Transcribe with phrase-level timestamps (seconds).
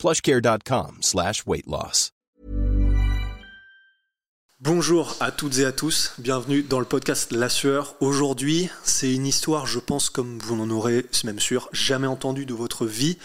[0.00, 2.12] plushcare.com slash weight loss.
[4.62, 7.94] Bonjour à toutes et à tous, bienvenue dans le podcast La Sueur.
[8.00, 12.44] Aujourd'hui, c'est une histoire, je pense, comme vous n'en aurez, c'est même sûr, jamais entendu
[12.44, 13.16] de votre vie,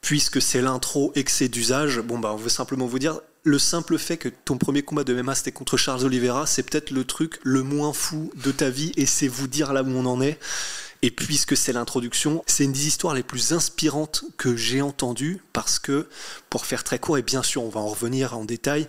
[0.00, 2.00] puisque c'est l'intro c'est d'usage.
[2.00, 5.14] Bon, bah, on veut simplement vous dire, le simple fait que ton premier combat de
[5.14, 8.92] MMA c'était contre Charles Oliveira, c'est peut-être le truc le moins fou de ta vie
[8.96, 10.38] et c'est vous dire là où on en est.
[11.04, 15.78] Et puisque c'est l'introduction, c'est une des histoires les plus inspirantes que j'ai entendues parce
[15.78, 16.08] que,
[16.48, 18.88] pour faire très court, et bien sûr on va en revenir en détail,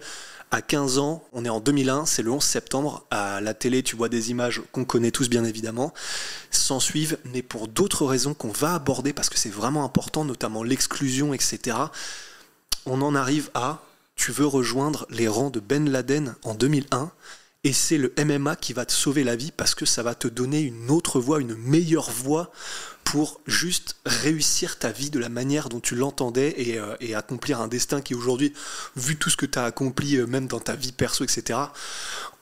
[0.50, 3.98] à 15 ans, on est en 2001, c'est le 11 septembre, à la télé tu
[3.98, 5.94] vois des images qu'on connaît tous bien évidemment,
[6.52, 10.64] s'en suivent, mais pour d'autres raisons qu'on va aborder parce que c'est vraiment important, notamment
[10.64, 11.76] l'exclusion, etc.
[12.86, 13.84] On en arrive à,
[14.16, 17.12] tu veux rejoindre les rangs de Ben Laden en 2001,
[17.66, 20.28] et c'est le MMA qui va te sauver la vie parce que ça va te
[20.28, 22.52] donner une autre voie, une meilleure voie
[23.04, 27.62] pour juste réussir ta vie de la manière dont tu l'entendais et, euh, et, accomplir
[27.62, 28.54] un destin qui aujourd'hui,
[28.96, 31.60] vu tout ce que tu as accompli, euh, même dans ta vie perso, etc.,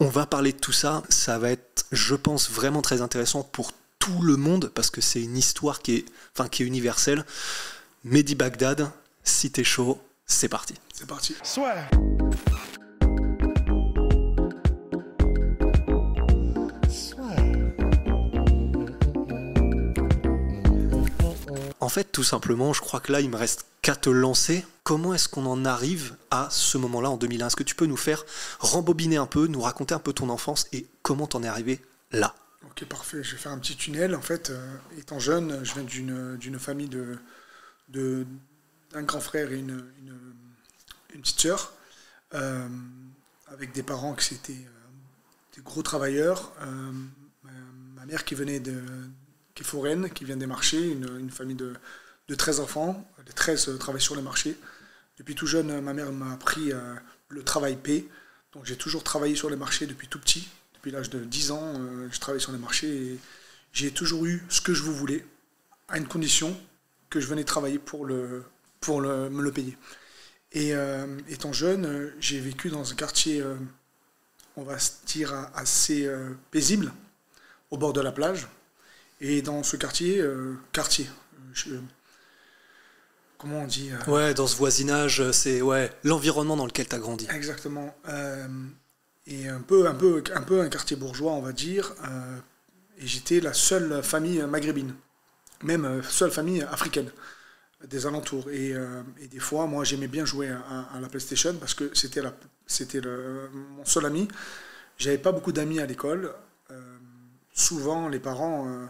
[0.01, 1.03] on va parler de tout ça.
[1.07, 5.21] Ça va être, je pense, vraiment très intéressant pour tout le monde parce que c'est
[5.21, 7.25] une histoire qui est, enfin, qui est universelle.
[8.03, 8.91] Mehdi Bagdad,
[9.23, 10.73] si t'es chaud, c'est parti.
[10.93, 11.33] C'est parti.
[11.43, 11.75] Soit.
[21.83, 24.65] En fait, tout simplement, je crois que là, il me reste qu'à te lancer.
[24.83, 27.97] Comment est-ce qu'on en arrive à ce moment-là en 2001 Est-ce que tu peux nous
[27.97, 28.25] faire
[28.59, 32.35] rembobiner un peu, nous raconter un peu ton enfance et comment t'en es arrivé là?
[32.63, 33.21] Ok, parfait.
[33.21, 34.15] Je vais faire un petit tunnel.
[34.15, 38.25] En fait, euh, étant jeune, je viens d'une, famille de,
[38.93, 41.73] grand frère et une, une, petite sœur,
[42.33, 42.65] euh,
[43.47, 46.53] avec des parents qui étaient euh, des gros travailleurs.
[47.43, 48.81] Ma, mère qui venait de
[49.55, 51.73] qui est foraine, qui vient des marchés, une, famille de,
[52.27, 53.07] de, 13 enfants.
[53.27, 54.57] Les 13 travaillent sur les marchés.
[55.17, 56.95] Depuis tout jeune, ma mère m'a appris euh,
[57.29, 58.05] le travail paix.
[58.53, 60.47] Donc j'ai toujours travaillé sur les marchés depuis tout petit.
[60.75, 63.19] Depuis l'âge de 10 ans, euh, je travaille sur les marchés et
[63.73, 65.25] j'ai toujours eu ce que je voulais,
[65.87, 66.59] à une condition
[67.09, 69.77] que je venais travailler pour, me le payer.
[70.51, 73.43] Et euh, étant jeune, j'ai vécu dans un quartier,
[74.55, 76.09] on va se dire, assez
[76.51, 76.91] paisible,
[77.71, 78.47] au bord de la plage.
[79.25, 81.09] Et dans ce quartier, euh, quartier,
[81.53, 81.69] je,
[83.37, 86.99] comment on dit euh, Ouais, dans ce voisinage, c'est ouais, l'environnement dans lequel tu as
[86.99, 87.25] grandi.
[87.33, 87.95] Exactement.
[88.09, 88.47] Euh,
[89.25, 91.95] et un peu, un, peu, un peu un quartier bourgeois, on va dire.
[92.03, 92.37] Euh,
[92.97, 94.93] et j'étais la seule famille maghrébine,
[95.63, 97.09] même seule famille africaine
[97.87, 98.49] des alentours.
[98.49, 98.73] Et,
[99.21, 102.21] et des fois, moi, j'aimais bien jouer à, à, la PlayStation parce que c'était
[103.53, 104.27] mon seul ami.
[104.97, 106.33] J'avais pas beaucoup d'amis à l'école.
[107.53, 108.89] souvent, les parents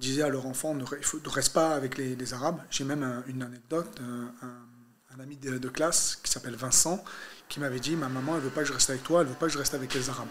[0.00, 2.60] disaient à leur enfant ne, ne reste pas avec les, les Arabes.
[2.70, 7.04] J'ai même un, une anecdote, un, un, un ami de, de, classe qui s'appelle Vincent,
[7.48, 9.34] qui m'avait dit ma maman elle veut pas que je reste avec toi, elle veut
[9.34, 10.28] pas que je reste avec les Arabes.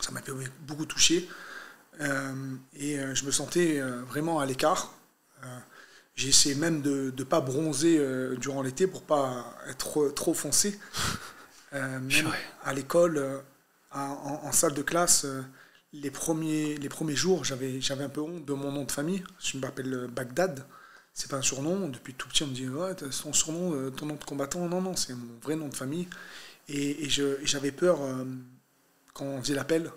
[0.00, 0.32] Ça m'a fait
[0.66, 1.28] beaucoup toucher
[2.00, 4.94] euh, et euh, je me sentais euh, vraiment à l'écart.
[6.14, 7.98] J'ai essayé même de ne pas bronzer
[8.36, 10.78] durant l'été pour pas être trop, trop foncé.
[11.72, 12.30] même
[12.64, 13.42] à l'école,
[13.92, 15.26] en, en, salle de classe
[15.92, 19.22] les premiers, les premiers jours, j'avais, j'avais un peu honte de mon nom de famille.
[19.38, 20.66] Je m'appelle Bagdad.
[21.14, 21.88] C'est pas un surnom.
[21.88, 24.66] Depuis tout petit, on me dit ouais, ton surnom, ton nom de combattant.
[24.68, 26.08] Non, non, c'est mon vrai nom de famille.
[26.68, 28.24] Et, et, j'avais peur euh,
[29.14, 29.90] quand on faisait l'appel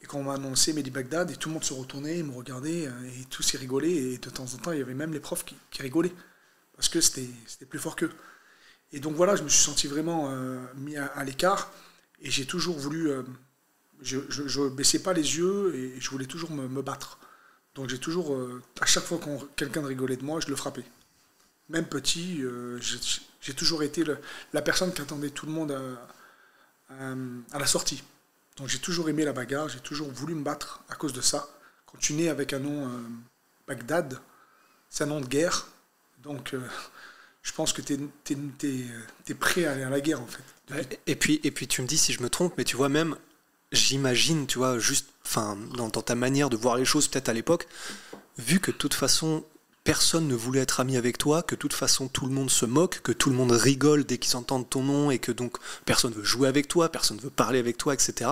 [0.00, 2.86] et quand on m'a annoncé Mehdi Bagdad et tout le monde se retournait, me regardaient
[2.86, 3.94] euh, et tous y rigolaient.
[3.94, 6.12] Et de temps en temps, il y avait même les profs qui, qui rigolaient
[6.74, 7.28] parce que c'était,
[7.68, 8.12] plus fort qu'eux.
[8.92, 11.72] Et donc voilà, je me suis senti vraiment euh, mis à, l'écart
[12.20, 13.10] et j'ai toujours voulu
[14.02, 17.18] je ne baissais pas les yeux et je voulais toujours me, battre.
[17.74, 20.84] Donc j'ai toujours, euh, à chaque fois que quelqu'un rigolait de moi, je le frappais.
[21.68, 22.78] Même petit, euh,
[23.40, 24.04] j'ai toujours été
[24.52, 25.72] la personne qui attendait tout le monde
[26.90, 28.02] à, la sortie.
[28.56, 31.48] Donc j'ai toujours aimé la bagarre, j'ai toujours voulu me battre à cause de ça.
[31.86, 33.00] Quand tu nais avec un nom euh,
[33.66, 34.20] Bagdad,
[34.90, 35.68] c'est un nom de guerre.
[36.22, 36.54] Donc
[37.42, 41.00] je pense que tu es, prêt à aller à la guerre en fait.
[41.06, 43.16] Et puis, et puis tu me dis si je me trompe, mais tu vois même
[43.72, 47.66] j'imagine, tu vois, juste, enfin, dans, ta manière de voir les choses, peut-être à l'époque,
[48.38, 49.44] vu que de toute façon,
[49.84, 52.66] personne ne voulait être ami avec toi, que de toute façon tout le monde se
[52.66, 56.12] moque, que tout le monde rigole dès qu'ils entendent ton nom et que donc personne
[56.12, 58.30] veut jouer avec toi, personne veut parler avec toi, etc.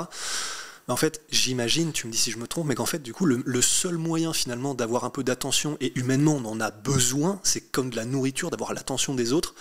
[0.88, 3.24] En fait, j'imagine, tu me dis si je me trompe, mais qu'en fait, du coup,
[3.24, 7.40] le, le seul moyen finalement d'avoir un peu d'attention, et humainement on en a besoin,
[7.44, 9.54] c'est comme de la nourriture, d'avoir l'attention des autres.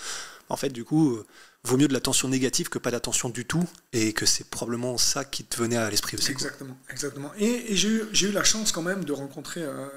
[0.50, 1.26] En fait, du coup, euh,
[1.64, 5.26] vaut mieux de l'attention négative que pas d'attention du tout, et que c'est probablement ça
[5.26, 6.32] qui te venait à l'esprit aussi.
[6.32, 7.32] Exactement, exactement.
[7.38, 9.88] Et, j'ai eu, eu la chance quand même de rencontrer euh,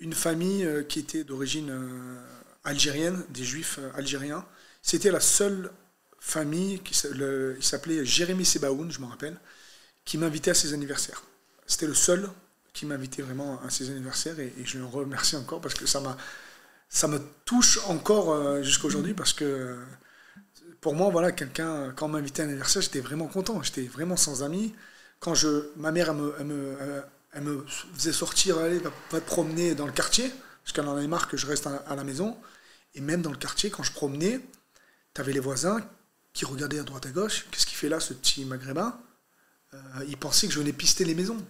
[0.00, 2.16] une famille euh, qui était d'origine euh,
[2.64, 4.44] algérienne, des juifs algériens.
[4.82, 5.70] C'était la seule
[6.20, 9.38] famille, qui, il s'appelait Jérémy Sebaoun, je me rappelle,
[10.04, 11.22] qui m'invitait à ses anniversaires.
[11.66, 12.28] C'était le seul
[12.72, 16.16] qui m'invitait vraiment à ses anniversaires et, je le remercie encore parce que ça m'a
[16.88, 19.76] ça me touche encore jusqu'à aujourd'hui parce que
[20.80, 23.62] pour moi voilà quelqu'un quand on m'invitait à un anniversaire j'étais vraiment content.
[23.62, 24.74] J'étais vraiment sans amis.
[25.20, 25.34] Quand
[25.76, 26.76] ma mère me, elle me,
[27.32, 27.64] elle- me
[27.94, 28.80] faisait sortir allez
[29.26, 30.32] promener dans le quartier
[30.62, 32.36] parce qu'elle en avait marre que je reste à, la maison.
[32.94, 34.40] Et même dans le quartier quand je promenais
[35.14, 35.80] tu avais les voisins
[36.32, 37.46] qui regardaient à droite à gauche.
[37.50, 38.98] Qu'est-ce qu'il fait là ce petit maghrébin?
[39.74, 39.78] Euh,
[40.08, 41.44] ils pensaient que je venais pister les maisons.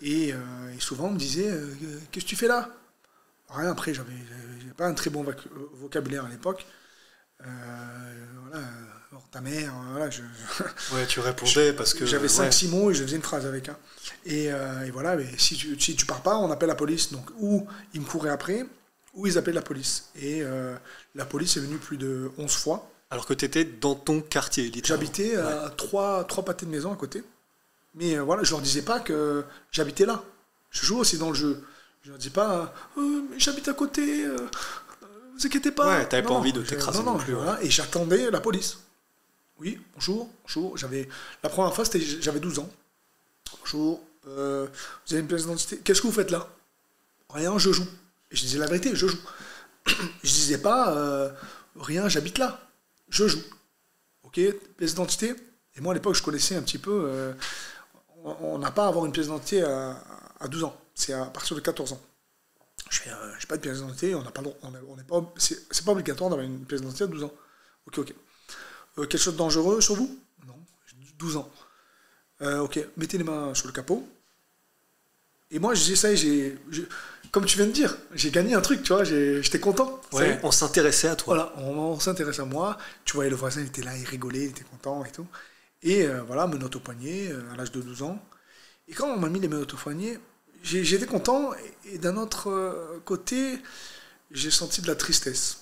[0.00, 0.38] Et, euh,
[0.80, 1.74] souvent, on me disait euh,
[2.10, 2.70] Qu'est-ce que tu fais là?
[3.48, 4.14] Rien, après, j'avais
[4.76, 5.34] pas un très bon euh,
[5.74, 6.66] vocabulaire à l'époque.
[7.44, 8.66] Euh, voilà,
[9.10, 10.22] alors, ta mère, euh, voilà, je,
[10.94, 12.06] Ouais, tu répondais parce que.
[12.06, 12.48] j'avais ouais.
[12.48, 13.68] 5-6 mots et je faisais une phrase avec.
[13.68, 13.76] hein.
[14.24, 17.12] Et, euh, et voilà, mais si tu, si tu pars pas, on appelle la police.
[17.12, 18.64] Donc, ou ils me couraient après,
[19.14, 20.10] ou ils appellent la police.
[20.20, 20.42] Et
[21.14, 22.88] la police est venue plus de 11 fois.
[23.10, 25.04] Alors que tu étais dans ton quartier, littéralement.
[25.04, 27.22] J'habitais à trois, trois pâtés de maison à côté.
[27.94, 30.22] Mais euh, voilà, je leur disais pas que j'habitais là.
[30.70, 31.62] Je joue aussi dans le jeu.
[32.04, 34.38] Je leur dis pas, euh, j'habite à côté, euh,
[35.36, 35.98] vous inquiétez pas.
[35.98, 38.78] Ouais, t'avais pas envie de t'écraser non, plus, voilà, Et j'attendais la police.
[39.58, 40.76] Oui, bonjour, bonjour.
[40.76, 41.08] J'avais
[41.42, 42.70] la première fois, c'était j'avais 12 ans.
[43.60, 44.66] Bonjour, euh,
[45.06, 45.78] vous avez une pièce d'identité.
[45.78, 46.48] Qu'est-ce que vous faites là?
[47.30, 47.86] Rien, je joue.
[48.30, 49.18] Et je disais la vérité, je joue.
[49.86, 51.30] je disais pas euh,
[51.76, 52.60] rien, j'habite là.
[53.08, 53.42] Je joue.
[54.24, 54.40] Ok,
[54.76, 55.34] pièce d'identité.
[55.76, 57.04] Et moi à l'époque, je connaissais un petit peu.
[57.06, 57.32] euh,
[58.24, 60.02] on- on n'a pas à avoir une pièce d'identité à,
[60.40, 60.76] à 12 ans.
[60.94, 62.00] C'est à partir de 14 ans.
[62.92, 64.84] Je fais, euh, j'ai pas de pièce d'identité, on n'a pas, le droit- on est-
[64.88, 67.32] on n'est pas, c'est, pas obligatoire d'avoir une pièce d'identité à 12 ans.
[67.86, 68.14] Ok, ok.
[68.98, 70.18] Euh, quelque chose de dangereux sur vous?
[70.46, 70.54] Non,
[70.86, 71.50] j'ai 12 ans.
[72.42, 74.06] Euh, ok, mettez les mains sur le capot.
[75.50, 76.86] Et moi, je dis ça, y est, j'ai,
[77.30, 80.00] comme tu viens de dire, j'ai gagné un truc, tu vois, j'étais content.
[80.12, 81.34] Ouais, on s'intéressait à toi.
[81.34, 82.76] voilà, on, on s'intéresse à moi.
[83.04, 85.26] Tu voyais le voisin, il était là, il rigolait, il était content et tout.
[85.82, 88.22] Et euh, voilà, menottes au poignet, euh, à l'âge de 12 ans.
[88.88, 90.18] Et quand on m'a mis les menottes au poignet,
[90.62, 91.52] j'étais content.
[91.86, 93.58] Et, d'un autre euh, côté,
[94.30, 95.60] j'ai senti de la tristesse.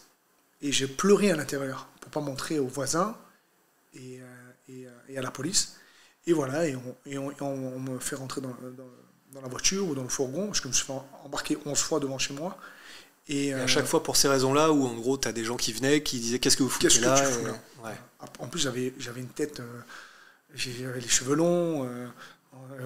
[0.63, 3.17] Et j'ai pleuré à l'intérieur pour pas montrer aux voisins
[3.95, 4.25] et, euh,
[4.69, 5.77] et, euh, et à la police.
[6.27, 8.85] Et voilà, et on, et on- et on- on me fait rentrer dans, dans-
[9.33, 10.93] dans la voiture ou dans le fourgon, parce que je me suis fait
[11.25, 12.59] embarquer 11 fois devant chez moi.
[13.29, 15.73] Et, à euh, chaque fois pour ces raisons-là, où en gros, t'as des gens qui
[15.73, 17.53] venaient, qui disaient Qu'est-ce que vous foutez que là tu fous là
[17.85, 17.97] ouais.
[18.39, 19.81] En plus, j'avais, j'avais une tête, euh,
[20.55, 22.07] j'avais les cheveux longs, euh,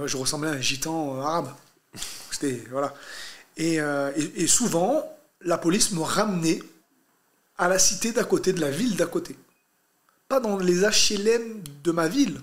[0.06, 1.52] je ressemblais à un gitan arabe.
[2.30, 2.94] C'était, voilà.
[3.56, 5.04] Et, euh, et- et souvent,
[5.40, 6.60] la police me ramenait
[7.56, 9.36] à la cité d'à côté, de la ville d'à côté.
[10.28, 12.40] Pas dans les HLM de ma ville,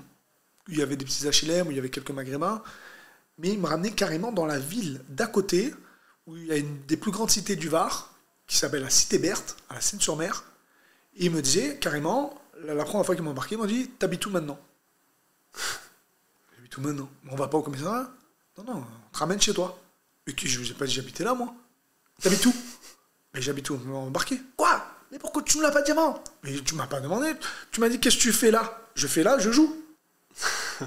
[0.68, 2.63] où il y avait des petits HLM, où il y avait quelques maghrébins,
[3.38, 5.74] mais il me ramenait carrément dans la ville d'à côté,
[6.27, 8.13] où il y a une des plus grandes cités du Var,
[8.47, 10.44] qui s'appelle la Cité Berthe, à la Seine-sur-Mer.
[11.15, 14.25] Et il me disait carrément, la, première fois qu'il m'a embarqué, il m'a dit T'habites
[14.25, 14.59] où maintenant
[16.56, 18.09] J'habite où maintenant On va pas au commissariat?
[18.58, 19.80] Non, non, on te ramène chez toi.
[20.28, 21.54] Et qui, je vous ai pas dit j'habitais là, moi.
[22.22, 22.54] T'habites où?
[23.34, 23.80] Mais j'habite où?
[23.86, 24.40] On m'a embarqué.
[24.58, 24.86] Quoi?
[25.12, 26.24] Mais pourquoi tu me l'as pas dit avant?
[26.44, 27.34] Mais tu m'as pas demandé.
[27.72, 28.81] Tu m'as dit Qu'est-ce que tu fais là?
[28.96, 29.76] Je fais là, je joue.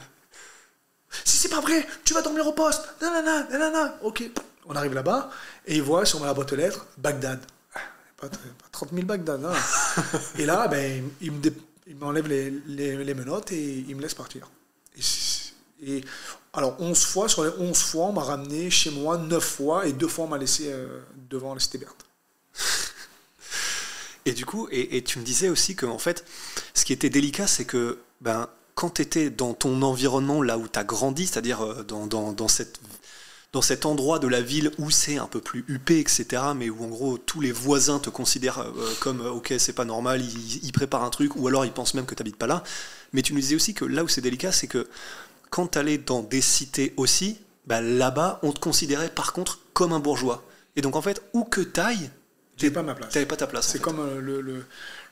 [1.24, 2.82] si c'est pas vrai, tu vas dormir au poste.
[3.00, 3.98] Nanana, nanana.
[4.02, 4.22] Ok.
[4.66, 5.30] On arrive là-bas
[5.66, 7.40] et il voit sur ma boîte aux lettres Bagdad.
[7.74, 7.80] Ah,
[8.16, 8.36] Pas, pas
[8.72, 9.44] 30 000 Bagdad.
[9.44, 9.52] hein.
[10.38, 11.52] et là, ben, il me dé-
[11.86, 14.48] il m'enlève les, les- les menottes et il me laisse partir.
[15.82, 16.02] Et
[16.54, 19.92] alors, 11 fois, sur les 11 fois, on m'a ramené chez moi 9 fois et
[19.92, 22.06] 2 fois, on m'a laissé euh, devant la Berthe.
[24.26, 26.24] Et du coup, et, tu me disais aussi que en fait,
[26.72, 30.66] ce qui était délicat, c'est que ben, quand tu étais dans ton environnement, là où
[30.66, 32.80] tu as grandi, c'est-à-dire euh, dans, dans, cette,
[33.52, 36.82] dans cet endroit de la ville où c'est un peu plus huppé, etc., mais où
[36.82, 40.72] en gros tous les voisins te considèrent euh, comme ok, c'est pas normal, ils, ils
[40.72, 42.64] préparent un truc, ou alors ils pensent même que tu n'habites pas là.
[43.12, 44.88] Mais tu me disais aussi que là où c'est délicat, c'est que
[45.54, 49.92] quand tu allais dans des cités aussi, ben, là-bas, on te considérait par contre comme
[49.92, 50.42] un bourgeois.
[50.74, 52.10] Et donc en fait, où que tu ailles,
[52.56, 53.12] J'ai pas ma place.
[53.12, 53.68] T'avais pas ta place.
[53.68, 54.64] C'est comme euh, le, le,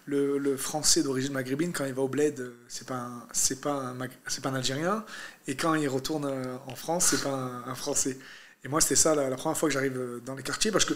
[0.06, 3.60] le, le français d'origine maghrébine, quand il va au bled, euh, c'est pas un, c'est
[3.60, 3.94] pas
[4.26, 5.04] c'est pas un Algérien,
[5.46, 8.18] et quand il retourne euh, en France, c'est pas un, un Français.
[8.64, 10.94] Et moi, c'était ça la, première fois que j'arrive dans les quartiers parce que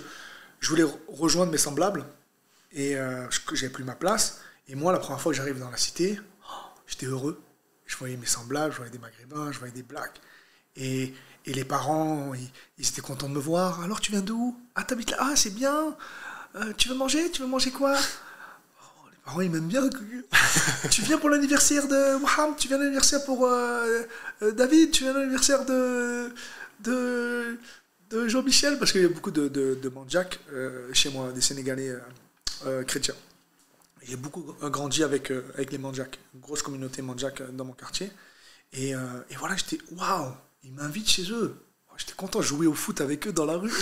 [0.59, 2.05] je voulais rejoindre mes semblables
[2.73, 4.41] et euh, j'avais plus ma place.
[4.67, 6.19] Et moi, la première fois que j'arrive dans la cité,
[6.51, 6.53] oh,
[6.89, 7.41] j'étais heureux.
[7.87, 10.21] Je voyais mes semblables, je voyais des maghrébins, je voyais des blacks.
[10.77, 11.15] Et,
[11.47, 12.33] les parents,
[12.79, 13.81] ils, étaient contents de me voir.
[13.83, 14.59] Alors, tu viens d'où?
[14.75, 15.97] Ah, t'habites là Ah, c'est bien.
[16.57, 17.31] Euh, tu veux manger?
[17.31, 17.97] Tu veux manger quoi?
[17.97, 19.89] Oh, Les parents, ils m'aiment bien.
[20.91, 22.57] tu viens pour l'anniversaire de Mohamed?
[22.57, 24.03] Tu viens l'anniversaire pour euh,
[24.43, 24.91] euh, David?
[24.91, 26.35] Tu viens l'anniversaire de,
[26.81, 27.59] de,
[28.11, 28.77] de Jean-Michel?
[28.81, 29.93] Parce qu'il y a beaucoup de, de, de
[30.93, 31.95] chez moi, des Sénégalais
[32.89, 33.15] chrétiens.
[34.09, 38.11] J'ai beaucoup grandi avec, avec les Mandjak, une grosse communauté Mandjak dans mon quartier.
[38.73, 40.33] Et, et voilà, j'étais waouh
[40.67, 41.57] ils m'invitent chez eux.
[41.97, 43.73] J'étais content de jouer au foot avec eux dans la rue.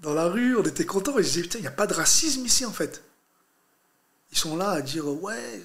[0.00, 1.18] Dans, la rue, on était content.
[1.18, 3.02] Et je disais, putain, il n'y a pas de racisme ici, en fait.
[4.30, 5.62] Ils sont là à dire, ouais.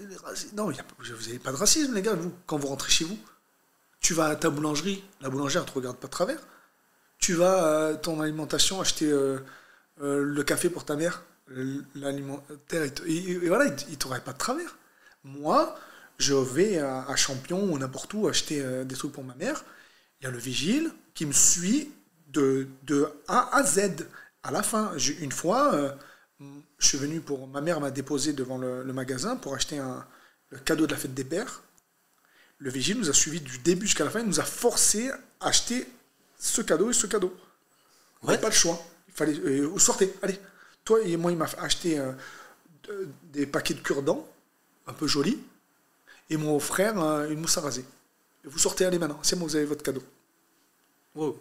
[0.53, 3.17] Non, vous n'avez pas de racisme, les gars, vous, quand vous rentrez chez vous.
[3.99, 6.39] Tu vas à ta boulangerie, la boulangère ne te regarde pas de travers.
[7.19, 9.37] Tu vas à ton alimentation acheter euh,
[10.01, 11.23] euh, le café pour ta mère,
[11.95, 14.77] l'alimentaire, et, voilà, il ne t'aurait pas de travers.
[15.23, 15.77] Moi,
[16.17, 19.63] je vais à, Champion ou n'importe où acheter euh, des trucs pour ma mère
[20.21, 21.91] il y a le vigile qui me suit
[22.27, 24.07] de, de A à Z.
[24.43, 25.91] À la fin, une fois, euh,
[26.77, 27.47] je suis venu pour.
[27.47, 30.05] Ma mère m'a déposé devant le, magasin pour acheter un,
[30.49, 31.63] le cadeau de la fête des pères.
[32.59, 34.19] Le vigile nous a suivi du début jusqu'à la fin.
[34.19, 35.87] Il nous a forcé à acheter
[36.39, 37.35] ce cadeau et ce cadeau.
[38.21, 38.79] On n'avait pas le choix.
[39.07, 39.39] Il fallait.
[39.39, 40.39] Euh, sortez, allez.
[40.85, 42.11] Toi et moi, il m'a acheté euh,
[43.33, 44.27] des paquets de cure-dents,
[44.87, 45.39] un peu jolis.
[46.29, 46.97] Et mon frère,
[47.29, 47.85] une mousse à raser.
[48.43, 50.03] Vous sortez, allez maintenant, c'est bon, vous avez votre cadeau.
[51.13, 51.39] Wow.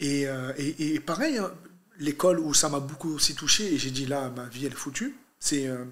[0.00, 1.52] Et, euh, et, pareil, hein,
[1.98, 4.76] l'école où ça m'a beaucoup aussi touché, et j'ai dit là, ma vie elle est
[4.76, 5.84] foutue, c'est euh,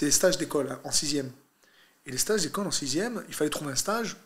[0.00, 1.30] les stages d'école hein, en sixième.
[2.06, 4.16] Et les stages d'école en sixième, il fallait trouver un stage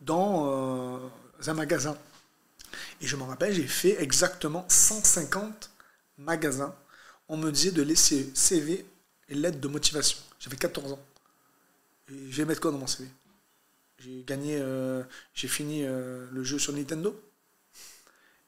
[0.00, 0.98] dans euh,
[1.46, 1.96] un magasin.
[3.00, 5.70] Et je me rappelle, j'ai fait exactement 150
[6.24, 6.74] magasins.
[7.28, 8.84] On me disait de laisser CV
[9.28, 10.18] et lettre de motivation.
[10.38, 11.00] J'avais 14 ans.
[12.08, 13.08] Je vais mettre quoi dans mon CV
[14.04, 15.02] j'ai gagné, euh,
[15.32, 17.18] j'ai fini euh, le jeu sur Nintendo.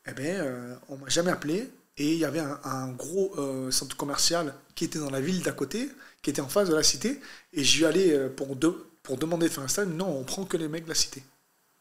[0.06, 1.70] Eh bien, euh, on m'a jamais appelé.
[1.96, 3.36] Et il y avait un, gros
[3.70, 5.88] centre commercial qui était dans la ville d'à côté,
[6.22, 7.20] qui était en face de la cité.
[7.52, 8.58] Et j'y allais pour,
[9.04, 9.86] pour demander de faire un stage.
[9.86, 11.22] Non, on prend que les mecs de la cité.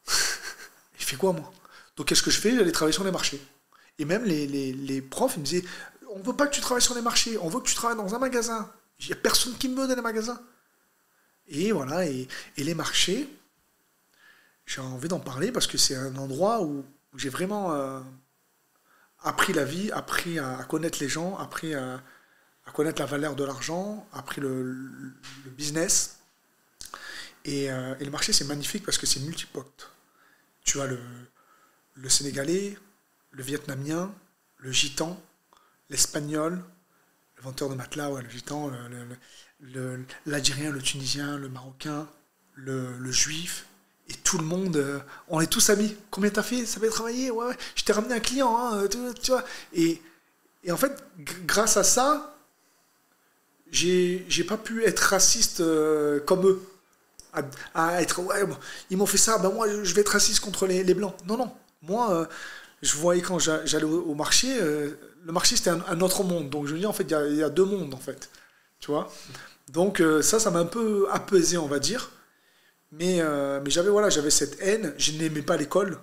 [0.99, 1.51] il fait quoi, moi?
[1.97, 2.55] Donc, qu'est-ce que je fais?
[2.55, 3.41] J'allais travailler sur les marchés.
[3.99, 5.63] Et même les, les, profs, ils me disaient
[6.09, 8.15] On veut pas que tu travailles sur les marchés, on veut que tu travailles dans
[8.15, 8.71] un magasin.
[8.99, 10.41] Il n'y a personne qui me veut dans les magasins.
[11.47, 13.29] Et voilà, et, et les marchés,
[14.65, 16.85] j'ai envie d'en parler parce que c'est un endroit où,
[17.15, 17.99] j'ai vraiment euh,
[19.21, 22.01] appris la vie, appris à, connaître les gens, appris à,
[22.73, 24.75] connaître la valeur de l'argent, appris le,
[25.57, 26.19] business.
[27.47, 29.91] Euh, et, le marché, c'est magnifique parce que c'est multipote.
[30.63, 30.99] Tu as le,
[31.95, 32.77] le Sénégalais,
[33.33, 34.11] le Vietnamien,
[34.57, 35.21] le Gitan,
[35.89, 36.63] l'Espagnol,
[37.35, 38.71] le vendeur de matelas, le Gitan,
[40.25, 42.07] l'Algérien, le, Tunisien, le Marocain,
[42.55, 43.65] le Juif,
[44.09, 44.99] et tout le monde, euh,
[45.29, 45.95] on est tous amis.
[46.11, 46.65] Combien t'as fait?
[46.65, 47.31] Ça fait travailler?
[47.31, 47.57] Ouais, ouais.
[47.75, 49.43] Je t'ai ramené un client, hein, tu, vois.
[49.73, 50.01] Et,
[50.63, 50.91] et, en fait,
[51.45, 52.35] grâce à ça,
[53.71, 56.61] j'ai pas pu être raciste euh, comme eux.
[57.73, 58.43] À, être, ouais,
[58.91, 61.15] ils m'ont fait ça, ben moi je vais être raciste contre les, les blancs.
[61.25, 61.51] Non, non.
[61.81, 62.25] Moi, euh,
[62.83, 66.49] je voyais quand j'allais au, marché, le marché c'était un, autre monde.
[66.49, 68.29] Donc je me dis, en fait, il y, a deux mondes, en fait.
[68.79, 69.11] Tu vois?
[69.69, 72.11] Donc ça, ça m'a un peu apaisé, on va dire.
[72.93, 74.93] Mais, euh, mais j'avais voilà, cette haine.
[74.97, 75.99] Je n'aimais pas l'école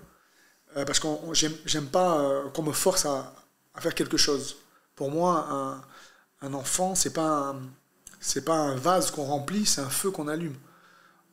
[0.77, 3.33] euh, parce que j'aime pas euh, qu'on me force à,
[3.79, 4.57] faire quelque chose.
[4.97, 7.55] Pour moi, un, un enfant, c'est pas
[8.45, 10.57] pas un vase qu'on remplit, c'est un feu qu'on allume.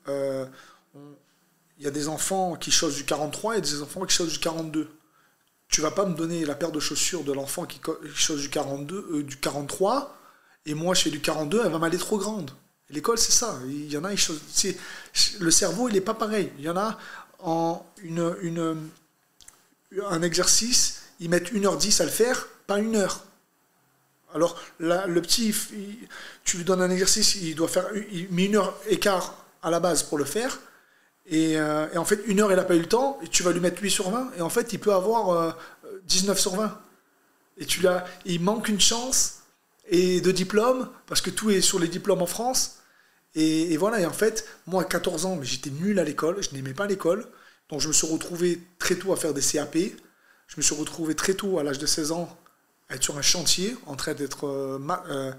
[0.08, 4.40] Il y a des enfants qui chaussent du 43 et des enfants qui chaussent du
[4.40, 4.90] 42.
[5.70, 7.82] Tu vas pas me donner la paire de chaussures de l'enfant qui
[8.16, 10.18] chausse du 42, du 43,
[10.66, 12.52] et moi je fais du 42, elle va m'aller trop grande.
[12.90, 13.60] L'école, c'est ça.
[13.66, 16.52] Il y en a, le cerveau, il n'est pas pareil.
[16.58, 16.98] Il y en a
[17.40, 18.90] en une, une,
[20.06, 23.24] un exercice, ils mettent 1h10 à le faire, pas une heure.
[24.34, 25.54] Alors, là, le petit,
[26.44, 29.70] tu lui donnes un exercice, il doit faire il met une heure et quart à
[29.70, 30.60] la base pour le faire.
[31.28, 33.52] Et, euh, en fait, une heure, il n'a pas eu le temps, et tu vas
[33.52, 35.58] lui mettre 8 sur 20, et en fait, il peut avoir
[36.06, 36.80] 19 euh, sur 20.
[37.58, 39.40] Et tu l'as, il manque une chance
[39.90, 42.78] et de diplôme, parce que tout est sur les diplômes en France.
[43.36, 46.74] Et, voilà, et en fait, moi à 14 ans, j'étais nul à l'école, je n'aimais
[46.74, 47.28] pas l'école.
[47.70, 49.78] Donc je me suis retrouvé très tôt à faire des CAP.
[50.48, 52.36] Je me suis retrouvé très tôt, à l'âge de 16 ans,
[52.90, 55.34] à être sur un chantier, en train d'être euh,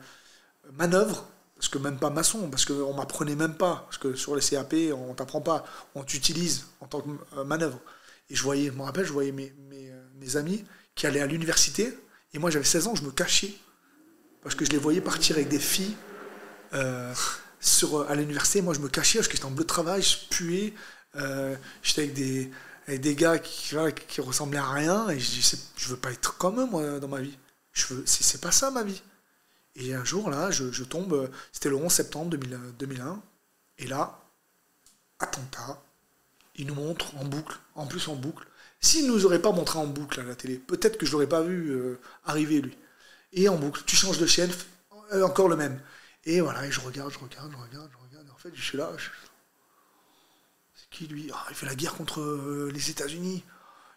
[0.74, 1.26] manœuvre,
[1.58, 4.74] parce que même pas maçon, parce qu'on m'apprenait même pas, parce que sur les CAP,
[4.94, 5.64] on t'apprend pas,
[5.96, 7.80] on t'utilise en tant que euh, manœuvre.
[8.30, 11.26] Et je voyais, je me rappelle, je voyais mes, mes, euh, amis qui allaient à
[11.26, 11.98] l'université.
[12.32, 13.52] Et moi, j'avais 16 ans, je me cachais.
[14.42, 15.96] Parce que je les voyais partir avec des filles
[16.74, 17.12] euh,
[17.58, 18.62] sur, à l'université.
[18.62, 20.74] Moi, je me cachais parce que j'étais en bleu de travail, je puais.
[21.82, 22.52] J'étais avec des,
[22.86, 23.74] des gars qui,
[24.20, 25.08] ressemblaient à rien.
[25.08, 27.36] Et je dis, je veux pas être comme eux, moi, dans ma vie.
[27.72, 29.02] Je veux, c'est pas ça, ma vie.
[29.78, 33.22] Et un jour, là, je, je tombe, euh, c'était le 11 septembre 2000 2001.
[33.78, 34.20] Et là,
[35.18, 35.82] attentat.
[36.56, 38.46] Il nous montre en boucle, en plus en boucle.
[38.80, 41.42] S'il nous aurait pas montré en boucle à la télé, peut-être que je l'aurais pas
[41.42, 42.76] vu euh, arriver lui.
[43.32, 44.50] Et en boucle, tu changes de chaîne,
[45.12, 45.80] euh, encore le même.
[46.24, 48.30] Et voilà, et je regarde, je regarde, je regarde, je regarde.
[48.30, 48.90] En fait, je suis là.
[48.96, 49.08] je-
[50.74, 51.30] C'est qui lui?
[51.32, 53.44] Ah, Il fait la guerre contre euh, les États-Unis.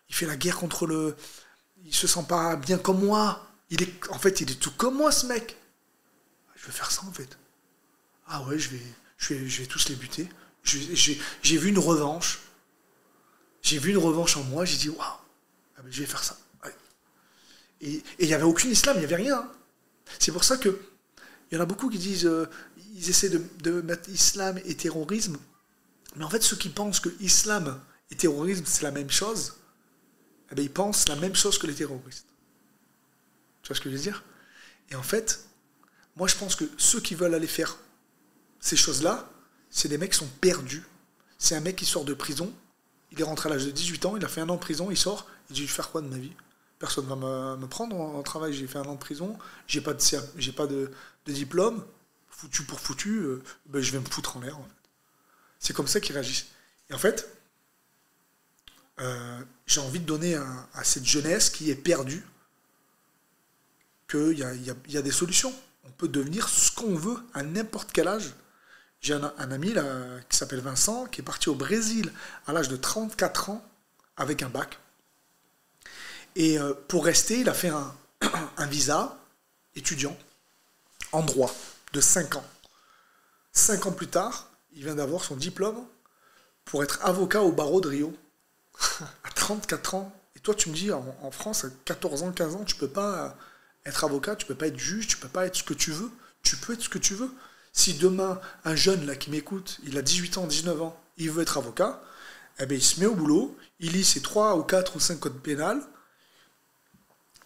[0.10, 1.16] Il fait la guerre contre le.
[1.86, 3.48] Il se sent pas bien comme moi.
[3.70, 5.58] Il est, en fait, il est tout comme moi, ce mec.
[6.56, 7.38] Je vais faire ça, en fait.
[8.28, 8.82] Ah ouais, je vais,
[9.18, 10.30] je vais, je vais tous les buter.
[10.64, 12.40] J'ai vu une revanche.
[13.62, 14.66] J'ai vu une revanche en moi.
[14.66, 16.38] J'ai dit, waouh, ah ben, je vais faire ça.
[17.82, 19.50] Et il n'y avait aucun islam, il n'y avait rien.
[20.20, 20.80] C'est pour ça que
[21.50, 22.48] il y en a beaucoup qui disent, euh,
[22.94, 25.38] ils essaient de, de mettre islam et terrorisme.
[26.16, 27.82] Mais en fait, ceux qui pensent que islam
[28.12, 29.58] et terrorisme, c'est la même chose,
[30.52, 32.28] eh ben, ils pensent la même chose que les terroristes.
[33.64, 34.24] Tu vois ce que je veux dire?
[34.92, 35.44] Et en fait,
[36.16, 37.78] moi, je pense que ceux qui veulent aller faire
[38.60, 39.30] ces choses-là,
[39.70, 40.84] c'est des mecs qui sont perdus.
[41.38, 42.54] C'est un mec qui sort de prison,
[43.12, 44.92] il est rentré à l'âge de 18 ans, il a fait un an de prison,
[44.92, 46.34] il sort, il dit, je vais faire quoi de ma vie?
[46.80, 49.38] Personne va me, prendre en, travail, j'ai fait un an de prison,
[49.68, 50.00] j'ai pas de,
[50.38, 50.92] j'ai pas de,
[51.28, 51.84] diplôme,
[52.30, 54.58] foutu pour foutu, euh, ben, je vais me foutre en l'air.
[54.58, 54.90] en fait.
[55.60, 56.48] C'est comme ça qu'ils réagissent.
[56.90, 57.30] Et en fait,
[59.00, 62.26] euh, j'ai envie de donner à, cette jeunesse qui est perdue
[64.10, 65.54] qu'il y a des solutions.
[65.84, 68.34] On peut devenir ce qu'on veut à n'importe quel âge.
[69.00, 69.84] J'ai un, un ami là,
[70.30, 72.12] qui s'appelle Vincent, qui est parti au Brésil
[72.46, 73.66] à l'âge de 34 ans
[74.16, 74.78] avec un bac.
[76.36, 77.94] Et euh, pour rester, il a fait un,
[78.58, 79.18] un visa
[79.76, 80.18] étudiant
[81.12, 81.54] en droit
[81.94, 82.46] de 5 ans.
[83.54, 85.86] 5 ans plus tard, il vient d'avoir son diplôme
[86.64, 88.16] pour être avocat au barreau de Rio.
[89.24, 90.16] à 34 ans.
[90.36, 92.88] Et toi, tu me dis, en, en France, à 14 ans, 15 ans, tu peux
[92.88, 93.36] pas
[93.86, 96.12] être avocat, tu peux pas être juge, tu peux pas être ce que tu veux.
[96.44, 97.32] Tu peux être ce que tu veux.
[97.74, 101.42] Si demain, un jeune là qui m'écoute, il a 18 ans, 19 ans, il veut
[101.42, 102.02] être avocat,
[102.60, 105.20] eh ben, il se met au boulot, il lit ses 3 ou 4 ou 5
[105.20, 105.82] codes pénals,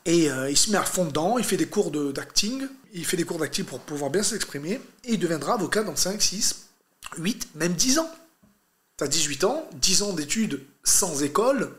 [0.06, 3.18] et euh, il se met à fond dedans, il fait des cours d'acting, il fait
[3.18, 6.70] des cours d'acting pour pouvoir bien s'exprimer, et il deviendra avocat dans 5, 6,
[7.18, 8.12] 8, même 10 ans.
[8.98, 11.76] T'as 18 ans, 10 ans d'études sans école,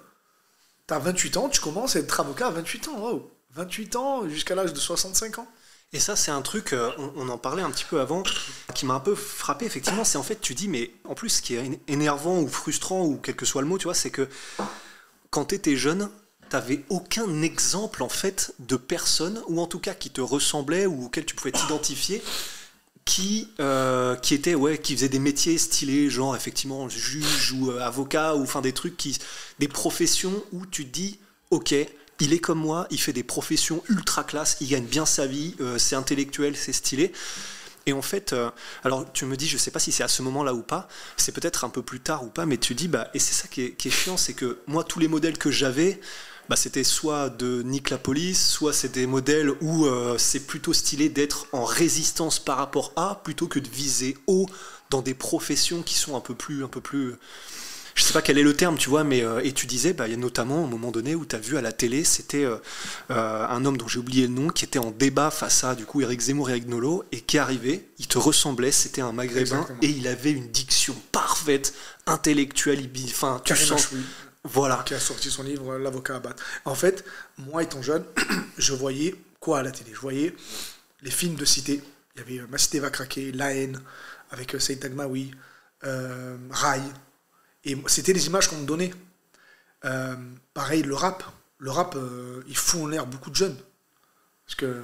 [0.86, 3.28] t'as 28 ans, tu commences à être avocat à 28 ans.
[3.56, 5.48] 28 ans jusqu'à l'âge de 65 ans.
[5.92, 8.22] Et ça, c'est un truc, euh, on, en parlait un petit peu avant,
[8.74, 10.04] qui m'a un peu frappé, effectivement.
[10.04, 13.04] C'est en fait, tu dis, mais en plus, ce qui est éne- énervant ou frustrant,
[13.04, 14.28] ou quel que soit le mot, tu vois, c'est que
[15.30, 16.10] quand t'étais jeune,
[16.50, 21.06] t'avais aucun exemple, en fait, de personne, ou en tout cas qui te ressemblait, ou
[21.06, 22.20] auquel tu pouvais t'identifier,
[23.04, 27.80] qui, euh, qui était, ouais, qui faisait des métiers stylés, genre, effectivement, juge ou euh,
[27.80, 29.16] avocat, ou enfin des trucs qui.
[29.60, 31.74] des professions où tu te dis, ok,
[32.20, 35.54] il est comme moi, il fait des professions ultra classe, il gagne bien sa vie,
[35.60, 37.12] euh, c'est intellectuel, c'est stylé.
[37.86, 38.50] Et en fait, euh,
[38.82, 41.32] alors tu me dis, je sais pas si c'est à ce moment-là ou pas, c'est
[41.32, 43.62] peut-être un peu plus tard ou pas, mais tu dis, bah, et c'est ça qui
[43.62, 46.00] est, chiant, c'est que moi, tous les modèles que j'avais,
[46.48, 47.98] bah, c'était soit de nique la
[48.34, 53.20] soit c'est des modèles où euh, c'est plutôt stylé d'être en résistance par rapport à,
[53.22, 54.46] plutôt que de viser haut
[54.90, 57.14] dans des professions qui sont un peu plus, un peu plus,
[57.96, 60.06] je sais pas quel est le terme, tu vois, mais euh, et tu disais, bah,
[60.06, 62.44] il y a notamment un moment donné où tu as vu à la télé, c'était
[62.44, 62.58] euh,
[63.10, 65.86] euh, un homme dont j'ai oublié le nom, qui était en débat face à du
[65.86, 69.40] coup Eric Zemmour et Eric Nolot, et qui arrivait, il te ressemblait, c'était un maghrébin,
[69.40, 69.78] Exactement.
[69.80, 71.72] et il avait une diction parfaite,
[72.06, 74.00] intellectuelle, enfin, tu Karim sens, Achoui,
[74.44, 76.42] voilà, qui a sorti son livre L'avocat à battre.
[76.66, 77.04] En fait,
[77.38, 78.04] moi étant jeune,
[78.58, 79.90] je voyais quoi à la télé?
[79.94, 80.36] Je voyais
[81.02, 81.82] les films de cité.
[82.14, 83.80] Il y avait Ma cité va craquer, La haine,
[84.30, 85.32] avec Saïd Tagmaoui,
[85.84, 86.82] euh, Rail.
[87.66, 88.92] Et c'était les images qu'on me donnait.
[89.84, 90.16] Euh,
[90.54, 91.22] pareil, le rap.
[91.58, 93.56] Le rap, euh, il fout en l'air beaucoup de jeunes.
[94.46, 94.82] Parce que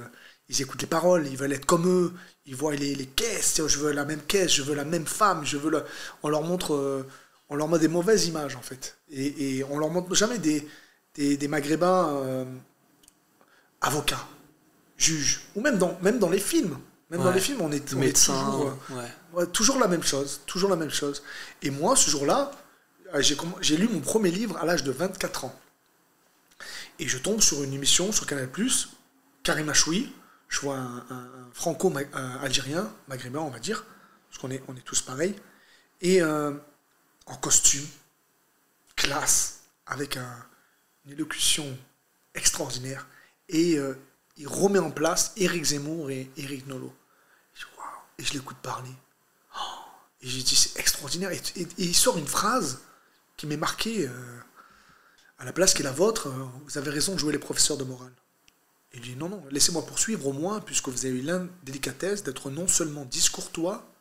[0.49, 2.13] ils écoutent les paroles, ils veulent être comme eux,
[2.45, 5.45] ils voient les, les caisses, je veux la même caisse, je veux la même femme,
[5.45, 5.83] je veux la...
[6.21, 7.07] On leur montre, euh,
[7.49, 8.97] on leur montre des mauvaises images en fait.
[9.09, 10.67] Et, et on leur montre jamais des,
[11.15, 12.45] des, des maghrébins
[13.79, 14.27] avocats,
[14.97, 16.77] juges, ou même dans, même dans les films.
[17.09, 19.11] Même dans les films, on est, on est médecin, toujours, ouais.
[19.33, 21.21] Ouais, toujours la même chose, toujours la même chose.
[21.61, 22.51] Et moi, ce jour-là,
[23.21, 25.59] j'ai comm- j'ai lu mon premier livre à l'âge de 24 ans.
[27.17, 28.49] tombe sur une émission sur Canal+,
[29.43, 30.13] Karim Achoui,
[30.47, 33.85] je vois un, franco-algérien, maghrébin on va dire,
[34.29, 35.35] parce qu'on est, on est tous pareils,
[36.01, 36.53] et euh,
[37.25, 37.85] en costume,
[38.95, 40.17] classe, avec
[41.05, 41.65] une élocution
[42.35, 43.07] extraordinaire.
[43.49, 43.97] Et euh,
[44.37, 46.93] il remet en place Éric Zemmour et Éric Nolot.
[48.19, 48.91] Et je l'écoute parler.
[49.55, 49.59] Oh,
[50.21, 51.31] et j'ai dit, c'est extraordinaire.
[51.31, 51.41] Et,
[51.77, 52.81] il sort une phrase
[53.37, 54.07] qui m'est marquée.
[54.07, 54.39] Euh,
[55.39, 57.77] à la place qui est la vôtre, euh, vous avez raison de jouer les professeurs
[57.77, 58.13] de morale.
[58.93, 62.67] Il dit non, non, laissez-moi poursuivre au moins, puisque vous avez eu l'indélicatesse d'être non
[62.67, 63.91] seulement discourtois,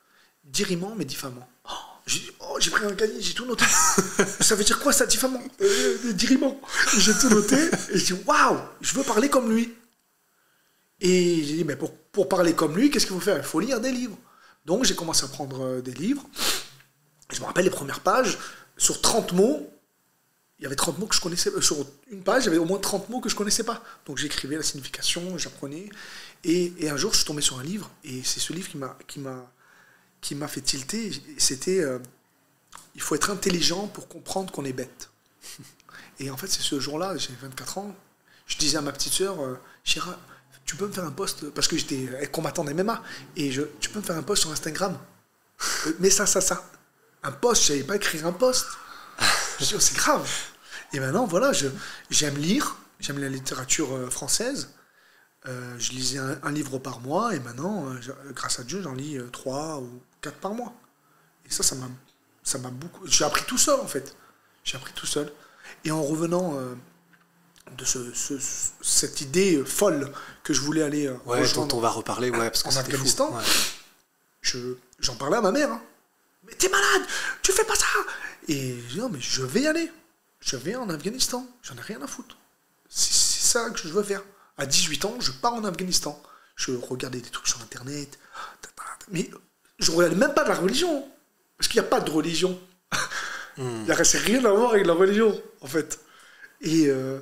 [0.44, 1.48] dirimant, mais diffamant.
[1.68, 1.72] Oh,
[2.40, 3.64] oh, j'ai pris un cahier, j'ai tout noté.
[4.40, 5.42] ça veut dire quoi ça, diffamant?
[5.62, 6.60] Euh, Dirimant.
[6.98, 7.56] J'ai tout noté,
[7.90, 9.74] et je dis waouh, je veux parler comme lui.
[11.00, 13.38] Et j'ai dit, mais pour, pour parler comme lui, qu'est-ce qu'il faut faire?
[13.38, 14.16] Il faut lire des livres.
[14.64, 16.24] Donc j'ai commencé à prendre des livres.
[17.32, 18.38] je me rappelle les premières pages,
[18.82, 19.70] sur 30 mots,
[20.58, 21.50] il y avait 30 mots que je connaissais.
[21.50, 23.80] Euh, sur une page, il y avait au moins 30 mots que je connaissais pas.
[24.06, 25.88] Donc j'écrivais la signification, j'apprenais.
[26.42, 28.98] Et, un jour, je suis tombé sur un livre, et c'est ce livre qui m'a,
[29.06, 29.48] qui m'a,
[30.20, 31.12] qui m'a fait tilter.
[31.38, 32.00] C'était euh,
[32.96, 35.10] Il faut être intelligent pour comprendre qu'on est bête.
[36.18, 37.94] Et en fait, c'est ce jour-là, j'ai 24 ans,
[38.46, 40.18] je disais à ma petite sœur, euh, Chira,
[40.64, 43.00] tu peux me faire un post, parce que j'étais combattant d'MMA,
[43.36, 44.98] et je, tu peux me faire un post sur Instagram?
[46.00, 46.71] Mais ça, ça, ça.
[47.22, 48.66] Un post, je savais pas écrire un post.
[49.60, 50.28] Je oh, c'est grave.
[50.92, 54.70] Et maintenant, voilà, j'aime lire, j'aime la littérature euh, française.
[55.46, 59.18] Euh, je lisais un, livre par mois et maintenant, euh, grâce à Dieu, j'en lis
[59.32, 60.72] trois ou quatre par mois.
[61.46, 61.88] Et ça, ça m'a,
[62.44, 63.06] ça m'a beaucoup.
[63.06, 64.14] J'ai appris tout seul en fait.
[64.64, 65.32] J'ai appris tout seul.
[65.84, 66.56] Et en revenant
[67.76, 68.12] de ce,
[68.80, 70.12] cette idée folle
[70.44, 73.36] que je voulais aller ouais, dont on va reparler, ouais, parce en Afghanistan,
[74.42, 75.72] je, j'en parlais à ma mère.
[75.72, 75.82] Hein.
[76.44, 77.02] Mais t'es malade,
[77.42, 77.86] tu fais pas ça.
[78.48, 79.90] Et je dis non mais je vais y aller
[80.42, 82.36] je vais en Afghanistan, j'en ai rien à foutre.
[82.88, 84.22] C'est ça que je veux faire.
[84.58, 86.20] À 18 ans, je pars en Afghanistan.
[86.56, 88.18] Je regardais des trucs sur Internet.
[89.10, 89.30] Mais
[89.78, 91.08] je ne regardais même pas de la religion.
[91.56, 92.60] Parce qu'il n'y a pas de religion.
[93.56, 93.82] Hmm.
[93.82, 96.00] Il n'y a rien à voir avec la religion, en fait.
[96.66, 97.20] Euh,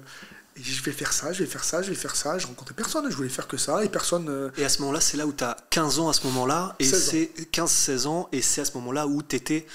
[0.61, 2.39] et, je vais faire ça, je vais faire ça, je vais faire ça.
[2.39, 3.85] Je rencontrais personne, je voulais faire que ça.
[3.85, 4.29] Et personne.
[4.29, 6.77] Euh, et à ce moment-là, c'est là où tu as 15 ans à ce moment-là.
[6.79, 8.29] Et c'est 15-16 ans.
[8.33, 9.67] Et c'est à ce moment-là où tu étais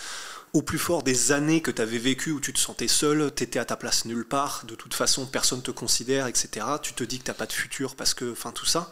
[0.56, 3.43] au plus fort des années que tu avais vécues où tu te sentais seul, tu
[3.43, 6.65] étais à ta place nulle part, de toute façon personne te considère, etc.
[6.82, 8.89] Tu te dis que tu n'as pas de futur parce que, enfin tout ça.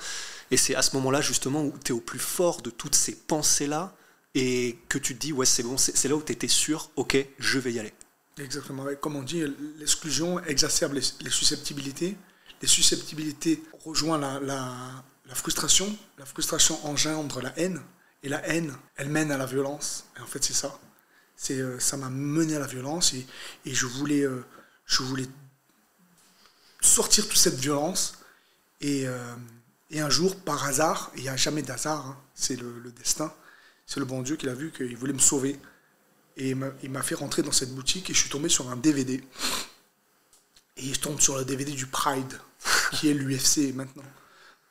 [0.52, 3.16] Et c'est à ce moment-là justement où tu es au plus fort de toutes ces
[3.16, 3.96] pensées-là
[4.36, 7.18] et que tu te dis, ouais c'est bon, c'est là où tu étais sûr, ok,
[7.40, 7.94] je vais y aller.
[8.40, 9.44] Exactement, comme on dit,
[9.78, 12.18] l'exclusion exacerbe les, susceptibilités.
[12.62, 15.04] Les susceptibilités rejoignent la,
[15.36, 17.82] frustration, la frustration engendre la haine,
[18.24, 20.80] et la haine, elle mène à la violence, et en fait c'est ça.
[21.52, 23.26] Euh, ça m'a mené à la violence et,
[23.66, 24.46] je, voulais, euh,
[24.86, 25.28] je voulais
[26.82, 28.20] sortir toute cette violence.
[28.82, 29.36] Et, euh,
[29.96, 33.32] un jour, par hasard, il n'y a jamais d'hasard, hein, c'est le, destin,
[33.86, 35.60] c'est le bon Dieu qui l'a vu, qu'il voulait me sauver.
[36.38, 39.24] Et il m'a fait rentrer dans cette boutique et je suis tombé sur un DVD.
[40.78, 42.40] Et je tombe sur le DVD du Pride,
[42.94, 44.04] qui est l'UFC maintenant.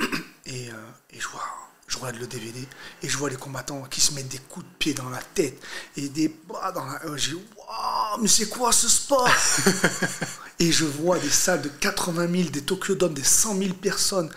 [0.44, 0.66] Et,
[1.10, 2.66] et je vois je regarde le DVD
[3.02, 5.60] et je vois les combattants qui se mettent des coups de pied dans la tête
[5.96, 6.98] et des bras dans la.
[7.16, 9.28] J'ai waouh, mais c'est quoi ce sport?
[10.58, 14.30] Et je vois des salles de 80 000, des Tokyo Dome, des 100 000 personnes,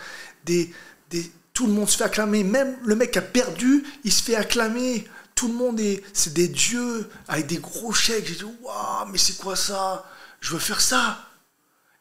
[0.44, 0.72] des,
[1.08, 2.42] des, tout le monde se fait acclamer.
[2.42, 5.06] Même le mec a perdu, il se fait acclamer.
[5.36, 6.02] Tout le monde est.
[6.12, 8.26] C'est des dieux avec des gros chèques.
[8.26, 10.04] J'ai dit waouh, mais c'est quoi ça?
[10.40, 11.24] Je veux faire ça.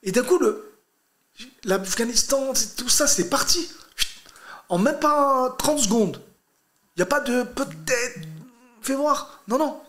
[0.02, 0.39] Et d'un coup,
[1.63, 3.69] l'Afghanistan, tout ça, c'est parti
[4.69, 6.21] en même pas 30 secondes.
[6.95, 8.19] Il n'y a pas de peut-être,
[8.82, 9.41] fais voir.
[9.48, 9.82] Non, non.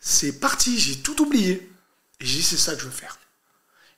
[0.00, 1.70] C'est parti, j'ai tout oublié.
[2.20, 3.18] Et j'ai dit, c'est ça que je veux faire.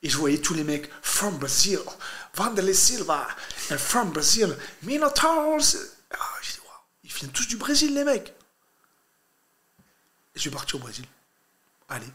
[0.03, 1.81] Et je voyais tous les mecs, from Brazil,
[2.35, 3.27] Vanderlei Silva,
[3.79, 5.77] from Brazil, Minotaurs.
[6.11, 6.75] Ah, j'ai dit, wow,
[7.05, 8.35] ils viennent tous du Brésil, les mecs.
[10.37, 11.07] Je suis parti au Brésil.
[11.89, 12.07] Allez.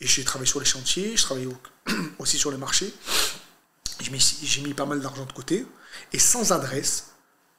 [0.00, 1.48] Et j'ai travaillé sur les chantiers, je travaillais
[2.18, 2.94] aussi sur les marchés.
[4.00, 5.66] J'ai mis, pas mal d'argent de côté.
[6.12, 7.10] Et sans adresse,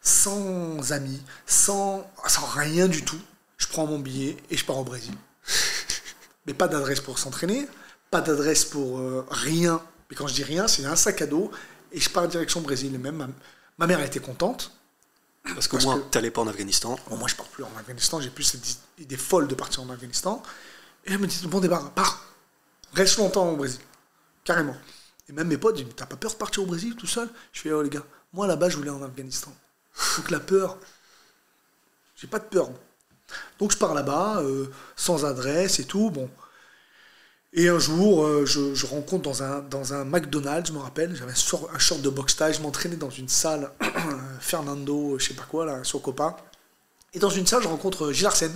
[0.01, 2.09] sans amis, sans,
[2.55, 3.19] rien du tout,
[3.57, 5.13] je prends mon billet et je pars au Brésil.
[6.47, 7.67] Mais pas d'adresse pour s'entraîner,
[8.09, 9.81] pas d'adresse pour euh, rien.
[10.09, 11.51] Mais quand je dis rien, c'est un sac à dos
[11.91, 12.93] et je pars en direction Brésil.
[12.95, 13.33] Et même
[13.77, 14.71] ma, mère a été contente.
[15.43, 16.97] Parce qu'au moins, tu n'allais pas en Afghanistan.
[17.09, 18.21] moi, je pars plus en Afghanistan.
[18.21, 20.41] J'ai plus cette idée folle de partir en Afghanistan.
[21.05, 22.25] Et elle me dit Bon départ, pars.
[22.93, 23.79] Reste longtemps au Brésil.
[24.43, 24.75] Carrément.
[25.27, 27.29] Et même mes potes disent T'as pas peur de partir au Brésil tout seul?
[27.51, 29.53] Je fais Oh les gars, moi là-bas, je voulais en Afghanistan.
[30.17, 30.77] Donc la peur,
[32.15, 32.69] j'ai pas de peur.
[33.59, 36.11] Donc je pars là-bas, euh, sans adresse et tout.
[36.11, 36.29] Bon.
[37.53, 41.33] Et un jour, euh, je, rencontre dans un, dans un McDonald's, je me rappelle, j'avais
[41.33, 43.71] un short de boxe taille, je m'entraînais dans une salle,
[44.39, 46.37] Fernando, je sais pas quoi, là, sur Copa.
[47.13, 48.55] Et dans une salle, je rencontre Gilles Arsène,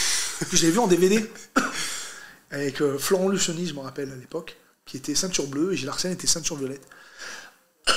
[0.50, 1.30] que j'ai vu en DVD,
[2.50, 4.56] avec euh, Florent Lucioni, je me rappelle à l'époque.
[4.86, 6.86] qui était ceinture bleue, et Gilles Arsène était ceinture violette.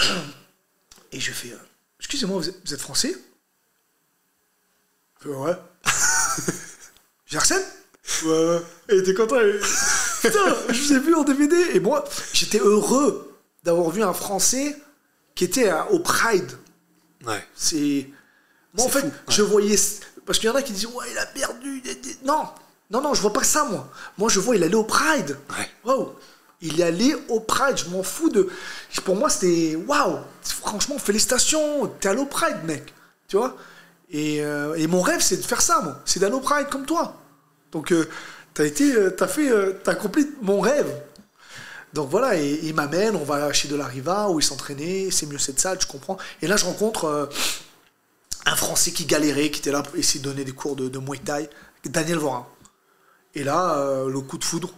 [1.11, 1.57] Et je fais, euh,
[1.99, 3.15] excusez-moi, vous, êtes, français?
[5.21, 5.55] Je fais, Ouais.
[7.25, 7.63] Gilles Arsène?
[8.25, 8.61] Ouais, ouais.
[8.89, 9.37] Et t'es content
[10.25, 11.55] Putain, je vous ai vu en DVD.
[11.73, 13.33] Et moi, j'étais heureux
[13.63, 14.75] d'avoir vu un Français
[15.35, 16.51] qui était au Pride.
[17.25, 17.43] Ouais.
[17.55, 18.09] C'est.
[18.73, 19.77] Moi, en fait, je voyais.
[20.25, 21.83] Parce qu'il y en a qui disent, ouais, il a perdu.
[22.23, 22.45] Non,
[22.91, 23.89] non, non, je vois pas ça, moi.
[24.17, 25.37] Moi, je vois, il allait au Pride.
[25.51, 25.69] Ouais.
[25.83, 26.15] Wow.
[26.61, 27.77] Il est allé au Pride.
[27.77, 28.49] Je m'en fous de.
[29.03, 29.75] Pour moi, c'était.
[29.75, 31.87] Waouh Franchement, félicitations.
[31.99, 32.93] T'es allé au Pride, mec.
[33.27, 33.55] Tu vois?
[34.09, 35.99] Et, euh, et, mon rêve, c'est de faire ça, moi.
[36.05, 37.19] C'est d'aller au Pride comme toi.
[37.71, 38.07] Donc, euh,
[38.55, 38.91] t'as été.
[38.95, 39.51] Euh, t'as fait.
[39.83, 40.91] t'as accompli mon rêve.
[41.93, 45.27] Donc voilà, et, il m'amène, on va chez De La Riva où il s'entraînait, c'est
[45.27, 46.17] mieux cette salle, je comprends.
[46.41, 47.29] Et là, je rencontre
[48.45, 50.99] un Français qui galérait, qui était là pour essayer de donner des cours de, de
[50.99, 51.49] Muay Thai,
[51.85, 52.47] Daniel Vorin.
[53.33, 54.73] Et là, euh, le coup de foudre,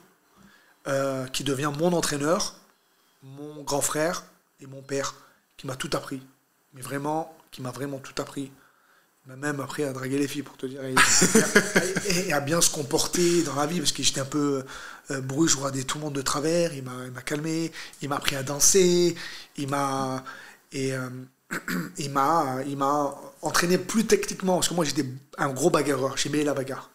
[0.87, 2.55] euh, qui devient mon entraîneur,
[3.21, 4.25] mon grand frère
[4.59, 5.15] et mon père,
[5.57, 6.21] qui m'a tout appris.
[6.73, 8.51] Mais vraiment, qui m'a vraiment tout appris.
[9.35, 10.81] Même appris à draguer les filles, pour te dire.
[12.07, 14.63] Et, à bien se comporter dans la vie, parce que j'étais un peu
[15.11, 16.73] euh, bruit, je regardais tout le monde de travers.
[16.73, 19.15] Il m'a calmé, il m'a appris à danser,
[19.57, 20.23] il m'a.
[20.71, 20.93] Et.
[20.93, 21.09] Euh,
[21.97, 25.05] il m'a il m'a entraîné plus techniquement parce que moi j'étais
[25.37, 26.91] un gros bagarreur j'aimais la bagarre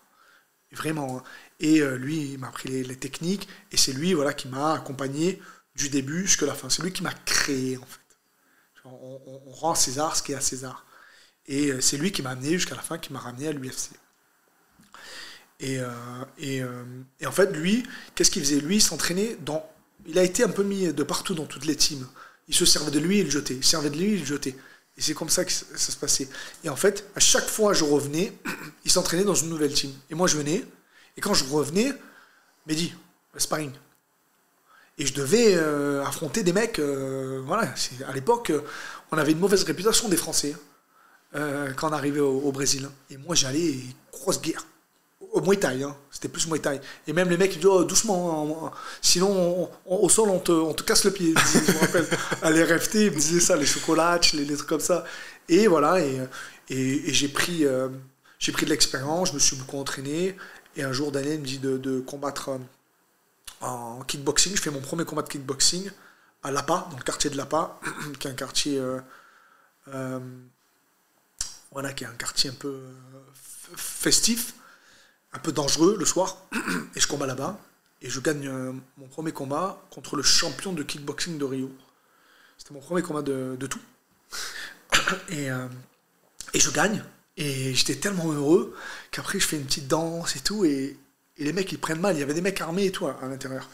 [0.72, 1.22] vraiment hein.
[1.58, 5.40] et euh, lui il m'a appris les, techniques et c'est lui voilà qui m'a accompagné
[5.74, 8.00] du début jusqu'à la fin c'est lui qui m'a créé en fait
[8.84, 10.84] on, rend César ce qui est à César
[11.46, 13.90] et euh, c'est lui qui m'a amené jusqu'à la fin qui m'a ramené à l'UFC
[15.60, 15.88] et, euh,
[16.38, 16.62] et,
[17.20, 18.60] et, en fait lui qu'est-ce qu'il faisait?
[18.60, 19.68] Lui il s'entraînait dans
[20.06, 22.06] il a été un peu mis de partout dans toutes les teams
[22.48, 23.54] il se servait de lui et il jetait.
[23.54, 24.54] Il servait de lui et il jetait.
[24.98, 26.28] Et c'est comme ça que ça, se passait.
[26.64, 28.32] Et en fait, à chaque fois je revenais,
[28.84, 29.90] il s'entraînait dans une nouvelle team.
[30.10, 30.64] Et moi je venais,
[31.16, 31.92] et quand je revenais,
[32.66, 32.94] Mehdi,
[33.36, 33.72] sparring.
[34.98, 36.78] Et je devais euh, affronter des mecs.
[36.78, 37.74] Euh, voilà,
[38.06, 38.52] à l'époque,
[39.10, 40.54] on avait une mauvaise réputation des Français
[41.34, 42.88] euh, quand on arrivait au, Brésil.
[43.10, 43.76] Et moi j'allais,
[44.12, 44.66] grosse guerre
[45.32, 45.96] au Muay Thai, hein.
[46.10, 46.80] c'était plus Muay Thai.
[47.06, 50.74] Et même les mecs, ils disent oh, doucement, hein, sinon au sol on te, on
[50.74, 51.34] te, casse le pied.
[51.34, 52.06] je me rappelle,
[52.42, 55.04] à l'RFT, ils me disaient ça, les chocolats, les, trucs comme ça.
[55.48, 56.20] Et voilà, et,
[56.68, 57.88] et, j'ai pris, euh,
[58.52, 60.36] pris de l'expérience, je me suis beaucoup entraîné.
[60.76, 62.58] Et un jour, Daniel me dit de, combattre euh,
[63.62, 64.54] en kickboxing.
[64.54, 65.90] Je fais mon premier combat de kickboxing
[66.42, 67.78] à Lapa, dans le quartier de Lapa,
[68.18, 68.80] qui est un quartier.
[71.72, 72.80] Voilà, qui est un quartier un peu
[73.76, 74.54] festif
[75.32, 76.44] un peu dangereux le soir,
[76.96, 77.58] et je combats là-bas,
[78.02, 81.70] et je gagne euh, mon premier combat contre le champion de kickboxing de Rio.
[82.58, 83.80] C'était mon premier combat de, tout.
[85.30, 85.66] Et, euh,
[86.54, 87.02] et je gagne,
[87.36, 88.76] et j'étais tellement heureux
[89.10, 90.98] qu'après je fais une petite danse et tout, et,
[91.38, 93.68] les mecs ils prennent mal, il y avait des mecs armés et tout à, l'intérieur.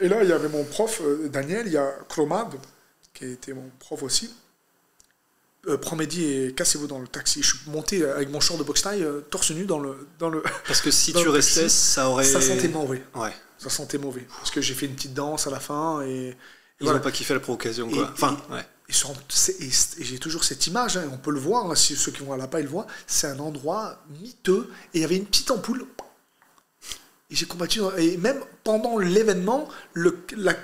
[0.00, 2.56] Et là, il y avait mon prof, euh, Daniel, il y a Chromade,
[3.14, 4.34] qui était mon prof aussi,
[5.68, 7.42] euh, prends Mehdi et cassez-vous dans le taxi.
[7.42, 10.28] Je suis monté avec mon short de boxe taille, euh, torse nu dans le, dans
[10.28, 10.42] le.
[10.66, 12.24] Parce que si tu restais, ça aurait.
[12.24, 13.02] Ça sentait mauvais.
[13.14, 13.32] Ouais.
[13.58, 14.26] Ça sentait mauvais.
[14.38, 16.36] Parce que j'ai fait une petite danse à la fin et.
[16.80, 18.10] Ils n'ont pas kiffé la provocation, quoi.
[18.12, 18.66] enfin, ouais.
[18.88, 22.32] Et, j'ai toujours cette image, hein, on peut le voir, hein, si ceux qui vont
[22.32, 22.86] à la pas, ils le voient.
[23.06, 25.86] C'est un endroit miteux et il y avait une petite ampoule.
[27.30, 27.80] Et j'ai combattu.
[27.96, 30.18] Et même pendant l'événement, le,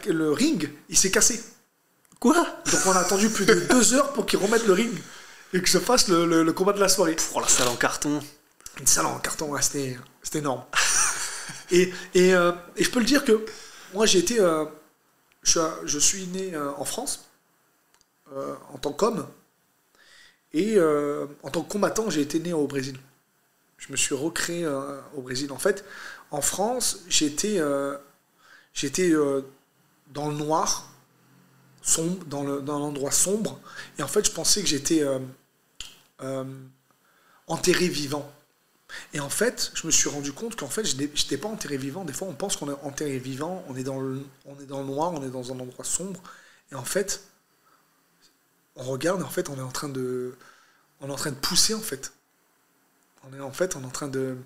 [0.06, 1.40] le ring, il s'est cassé.
[2.20, 4.92] Quoi Donc on a attendu plus de deux heures pour qu'ils remettent le ring
[5.54, 7.16] et que je fasse le, combat de la soirée.
[7.16, 8.20] Pour la salle en carton.
[8.78, 9.96] Une salle en carton, c'était
[10.34, 10.62] énorme.
[11.70, 13.44] et, euh, et, je peux le dire que
[13.94, 14.38] moi j'ai été.
[14.38, 14.66] Euh,
[15.42, 17.26] je, suis né euh, en France
[18.72, 19.26] en tant qu'homme
[20.52, 22.98] et en tant que combattant j'ai été né au Brésil.
[23.78, 24.66] Je me suis recréé
[25.16, 25.50] au Brésil.
[25.52, 25.84] En fait,
[26.30, 27.60] en France, j'étais
[28.74, 29.10] j'étais
[30.12, 30.90] dans le noir
[31.90, 33.58] sombre, dans, le, dans l'endroit sombre.
[33.98, 35.18] Et en fait, je pensais que j'étais euh,
[36.22, 36.44] euh,
[37.46, 38.30] enterré vivant.
[39.12, 42.04] Et en fait, je me suis rendu compte qu'en fait, je n'étais pas enterré vivant.
[42.04, 44.80] Des fois, on pense qu'on est enterré vivant, on est, dans le, on est dans
[44.80, 46.20] le noir, on est dans un endroit sombre.
[46.72, 47.22] Et en fait,
[48.76, 50.34] on regarde, et en fait, on est en train de,
[51.00, 52.12] on est en train de pousser, en fait.
[53.28, 54.36] On est en fait, on est en train de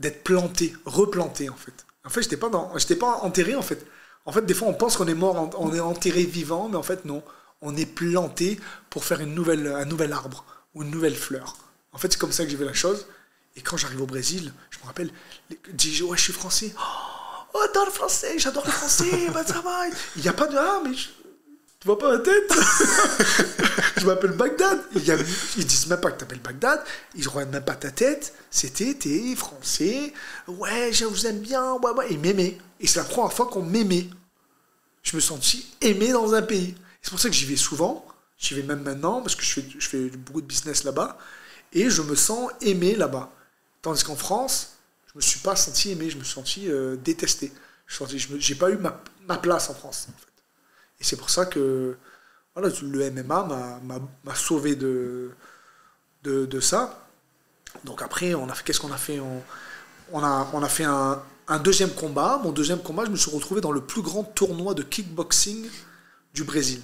[0.00, 1.86] d'être planté, replanté, en fait.
[2.04, 3.86] En fait, j'étais pas pas enterré, en fait.
[4.24, 6.82] En fait, des fois, on pense qu'on est mort, on est enterré vivant, mais en
[6.82, 7.22] fait, non.
[7.60, 8.58] On est planté
[8.90, 11.56] pour faire une nouvelle, un nouvel arbre ou une nouvelle fleur.
[11.92, 13.06] En fait, c'est comme ça que j'ai vu la chose.
[13.56, 15.10] Et quand j'arrive au Brésil, je me rappelle,
[15.50, 16.74] je dis, ouais, je suis français.
[17.54, 19.62] Oh, dans le français, j'adore le français, bah, ça.
[20.16, 20.96] Il n'y a pas de, ah, mais
[21.82, 22.52] tu vois pas ma tête?
[23.96, 24.78] Je m'appelle Bagdad.
[24.94, 26.80] Ils, disent même pas que t'appelles Bagdad.
[27.16, 28.34] Ils regardent même pas ta tête.
[28.52, 30.12] C'était, t'es français.
[30.46, 31.72] Ouais, je vous aime bien.
[31.72, 32.06] Ouais, ouais.
[32.12, 32.56] Ils m'aimaient.
[32.78, 34.08] Et c'est la première fois qu'on m'aimait.
[35.02, 36.76] Je me sentis aimé dans un pays.
[37.00, 38.06] C'est pour ça que j'y vais souvent.
[38.38, 41.18] J'y vais même maintenant parce que je fais, je fais beaucoup de business là-bas.
[41.72, 43.28] Et je me sens aimé là-bas.
[43.82, 44.74] Tandis qu'en France,
[45.08, 46.10] je me suis pas senti aimé.
[46.10, 47.52] Je me suis senti euh, détesté.
[47.88, 48.04] Je
[48.38, 50.06] j'ai pas eu ma, ma place en France.
[51.02, 51.96] Et c'est pour ça que
[52.54, 53.80] voilà, le MMA
[54.24, 55.32] m'a- sauvé de,
[56.22, 57.08] de, de ça.
[57.84, 59.18] Donc après, on a fait, qu'est-ce qu'on a fait?
[59.18, 59.42] On,
[60.12, 62.40] on a, on a fait un, un deuxième combat.
[62.44, 65.68] Mon deuxième combat, je me suis retrouvé dans le plus grand tournoi de kickboxing
[66.34, 66.80] du Brésil.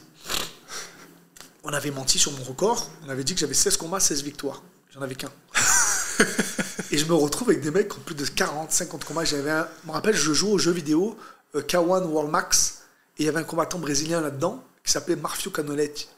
[1.62, 2.90] On avait menti sur mon record.
[3.06, 4.62] On avait dit que j'avais 16 combats, 16 victoires.
[4.92, 5.30] J'en avais qu'un.
[6.90, 9.24] Et je me retrouve avec des mecs qui ont plus de 40, 50 combats.
[9.24, 9.50] J'avais
[9.82, 11.16] je me rappelle, je joue aux jeux vidéo
[11.54, 12.77] euh, K1 World Max.
[13.18, 16.08] Et il y avait un combattant brésilien là-dedans qui s'appelait Marfio Canoletti.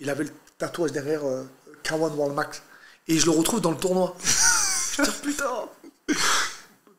[0.00, 1.44] Il avait le tatouage derrière euh,
[1.84, 2.62] K1 World Max.
[3.08, 4.16] Et je le retrouve dans le tournoi.
[4.22, 5.68] je dis, putain.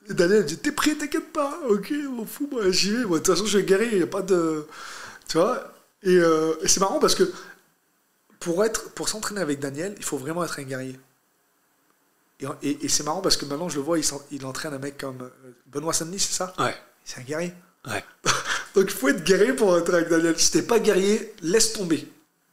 [0.09, 1.59] Et Daniel dit, t'es prêt, t'inquiète pas.
[1.69, 3.05] Ok, m'en fous, moi, j'y vais.
[3.05, 4.67] Moi, de toute façon, je vais guérir, il n'y a pas de.
[5.27, 7.31] Tu vois Et, euh, et c'est marrant parce que
[8.39, 10.99] pour, être, pour s'entraîner avec Daniel, il faut vraiment être un guerrier.
[12.39, 14.79] Et, et- et c'est marrant parce que maintenant, je le vois, il, il entraîne un
[14.79, 15.29] mec comme euh,
[15.67, 16.53] Benoît Saint-Denis, c'est ça?
[16.59, 16.75] Ouais.
[17.05, 17.53] C'est un guerrier.
[17.87, 18.03] Ouais.
[18.75, 20.37] Donc il faut être guerrier pour être avec Daniel.
[20.39, 22.07] Si t'es pas guerrier, laisse tomber.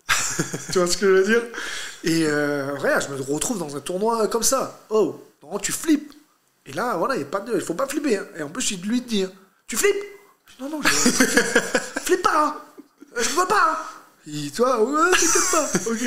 [0.72, 1.42] tu vois ce que je veux dire?
[2.04, 4.80] Et euh, regarde, je me retrouve dans un tournoi comme ça.
[4.90, 6.12] Oh, non, tu flippes.
[6.66, 8.18] Et là, voilà, il pas de, faut pas flipper.
[8.18, 8.26] hein.
[8.38, 9.33] Et en plus, il lui dit, hein,
[9.66, 9.96] tu flippes?
[10.46, 10.88] Je dis, Non, non, je
[12.02, 12.46] flippe pas.
[12.46, 12.56] hein.
[13.16, 13.72] Je peux pas.
[13.72, 13.76] hein.
[14.26, 15.70] Il, toi, ouais, t'inquiète pas.
[15.90, 16.02] ok.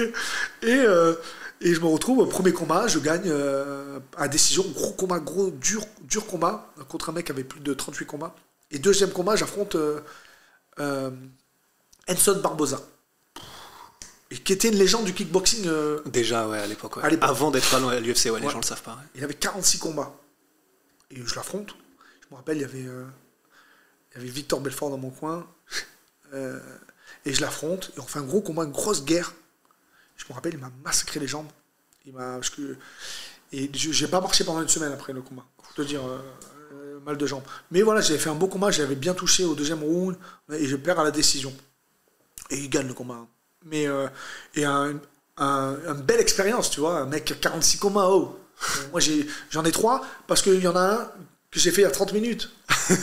[0.63, 1.15] Et euh,
[1.61, 5.49] et je me retrouve au premier combat, je gagne euh, à décision, gros combat, gros
[5.49, 8.35] dur, dur combat contre un mec qui avait plus de 38 combats.
[8.73, 10.01] Et deuxième combat, j'affronte euh,
[10.79, 11.11] euh,
[12.09, 12.81] Enson Barbosa,
[14.31, 15.67] et qui était une légende du kickboxing.
[15.67, 16.97] euh, Déjà, ouais, à l'époque.
[16.97, 17.23] ouais.
[17.23, 18.51] Avant d'être à l'UFC, ouais, les Ouais.
[18.51, 18.95] gens le savent pas.
[18.95, 19.03] ouais.
[19.15, 20.15] il avait 46 combats.
[21.11, 21.75] Et je l'affronte.
[22.21, 22.85] Je me rappelle, il y avait, il
[24.15, 25.47] y avait Victor Belfort dans mon coin.
[26.33, 27.91] Et je l'affronte.
[27.95, 29.33] Et on fait un gros combat, une grosse guerre.
[30.17, 31.47] Je me rappelle, il m'a massacré les jambes.
[32.05, 32.39] Il m'a,
[33.51, 35.45] et je j'ai pas marché pendant une semaine après le combat.
[35.61, 36.01] Pour te dire,
[37.05, 37.43] mal de jambes.
[37.71, 38.71] Mais voilà, j'avais fait un beau combat.
[38.71, 40.15] J'avais bien touché au deuxième round.
[40.51, 41.53] Et je perds à la décision.
[42.49, 43.15] Et il gagne le combat.
[43.15, 43.27] hein.
[43.65, 44.07] Mais, euh,
[44.55, 44.99] et un,
[45.37, 46.99] un- une belle expérience, tu vois.
[46.99, 48.37] Un mec qui a 46 combats, oh.
[48.77, 51.11] Euh, Moi, j'ai- j'en ai trois parce qu'il y en a un
[51.51, 52.51] que j'ai fait il y a 30 minutes.
[52.87, 52.93] tu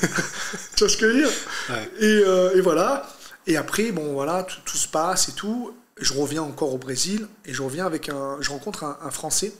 [0.80, 1.30] vois ce que je veux dire?
[1.70, 1.90] Ouais.
[2.00, 3.08] et, euh, et voilà.
[3.46, 5.74] Et après, bon, voilà, tout, tout se passe et tout.
[5.98, 8.36] Je reviens encore au Brésil et je reviens avec un.
[8.40, 9.52] Je rencontre un, un Français,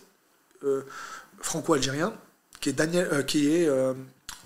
[0.65, 0.83] euh,
[1.41, 2.13] franco-algérien,
[2.61, 3.69] qui est, Daniel, euh, qui est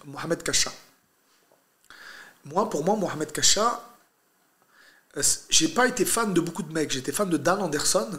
[0.07, 0.73] Mohamed Kacha.
[2.45, 3.83] Moi, pour moi, Mohamed Kacha,
[5.17, 6.91] euh, j'ai pas été fan de beaucoup de mecs.
[6.91, 8.11] J'étais fan de Dan Anderson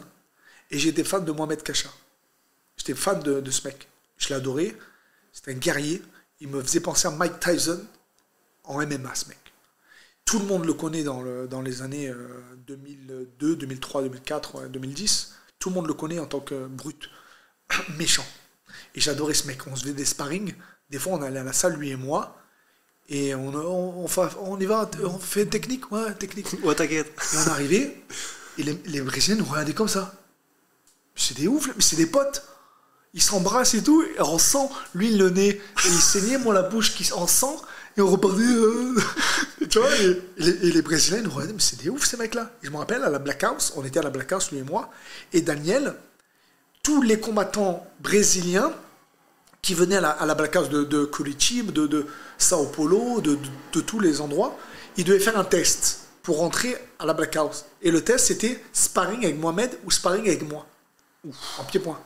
[0.70, 1.90] et j'étais fan de Mohamed Kacha.
[2.76, 3.88] J'étais fan de, ce mec.
[4.18, 4.76] Je adoré.
[5.32, 6.02] C'était un guerrier.
[6.40, 7.84] Il me faisait penser à Mike Tyson
[8.64, 9.38] en MMA, ce mec.
[10.24, 15.34] Tout le monde le connaît dans, dans les années euh, 2002, 2003, 2004, ouais, 2010.
[15.58, 17.08] Tout le monde le connaît en tant que brut,
[17.96, 18.26] méchant.
[18.94, 19.66] Et j'adorais ce mec.
[19.66, 20.54] On se faisait des sparring.
[20.90, 22.36] Des fois, on allait à la salle, lui et moi.
[23.08, 26.48] Et on, on, on, fa- on y va, on fait technique, ouais, technique.
[26.64, 27.12] Ouais, t'inquiète.
[27.34, 28.02] Et on arrivait,
[28.58, 30.14] et les, les Brésiliens nous regardaient comme ça.
[31.14, 32.42] C'est des ouf, mais c'est des potes.
[33.14, 36.62] Ils s'embrassent et tout, et on sent, lui le nez, et il saignait, moi la
[36.62, 37.62] bouche qui en sang,
[37.96, 38.42] et on repartait.
[38.42, 38.94] euh,
[39.70, 42.16] tu vois, et, et les, et les Brésiliens nous regardaient, mais c'est des ouf ces
[42.18, 42.50] mecs-là.
[42.62, 44.62] Je me rappelle, à la Black House, on était à la Black House, lui et
[44.64, 44.90] moi,
[45.32, 45.94] et Daniel,
[46.82, 48.72] tous les combattants brésiliens
[49.66, 52.06] qui venaient à la, à la Black House de, de Curitiba, de, de
[52.38, 53.38] Sao Paulo, de, de-
[53.72, 54.56] de tous les endroits,
[54.96, 57.64] ils devaient faire un test pour rentrer à la Black House.
[57.82, 60.66] Et le test, c'était sparring avec Mohamed ou sparring avec moi.
[61.58, 61.98] En pied-point.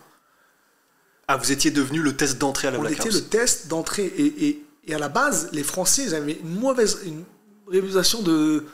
[1.28, 3.14] Ah, vous étiez devenu le test d'entrée à la On Black était House.
[3.16, 4.06] le test d'entrée.
[4.06, 7.24] Et, et- et à la base, les Français, ils avaient une mauvaise une
[7.68, 8.64] réputation de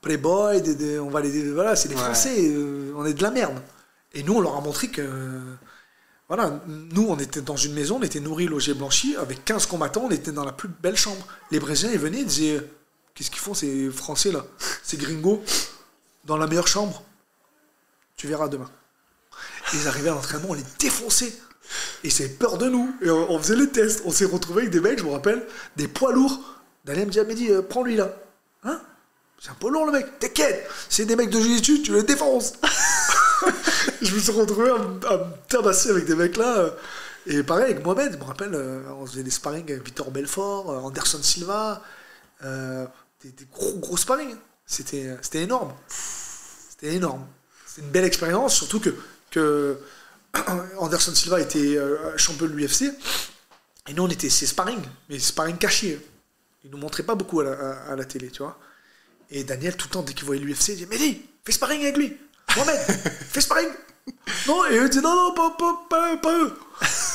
[0.00, 2.00] playboy, de, de- on va les, voilà, c'est les Ouais.
[2.02, 3.60] Français, euh, on est de la merde.
[4.14, 5.02] Et nous, on leur a montré que,
[6.28, 10.04] voilà, nous, on était dans une maison, on était nourris, logés, blanchis, avec 15 combattants,
[10.04, 11.26] on était dans la plus belle chambre.
[11.50, 12.62] Les Brésiliens, ils venaient, ils disaient,
[13.14, 14.44] qu'est-ce qu'ils font ces Français là,
[14.82, 15.42] ces gringos,
[16.26, 17.02] dans la meilleure chambre?
[18.16, 18.70] Tu verras demain.
[19.72, 21.32] Et ils arrivaient à l'entraînement, on les défonçait.
[22.04, 22.94] Et c'est peur de nous.
[23.02, 24.02] Et on, faisait les tests.
[24.04, 26.40] On s'est retrouvés avec des mecs, je me rappelle, des poids lourds.
[26.84, 28.14] Daniel me dit, ah, euh, prends-lui là.
[28.64, 28.80] Hein?
[29.40, 30.18] C'est un peu lourd le mec.
[30.18, 32.54] T'inquiète, c'est des mecs de jiu tu les défonces.
[34.02, 36.58] je me suis retrouvé à, me- tabasser avec des mecs là.
[36.58, 36.70] euh,
[37.26, 40.70] Et pareil avec Mohamed, je me rappelle, euh, on faisait des sparring avec Victor Belfort,
[40.70, 41.82] euh, Anderson Silva,
[42.42, 44.34] des, gros gros sparring.
[44.66, 45.72] C'était c'était énorme.
[45.88, 47.26] C'était énorme.
[47.66, 48.80] c'était une belle expérience, surtout
[49.30, 49.78] que,
[50.78, 51.78] Anderson Silva était
[52.16, 52.92] champion de l'UFC.
[53.88, 55.98] Et nous, on était ses sparring, mais sparring cachés.
[56.64, 58.58] Il nous montrait pas beaucoup à la, télé, tu vois.
[59.30, 61.96] Et Daniel, tout le temps, dès qu'il voyait l'UFC, il disait Mehdi, fais sparring avec
[61.96, 62.16] lui.
[62.56, 62.80] Mohamed,
[63.30, 63.68] fais sparring.
[64.46, 65.56] Non, et eux disaient Non, non, pas,
[65.88, 66.52] pas, pas, eux.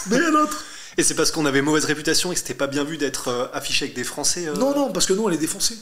[0.08, 0.64] Mais un autre.
[0.98, 3.48] Et c'est parce qu'on avait mauvaise réputation et que c'était pas bien vu d'être euh,
[3.52, 5.78] affiché avec des Français euh Non, non, parce que nous, on les défonçait.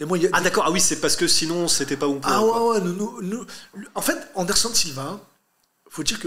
[0.00, 0.30] Et moi, y a...
[0.32, 2.80] Ah, d'accord, ah oui, c'est parce que sinon, c'était pas bon pour Ah, ouais, ouais,
[2.80, 3.46] nous, nous,
[3.94, 5.20] En fait, Anderson Silva,
[5.88, 6.26] faut dire que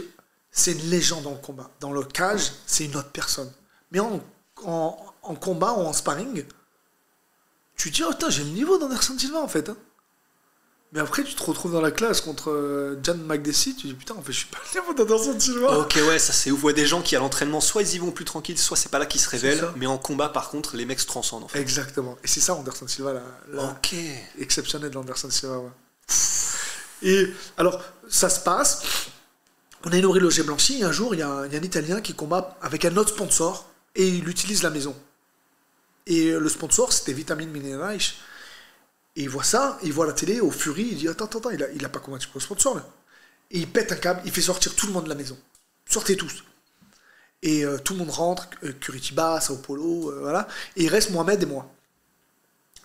[0.52, 1.70] c'est une légende dans le combat.
[1.82, 3.52] Dans le cage, c'est une autre personne.
[3.92, 4.22] Mais en,
[4.64, 6.46] en, en combat ou en sparring,
[7.76, 9.68] tu te dis, oh, j'ai le niveau d'Anderson Silva en fait.
[9.70, 9.78] Hein.
[10.92, 13.94] Mais après, tu te retrouves dans la classe contre euh, Jan McDessie, tu te dis
[13.94, 15.78] putain, en fait, je suis pas le niveau d'Anderson Silva.
[15.78, 16.64] Ok, ouais, ça c'est ouf.
[16.64, 18.98] Ouais, des gens qui à l'entraînement, soit ils y vont plus tranquilles, soit c'est pas
[18.98, 21.60] là qu'ils se révèlent, mais en combat, par contre, les mecs se transcendent en fait.
[21.60, 22.18] Exactement.
[22.24, 23.14] Et c'est ça, Anderson Silva,
[23.52, 23.96] la, ok.
[24.40, 25.60] exceptionnel d'Anderson Silva.
[25.60, 25.70] Ouais.
[27.04, 28.82] Et alors, ça se passe.
[29.86, 32.58] On a une horloger blanchi, et un jour, il y, a un Italien qui combat
[32.62, 34.96] avec un autre sponsor, et il utilise la maison.
[36.08, 38.00] Et le sponsor, c'était Vitamine Minerals.
[39.20, 41.50] Et il voit ça, il voit la télé, au furie, il dit Attends, attends, attends,
[41.50, 42.86] il a, a pas combattu pour le sponsor là.
[43.52, 45.38] Et il pète un câble, il fait sortir tout le monde de la maison.
[45.86, 46.46] Sortez tous.
[47.42, 50.48] Et euh, tout le monde rentre, euh, Curitiba, Sao Paulo, euh, voilà.
[50.78, 51.70] Et il reste Mohamed et moi.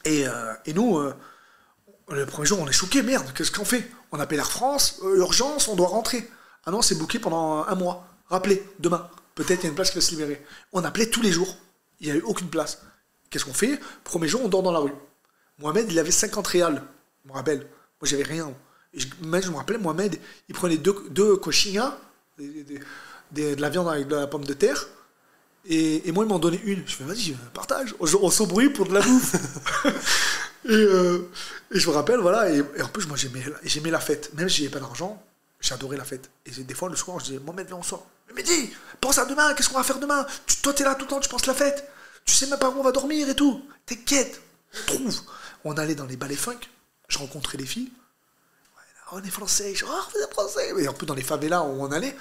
[0.04, 0.24] Et,
[0.66, 1.00] et nous,
[2.10, 3.88] le premier jour, on est choqués, merde, qu'est-ce qu'on fait?
[4.12, 6.28] On appelle Air France, urgence, on doit rentrer.
[6.66, 8.06] Ah non, c'est booké pendant un mois.
[8.28, 10.44] Rappelez, demain, peut-être il y a une place qui va se libérer.
[10.72, 11.56] On appelait tous les jours,
[12.00, 12.82] il n'y a eu aucune place.
[13.30, 13.80] Qu'est-ce qu'on fait?
[14.02, 14.92] Premier jour, on dort dans la rue.
[15.58, 16.82] Mohamed, il avait 50 réals,
[17.24, 17.58] je me rappelle.
[17.58, 17.66] Moi,
[18.04, 18.52] j'avais rien.
[18.92, 21.40] Et je, je me rappelle, Mohamed, il prenait deux, deux
[22.38, 24.86] de la viande avec de la pomme de terre.
[25.66, 26.82] Et, moi, il m'en donnait une.
[26.86, 27.94] Je fais, vas-y, partage.
[28.00, 29.34] On, s'embrouille pour de la bouffe.
[30.66, 31.28] Euh,
[31.74, 32.50] et, je me rappelle, voilà.
[32.50, 34.32] Et, en plus, moi, j'aimais la fête.
[34.32, 35.22] Même si j'avais pas d'argent,
[35.60, 36.30] j'adorais la fête.
[36.46, 38.06] Et des fois, le soir, je disais, Mohamed, viens, on sort.
[38.34, 40.26] Mais dis, pense à demain, qu'est-ce qu'on va faire demain?
[40.46, 41.86] Tu, Toi, t'es là tout le temps, tu penses la fête.
[42.24, 43.62] Tu sais même pas où on va dormir et tout.
[43.84, 44.40] T'inquiète,
[44.72, 45.20] on trouve.
[45.64, 46.60] On allait dans les ballets funk,
[47.08, 47.90] je rencontrais les filles.
[49.12, 50.72] on est français, je oh, vous français.
[50.78, 52.14] Et un peu dans les favelas où on allait,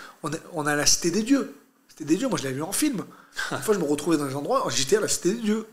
[0.54, 1.54] on, a la cité des dieux.
[1.90, 3.04] C'était des dieux, moi je l'avais vu en film.
[3.52, 5.68] Une fois, je me retrouvais dans des endroits, j'étais à la cité des dieux,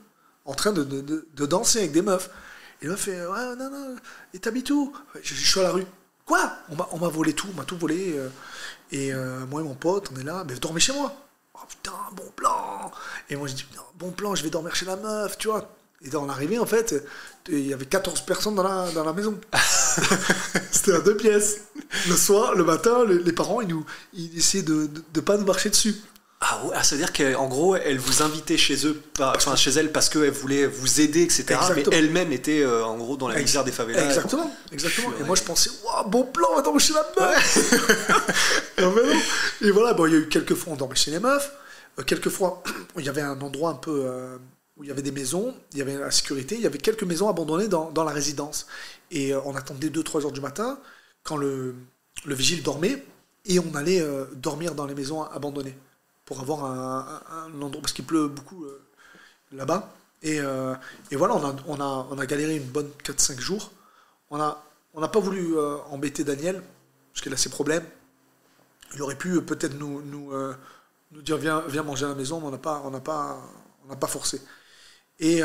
[0.45, 2.31] en train de, danser avec des meufs.
[2.83, 3.97] Et le fait, ouais, non, non,
[4.33, 4.73] et t'habites
[5.23, 5.87] je, suis à la rue.
[6.25, 6.53] Quoi?
[6.93, 8.15] On m'a volé tout, on m'a tout volé.
[8.17, 8.29] Euh,
[8.91, 11.15] et euh, moi et mon pote, on est là, mais dormez chez moi.
[11.55, 12.91] Oh putain, bon plan
[13.29, 13.67] Et moi je dis,
[13.97, 15.71] bon plan, je vais dormir chez la meuf, tu vois.
[16.03, 16.95] Et dans l'arrivée, en fait,
[17.49, 19.39] il y avait 14 personnes dans la, dans la maison.
[20.71, 21.63] C'était à deux pièces.
[22.09, 23.85] Le soir, le matin, les, parents, ils, nous,
[24.15, 25.95] ils essayaient de ne pas nous marcher dessus.
[26.43, 29.73] Ah ouais, ah, ça veut dire qu'en gros, elle vous invitait chez eux, enfin chez
[29.73, 31.45] elle parce qu'elle voulait vous aider, etc.
[31.77, 34.07] Mais elle-même était euh, en gros dans la misère des favelas.
[34.07, 35.13] Exactement, exactement.
[35.21, 37.75] Et moi je pensais, waouh, bon plan, on va dormir chez la meuf.
[39.61, 41.53] et, voilà, bon, il y a eu quelques fois on dormait chez les meufs.
[41.99, 42.63] Euh, quelques fois,
[42.99, 44.39] il y avait un endroit un peu euh,
[44.81, 47.05] où il y avait des maisons, il y avait la sécurité, il y avait quelques
[47.05, 48.67] maisons abandonnées dans, dans la résidence.
[49.11, 50.79] Et on attendait 2-3 heures du matin
[51.23, 51.75] quand le,
[52.25, 53.05] le vigile dormait
[53.45, 54.03] et on allait
[54.35, 55.77] dormir dans les maisons abandonnées
[56.31, 58.81] pour avoir un, endroit, parce qu'il pleut beaucoup euh,
[59.51, 59.93] là-bas.
[60.23, 60.77] Et, euh,
[61.11, 63.73] et, voilà, on a, on, a, on a galéré une bonne 4-5 jours.
[64.31, 64.63] On n'a
[64.95, 66.63] on pas voulu euh, embêter Daniel,
[67.13, 67.85] parce qu'il a ses problèmes.
[68.95, 70.33] Il aurait pu peut-être nous, nous,
[71.11, 73.41] nous, dire viens, viens manger à la maison, mais on n'a pas, pas,
[73.89, 74.41] on pas forcé.
[75.21, 75.43] Et,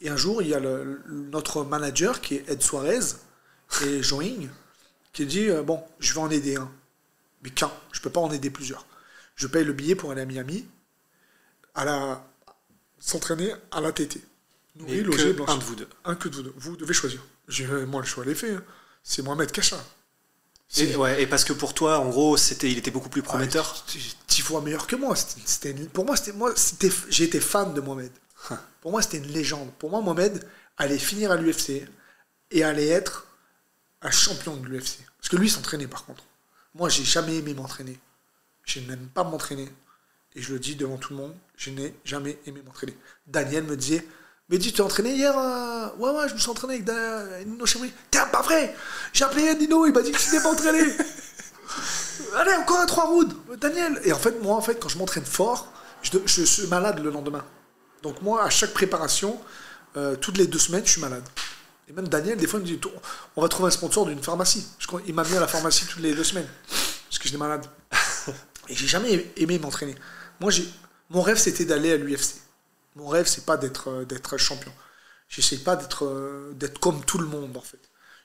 [0.00, 2.98] et, un jour, il y a le, notre manager qui est Ed Suarez
[3.86, 4.48] et Joing
[5.12, 6.70] qui dit Bon, je vais en aider un.
[7.42, 8.84] Mais qu'un, je ne peux pas en aider plusieurs
[9.36, 10.64] je paye le billet pour aller à Miami,
[11.74, 12.24] à la
[12.98, 14.22] s'entraîner à la TT.
[14.76, 15.88] Nourri, logé, Un de vous deux.
[16.04, 16.54] Un que de vous deux.
[16.56, 17.20] Vous devez choisir.
[17.88, 18.52] Moi, le choix, l'ai fait.
[18.52, 18.62] Hein.
[19.02, 19.84] C'est Mohamed Kacha.
[20.78, 23.84] Et, ouais, et parce que pour toi, en gros, c'était, il était beaucoup plus prometteur.
[24.28, 25.14] Dix fois meilleur que moi.
[25.16, 26.88] C'était, pour moi, c'était moi, c'était,
[27.24, 28.12] été fan de Mohamed.
[28.80, 29.70] Pour moi, c'était une légende.
[29.78, 30.44] Pour moi, Mohamed
[30.76, 31.88] allait finir à l'UFC
[32.50, 33.26] et allait être
[34.02, 34.98] un champion de l'UFC.
[35.18, 36.24] Parce que lui s'entraînait par contre.
[36.74, 37.98] Moi, j'ai jamais aimé m'entraîner.
[38.64, 39.68] Je n'aime pas m'entraîner.
[40.34, 42.96] Et je le dis devant tout le monde, je n'ai jamais aimé m'entraîner.
[43.26, 44.06] Daniel me disait,
[44.48, 47.64] mais dis, tu t'es entraîné hier euh, Ouais, ouais, je me suis entraîné avec Nino
[47.64, 47.92] Chemri.
[48.10, 48.74] T'es pas vrai
[49.12, 50.80] J'ai appelé Nino, il m'a dit que tu n'étais pas entraîné.
[52.36, 55.24] Allez, encore un trois rounds Daniel Et en fait, moi, en fait, quand je m'entraîne
[55.24, 55.72] fort,
[56.02, 57.44] je, je, suis malade le lendemain.
[58.02, 59.40] Donc moi, à chaque préparation,
[59.96, 61.24] euh, toutes les deux semaines, je suis malade.
[61.88, 62.80] Et même Daniel, des fois, il me dit,
[63.36, 64.66] on va trouver un sponsor d'une pharmacie.
[65.06, 66.48] Il m'a mis à la pharmacie toutes les deux semaines.
[67.08, 67.66] Parce que j'étais malade.
[68.68, 69.94] Et j'ai jamais aimé m'entraîner.
[70.40, 70.68] Moi, j'ai,
[71.10, 72.36] mon rêve, c'était d'aller à l'UFC.
[72.96, 74.72] Mon rêve, c'est pas d'être, euh, d'être champion.
[75.28, 77.80] J'essaie pas d'être, euh, d'être comme tout le monde, en fait.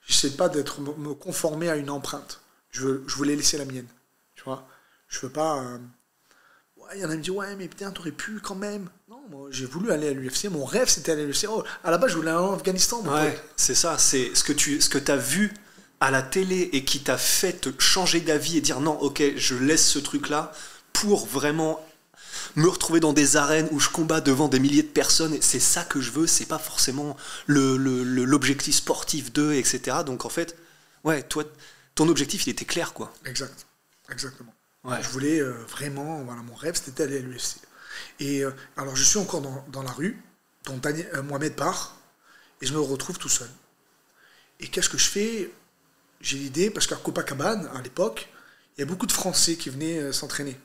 [0.08, 2.42] J'essaie pas d'être, me conformer à une empreinte.
[2.72, 3.88] Je, veux, je voulais laisser la mienne.
[4.36, 4.68] Tu vois?
[5.10, 5.60] Je veux pas.
[5.64, 5.78] euh,
[6.78, 8.90] Ouais, il y en a qui me dit Ouais, mais putain, t'aurais pu quand même.
[9.30, 10.46] Moi, j'ai voulu aller à l'UFC.
[10.52, 11.46] Mon rêve, c'était aller à l'UFC.
[11.50, 13.02] Oh, à la base, je voulais aller en Afghanistan.
[13.06, 13.98] Ouais, c'est ça.
[13.98, 15.54] C'est ce que tu ce que as vu
[16.00, 19.56] à la télé et qui t'a fait te changer d'avis et dire non, ok, je
[19.56, 20.52] laisse ce truc-là
[20.94, 21.84] pour vraiment
[22.56, 25.38] me retrouver dans des arènes où je combats devant des milliers de personnes.
[25.42, 26.28] C'est ça que je veux.
[26.28, 27.18] C'est pas forcément
[27.48, 29.98] le le- le- l'objectif sportif d'eux, etc.
[30.06, 30.56] Donc en fait,
[31.04, 31.44] ouais, toi,
[31.96, 33.12] ton objectif, il était clair, quoi.
[33.26, 33.66] Exact.
[34.12, 34.54] Exactement.
[34.84, 34.98] Ouais.
[35.02, 37.58] Je voulais euh, vraiment, voilà, mon rêve c'était d'aller à l'UFC.
[38.20, 40.22] Et euh, alors je suis encore dans, la rue,
[40.66, 41.98] dont Daniel, euh, Mohamed part,
[42.62, 43.50] et je me retrouve tout seul.
[44.60, 45.52] Et qu'est-ce que je fais?
[46.20, 48.28] J'ai l'idée, parce qu'à Copacabana, à l'époque,
[48.76, 50.60] il y a beaucoup de Français qui venaient euh, s'entraîner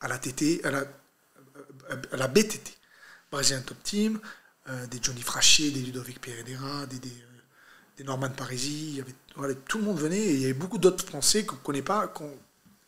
[0.00, 0.84] à la TT, à la,
[2.12, 2.76] à la BTT,
[3.30, 4.20] Brazilian Top Team,
[4.90, 7.12] des Johnny Frachet, des Ludovic Pereira, des, des,
[7.98, 9.02] des Norman Parisi,
[9.68, 12.08] tout le monde venait, et il y avait beaucoup d'autres Français qu'on ne connaît pas,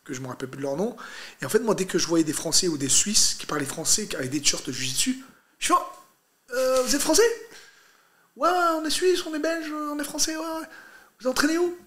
[0.03, 0.95] que je me rappelle plus de leur nom.
[1.41, 3.65] Et en fait, moi, dès que je voyais des Français ou des Suisses qui parlaient
[3.65, 5.23] français avec des t-shirts Jiu-Jitsu,
[5.59, 5.77] je Oh,
[6.53, 7.23] euh, Vous êtes Français?
[8.35, 10.67] Ouais, on est Suisse, on est Belge, on est Français, ouais.
[11.21, 11.77] Vous entraînez où?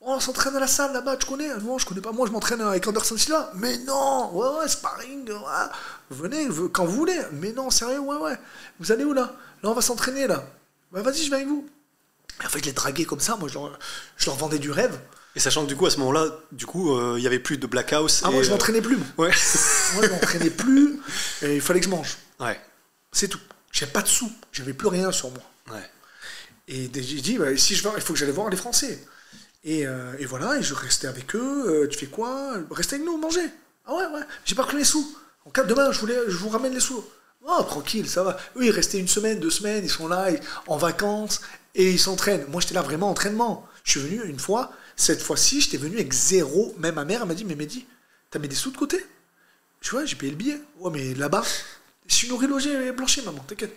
[0.00, 1.48] Oh, on s'entraîne à la salle là-bas, tu connais?
[1.56, 2.12] Non, je connais pas.
[2.12, 3.50] Moi, je m'entraîne avec Anderson Silva.
[3.54, 5.66] Mais non Ouais, ouais, sparring, ouais.
[6.10, 7.18] Venez quand vous voulez.
[7.32, 8.38] Mais non, sérieux, ouais, ouais.
[8.78, 9.34] Vous allez où là?
[9.62, 10.44] Là, on va s'entraîner là.
[10.92, 11.66] Bah, vas-y, je viens avec vous.
[12.42, 13.36] Et en fait, je les draguais comme ça.
[13.36, 14.98] Moi, je leur vendais du rêve.
[15.36, 17.58] Et sachant que du coup, à ce moment-là, du coup, euh, il y avait plus
[17.58, 18.22] de black house.
[18.24, 18.96] Ah, et, moi, je euh, m'entraînais plus.
[18.96, 19.30] Moi, Ouais.
[19.94, 21.00] moi je m'entraînais plus.
[21.42, 22.16] Et il fallait que je mange.
[22.40, 22.60] ouais.
[23.12, 23.38] C'est tout.
[23.72, 24.30] J'avais pas de sous.
[24.52, 25.42] J'avais plus rien sur moi.
[25.72, 25.82] Ouais.
[26.68, 29.04] Et j'ai dit, bah, si je vais, il faut que j'aille voir les Français.
[29.64, 31.64] Et, euh, et voilà, et je restais avec eux.
[31.84, 32.54] euh, tu fais quoi?
[32.70, 33.48] Restez avec nous, mangez.
[33.86, 34.20] Ah ouais, ouais.
[34.44, 35.16] J'ai pas pris les sous.
[35.44, 37.04] En cas demain, je, voulais, je vous ramène les sous.
[37.46, 38.36] Oh, tranquille, ça va.
[38.56, 41.40] Eux, ils restaient une semaine, deux semaines, ils sont là, ils- en vacances,
[41.74, 42.46] et ils s'entraînent.
[42.48, 43.68] Moi, j'étais là vraiment entraînement.
[43.84, 46.74] Je suis venu une fois, cette fois-ci, j'étais venu avec zéro.
[46.78, 47.86] Même ma mère, elle m'a dit, mais Mehdi,
[48.30, 49.04] t'as mis des sous de côté
[49.80, 50.60] Tu vois, j'ai payé le billet.
[50.78, 51.44] Ouais, mais là-bas,
[52.06, 53.76] je suis nourri, logé et blanchi, maman, t'inquiète.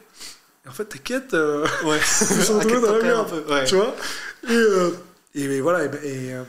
[0.65, 1.33] Et en fait, t'inquiète.
[1.33, 1.99] euh, Ouais.
[2.45, 3.65] sont retrouvés dans la même un merde, peu, ouais.
[3.65, 3.95] tu vois
[4.47, 4.91] et, euh,
[5.33, 6.43] et voilà et, ben- et, euh,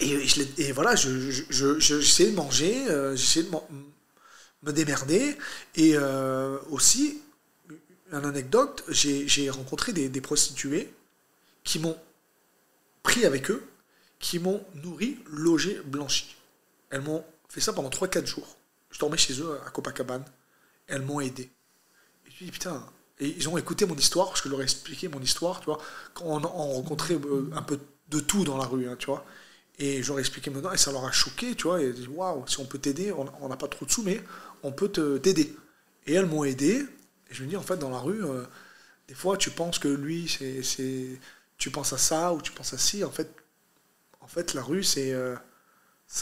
[0.00, 3.50] et, je l'ai- et voilà je, je, je- je- j'essayais de manger euh, j'essayais de
[4.62, 5.36] me démerder
[5.76, 7.22] et euh, aussi
[8.12, 10.92] une anecdote j'ai, j'ai rencontré des, des prostituées
[11.64, 11.96] qui m'ont
[13.02, 13.62] pris avec eux
[14.18, 16.36] qui m'ont nourri logé blanchi
[16.90, 18.56] elles m'ont fait ça pendant 3-4 jours
[18.90, 20.24] je dormais chez eux à Copacabana
[20.88, 21.50] elles m'ont aidé
[22.26, 22.84] et je me dis, putain.
[23.18, 25.66] Et ils ont écouté mon histoire, parce que je leur ai expliqué mon histoire, tu
[25.66, 25.78] vois.
[26.14, 29.24] Quand on, on rencontrait euh, un peu de tout dans la rue, hein, tu vois.
[29.78, 31.82] Et je leur ai expliqué maintenant, et ça leur a choqué, tu vois.
[31.82, 34.22] Et dit, waouh, si on peut t'aider, on n'a pas trop de sous, mais
[34.62, 34.88] on peut
[35.20, 35.54] t'aider.
[36.06, 36.86] Et elles m'ont aidé.
[37.30, 38.44] Et je me dis, en fait, dans la rue, euh,
[39.08, 41.20] des fois, tu penses que lui, c'est-
[41.58, 43.04] Tu penses à ça, ou tu penses à ci.
[43.04, 43.30] En fait,
[44.26, 45.12] en fait la rue, c'est.
[45.12, 45.34] euh,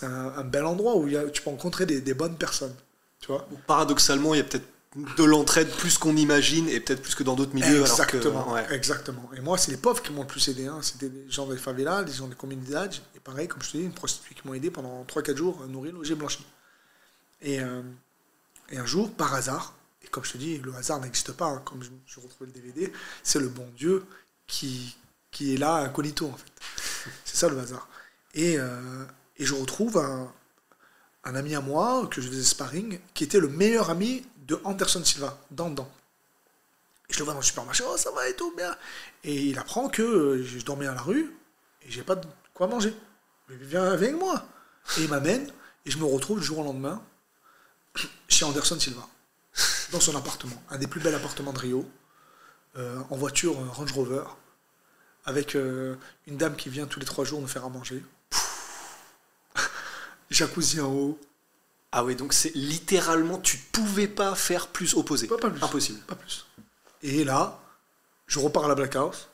[0.03, 2.75] un, un bel endroit où il y a- tu peux rencontrer des, des bonnes personnes,
[3.21, 3.47] tu vois.
[3.67, 4.67] Paradoxalement, il y a peut-être
[5.19, 7.81] de l'entraide plus qu'on imagine et peut-être plus que dans d'autres milieux.
[7.83, 8.77] Exactement, Alors que, ouais.
[8.77, 9.29] exactement.
[9.37, 10.67] Et moi, c'est les pauvres qui m'ont le plus aidé.
[10.69, 10.79] hein.
[10.83, 13.03] C'était des gens des favelas, des gens des communautés d'âge.
[13.17, 15.67] Et pareil, comme je te dis, une prostituée qui m'ont aidé pendant 3-4 jours, à
[15.67, 16.47] nourrir, loger, blanchi.
[17.43, 17.83] Et, euh,
[18.71, 21.63] et un jour, par hasard, et comme je te dis, le hasard n'existe pas, hein,
[21.65, 22.93] comme je, je retrouvais le DVD,
[23.23, 24.05] c'est le bon Dieu
[24.47, 24.97] qui,
[25.33, 27.11] qui est là, incognito, en fait.
[27.27, 27.87] C'est ça le hasard.
[28.35, 29.05] Et, euh,
[29.37, 33.91] et je retrouve un, ami à moi, que je faisais sparring, qui était le meilleur
[33.91, 35.73] ami de Anderson Silva, dans.
[37.09, 38.77] Et je le vois dans le supermarché, oh ça va et tout, bien.
[39.23, 41.35] Et il apprend que euh, je dormais à la rue
[41.83, 42.95] et j'ai pas de quoi manger.
[43.49, 44.47] Mais viens avec moi.
[44.99, 45.51] Et il m'amène
[45.87, 47.03] et je me retrouve le jour au lendemain
[48.29, 49.07] chez Anderson Silva,
[49.93, 51.89] dans son appartement, un des plus bels appartements de Rio,
[52.77, 54.25] euh, en voiture Range Rover,
[55.27, 55.97] avec une
[56.37, 58.03] dame qui vient tous les trois jours nous faire à manger.
[60.31, 61.19] Jacuzzi en haut,
[61.93, 65.27] Ah oui, donc c'est littéralement, tu pouvais pas faire plus opposé.
[65.29, 65.63] Pas, pas plus.
[65.63, 66.01] Impossible.
[66.07, 66.45] Pas plus.
[67.03, 67.61] Et là,
[68.27, 69.29] je repars à la Black House,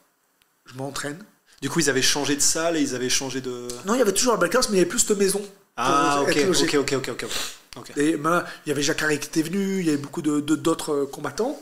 [0.66, 1.18] je m'entraîne.
[1.62, 3.68] Du coup, ils avaient changé de salle et ils avaient changé de.
[3.86, 5.43] Non, il y avait toujours la Black House, mais il y avait plus de maisons.
[5.76, 7.24] Ah, ok, ok, ok, ok,
[7.76, 7.93] ok.
[7.97, 10.57] Et ben, il y avait Jacare qui était venu, il y avait beaucoup de- de-
[10.57, 11.59] d'autres euh, combattants.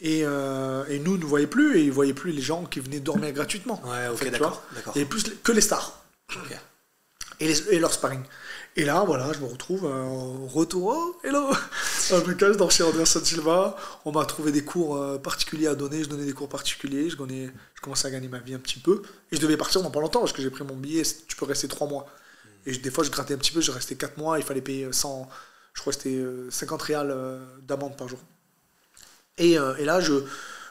[0.00, 2.78] Et, euh, et nous, ne voyaient plus, et ils ne voyaient plus les gens qui
[2.78, 3.82] venaient dormir gratuitement.
[3.84, 4.62] Ouais, en ok, fait, d'accord.
[4.94, 6.00] Il y avait plus que les stars.
[7.40, 8.22] Et, les- et leur sparring.
[8.76, 10.94] Et là, voilà, je me retrouve euh, au retour.
[10.96, 11.50] Oh, hello
[12.12, 13.76] Un blocage dans chez Anderson Silva.
[14.04, 16.04] On m'a trouvé des cours euh, particuliers à donner.
[16.04, 17.10] Je donnais des cours particuliers.
[17.10, 19.02] Je, je commençais à gagner ma vie un petit peu.
[19.32, 21.02] Et je devais partir dans pas longtemps parce que j'ai pris mon billet.
[21.26, 22.06] Tu peux rester trois mois.
[22.66, 23.60] Et je- des fois, je grattais un petit peu.
[23.60, 24.38] Je restais quatre mois.
[24.38, 25.28] Il fallait payer 100.
[25.74, 28.20] Je crois que c'était euh, 50 réals euh, d'amende par jour.
[29.36, 30.14] Et, euh, et là, je,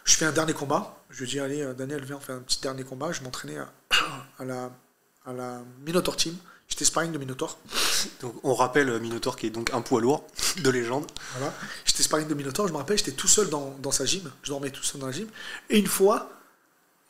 [0.06, 0.98] je fais un dernier combat.
[1.10, 3.12] Je dis, allez, euh, Daniel, viens, on fait un petit dernier combat.
[3.12, 3.70] Je m'entraînais à,
[4.40, 4.72] à la,
[5.26, 6.36] à la Minotaur Team.
[6.68, 7.58] J'étais sparring de Minotaur.
[8.22, 10.26] Donc, on rappelle euh, Minotaur qui est donc un poids lourd
[10.64, 11.06] de légende.
[11.38, 11.54] Voilà.
[11.86, 14.30] J'étais sparring de Minotaur, je me rappelle, j'étais tout seul dans, dans sa gym.
[14.44, 15.28] Je dormais tout seul dans la gym.
[15.70, 16.30] Et une fois,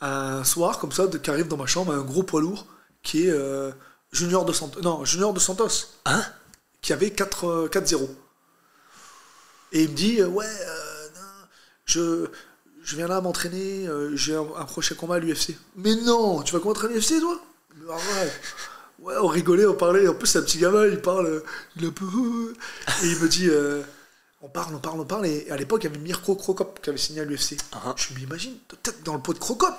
[0.01, 2.65] un soir, comme ça, qui arrive dans ma chambre, un gros poids lourd
[3.03, 3.71] qui est euh,
[4.11, 4.81] Junior de Santos.
[4.81, 5.87] Non, Junior de Santos.
[6.05, 6.23] Hein?
[6.81, 8.07] Qui avait 4, euh, 4-0.
[9.73, 11.47] Et il me dit Ouais, euh, non,
[11.85, 12.27] je,
[12.83, 15.57] je viens là m'entraîner, j'ai un, un prochain combat à l'UFC.
[15.75, 17.41] Mais non, tu vas combattre à l'UFC, toi?
[17.89, 18.31] Ah ouais.
[18.99, 20.07] Ouais, on rigolait, on parlait.
[20.07, 21.43] En plus, c'est un petit gamin, il parle, euh,
[21.75, 22.05] il est un peu.
[23.03, 23.81] Et il me dit euh,
[24.41, 25.27] On parle, on parle, on parle.
[25.27, 27.57] Et à l'époque, il y avait Mirko Crocop qui avait signé à l'UFC.
[27.73, 27.93] Ah.
[27.95, 29.73] Je m'imagine, peut-être dans le pot de Crocop.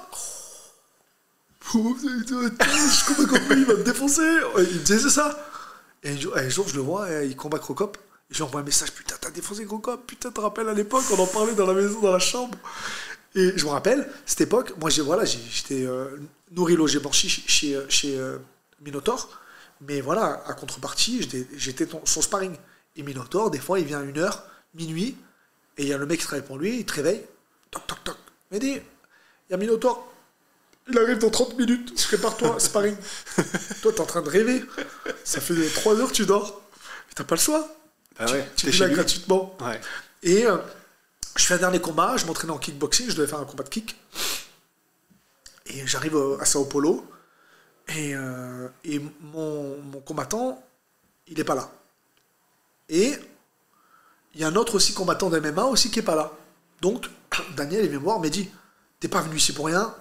[1.75, 4.23] Oh, je combat contre lui, il va me défoncer?
[4.57, 5.39] Il me disait ça.
[6.03, 7.99] Et un jour, je le vois, et il combat Crocop.
[8.31, 10.07] Je lui envoie un message Putain, t'as défoncé Crocop.
[10.07, 12.57] Putain, te rappelles à l'époque, on en parlait dans la maison, dans la chambre.
[13.35, 16.17] Et je me rappelle, cette époque, moi, j'ai, voilà, j'ai- j'étais euh,
[16.53, 18.39] nourri, logé, blanchi chez, chez, chez, euh,
[18.81, 19.29] Minotaur.
[19.81, 22.57] Mais voilà, à contrepartie, j'étais, son sparring.
[22.97, 24.41] Et Minotaur, des fois, il vient à 1h,
[24.75, 25.17] minuit,
[25.77, 27.25] et il y a le mec qui travaille pour lui, il te réveille.
[27.71, 28.17] Toc, toc, toc.
[28.51, 30.13] Mehdi, il y a Minotaur.
[30.91, 31.95] Il arrive dans 30 minutes.
[32.09, 32.97] Prépare-toi, sparring.
[33.83, 34.65] Toi, t'es en train de rêver.
[35.23, 36.63] Ça fait 3 heures que tu dors.
[37.09, 37.69] Mais t'as pas le choix.
[38.19, 38.95] Ah ouais, Tu chez là lui.
[38.95, 39.57] gratuitement.
[39.61, 39.81] Ouais.
[40.25, 40.57] Et euh,
[41.37, 43.69] je fais un dernier combat, je m'entraînais en kickboxing, je devais faire un combat de
[43.69, 43.97] kick.
[45.67, 47.07] Et j'arrive à Sao Paulo,
[47.97, 48.69] et, euh,
[49.21, 50.63] mon, combattant,
[51.27, 51.71] il n'est pas là.
[52.89, 53.15] Et
[54.35, 56.33] il y a un autre aussi combattant de MMA aussi qui est pas là.
[56.81, 57.09] Donc,
[57.57, 58.51] Daniel, il vient me voir, dit
[59.01, 59.95] T'es pas venu ici pour rien,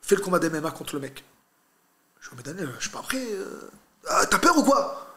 [0.00, 1.24] fais le combat d'MMA contre le mec.
[2.20, 3.24] Je dis Mais Daniel, je suis pas prêt.
[3.30, 3.70] euh.
[4.08, 5.08] Ah, T'as peur ou quoi?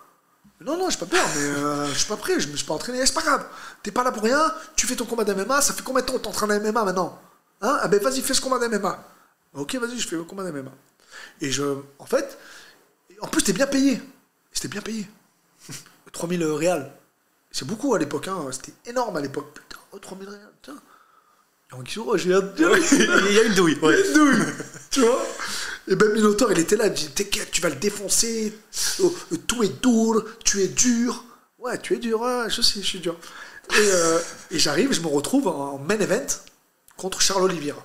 [0.62, 2.76] Non, non, j'ai pas peur, mais euh, je suis pas prêt, je me suis pas
[2.76, 3.06] entraîné.
[3.06, 3.46] C'est pas grave,
[3.84, 6.14] t'es pas là pour rien, tu fais ton combat d'MMA, ça fait combien de temps
[6.14, 7.20] que t'entraînes MMA maintenant?
[7.62, 7.80] Hein?
[7.82, 9.04] Ah ben vas-y, fais ce combat d'MMA.
[9.54, 10.72] Ok, vas-y, je fais le combat d'MMA.
[11.42, 11.64] Et je.
[12.00, 12.38] En fait,
[13.22, 14.02] en plus, t'es bien payé.
[14.52, 15.08] C'était bien payé.
[16.12, 16.92] 3000 réals.
[17.52, 18.48] C'est beaucoup à l'époque, hein.
[18.52, 19.54] c'était énorme à l'époque.
[19.54, 20.78] Putain, oh, 3000 réals, putain.
[21.72, 23.78] Et en Guizou, j'ai hâte Il y a une douille.
[23.82, 24.14] Ouais.
[24.14, 24.44] douille,
[24.92, 25.26] tu vois.
[25.88, 28.54] Et ben Minotaur, il était là, il me dit T'inquiète, tu vas le défoncer,
[29.02, 29.16] Oh,
[29.48, 31.24] tout est dur, tu es dur.
[31.60, 33.18] Ouais, tu es dur, ouais, je sais, je suis dur.
[33.72, 34.20] Et, euh,
[34.52, 36.26] et j'arrive, je me retrouve en main event
[36.98, 37.84] contre Charles Oliveira.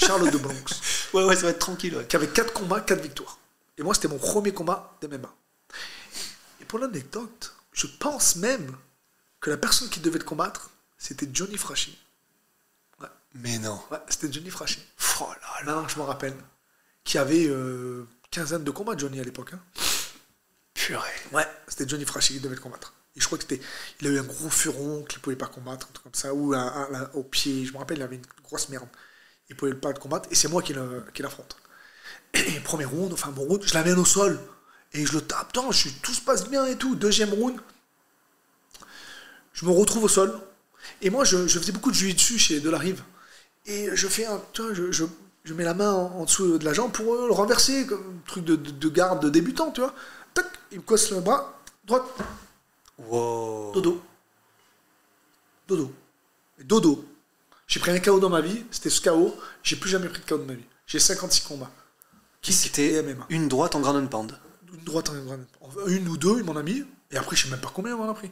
[0.00, 0.64] Charles de Bronx,
[1.14, 1.94] ouais, ouais, ça va être tranquille.
[1.96, 2.06] Ouais.
[2.06, 3.38] qui avait 4 combats, 4 victoires.
[3.78, 5.32] Et moi, c'était mon premier combat d'MMA.
[6.60, 8.76] Et pour l'anecdote, je pense même
[9.40, 11.98] que la personne qui devait te combattre, c'était Johnny Frachi.
[13.00, 13.80] Ouais, Mais non.
[13.90, 14.82] ouais c'était Johnny Frachi.
[15.20, 15.80] Oh là là.
[15.80, 16.34] Non, je me rappelle.
[17.04, 19.52] Qui avait euh, quinzaine de combats, Johnny, à l'époque.
[19.54, 19.60] hein.
[20.74, 21.08] Purée.
[21.32, 22.92] Ouais, c'était Johnny Frachi qui devait le combattre.
[23.16, 23.60] Et je crois que c'était.
[24.00, 26.32] Il a eu un gros furon qu'il ne pouvait pas combattre, un truc comme ça,
[26.34, 27.64] ou un- un- un- au pied.
[27.64, 28.88] Je me rappelle, il avait une grosse merde.
[29.50, 31.56] Il ne pouvait pas le combattre, et c'est moi qui l'affronte.
[32.34, 34.38] Et premier round, enfin bon round, je l'amène au sol.
[34.92, 36.94] Et je le tape, je tout se passe bien et tout.
[36.94, 37.60] Deuxième round,
[39.52, 40.40] je me retrouve au sol.
[41.02, 43.02] Et moi, je, je faisais beaucoup de jiu-jitsu chez De La Rive.
[43.66, 44.40] Et je fais un.
[44.52, 45.04] Tu vois, je, je,
[45.44, 48.20] je mets la main en, en dessous de la jambe pour euh, le renverser, comme
[48.26, 49.94] truc de, de- de garde de débutant, tu vois.
[50.34, 52.04] Tac, il me casse le bras, droite,
[52.98, 53.72] Wow.
[53.72, 54.02] dodo.
[55.68, 55.92] Dodo.
[56.58, 57.04] Dodo.
[57.70, 60.26] J'ai pris un KO dans ma vie, c'était ce KO, j'ai plus jamais pris de
[60.26, 60.64] KO de ma vie.
[60.86, 61.70] J'ai 56 combats.
[62.42, 63.26] Qui c'était MMA.
[63.30, 64.36] une droite en ground and pound.
[64.74, 65.46] Une droite, en grenade.
[65.60, 66.84] Enfin, Une ou deux, il m'en a mis.
[67.10, 68.30] Et après, je sais même pas combien il m'en a pris.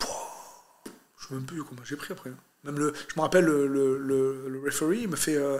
[0.00, 2.30] Je sais même plus combien j'ai pris après.
[2.64, 5.36] Même le, je me rappelle, le, le, le, le referee, il me fait.
[5.36, 5.58] euh,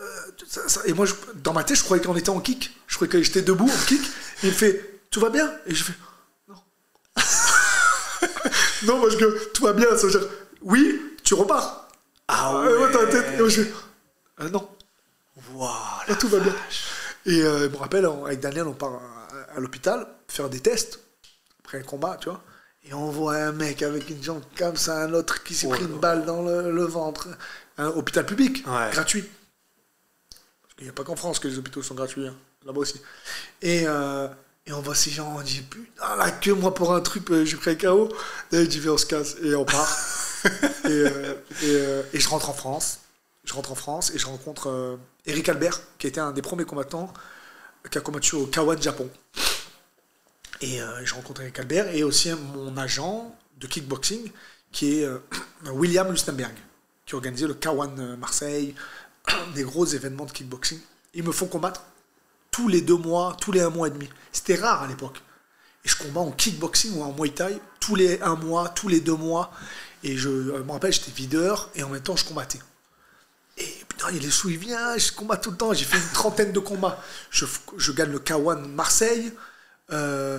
[0.00, 0.06] euh,
[0.46, 2.76] ça- ça- et moi, je- dans ma tête, je croyais qu'on était en kick.
[2.88, 4.00] Je croyais que j'étais debout en kick.
[4.42, 5.50] Et il me fait Tout va bien?
[5.66, 5.92] Et je fais
[6.48, 6.56] Non.
[8.86, 9.88] non, parce que tout va bien.
[9.96, 10.28] Ça veut dire
[10.62, 11.77] Oui, tu repars.
[12.28, 13.72] Ah Et moi, dans la tête, et moi, je fais
[14.40, 14.68] Euh, Non.
[15.54, 15.68] Wow.
[16.08, 16.54] Ah, tout va bien.
[17.26, 20.60] Et euh, je me rappelle, on- avec Daniel, on part à, à l'hôpital faire des
[20.60, 21.00] tests
[21.64, 22.42] après un combat, tu vois.
[22.84, 25.70] Et on voit un mec avec une jambe comme ça, un autre qui s'est Oh
[25.70, 27.28] pris une balle dans le, le ventre.
[27.76, 28.90] Un hôpital public, Ouais.
[28.92, 29.22] gratuit.
[30.62, 32.34] Parce qu'il n'y a pas qu'en France que les hôpitaux sont gratuits, hein.
[32.66, 33.00] là-bas aussi.
[33.62, 34.26] Et, euh,
[34.66, 37.44] et on voit ces gens, on dit putain, la queue, moi pour un truc, euh,
[37.44, 38.08] j'ai pris un KO.
[38.52, 39.36] Là, il dit viens, on se casse.
[39.42, 39.88] Et on part.
[40.44, 41.34] et, euh,
[41.64, 43.00] euh, et je rentre en France.
[43.44, 46.64] Je rentre en France et je rencontre euh, Eric Albert, qui était un des premiers
[46.64, 47.12] combattants
[47.90, 49.08] qui a combattu au Kawan Japon.
[50.60, 54.30] Et je rencontre Eric Albert et aussi mon agent de kickboxing,
[54.72, 55.08] qui est
[55.72, 56.54] William Lustenberg,
[57.06, 58.74] qui organisait le Kawan Marseille,
[59.54, 60.80] des gros événements de kickboxing.
[61.14, 61.84] Ils me font combattre
[62.50, 64.08] tous les deux mois, tous les un mois et demi.
[64.32, 65.22] C'était rare à l'époque.
[65.84, 69.00] Et je combats en kickboxing ou en muay thai tous les un mois, tous les
[69.00, 69.52] deux mois.
[70.04, 72.60] Et je me rappelle, j'étais videur et en même temps je combattais.
[73.58, 75.72] Et putain, il est sous, il vient, je combat tout le temps.
[75.72, 77.02] J'ai fait une trentaine de combats.
[77.30, 77.44] Je,
[77.76, 79.32] je gagne le K1 Marseille.
[79.90, 80.38] Euh,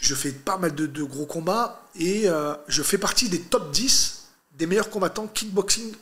[0.00, 1.82] je fais pas mal de, gros combats.
[1.96, 5.94] Et euh, je fais partie des top 10 des meilleurs combattants kickboxing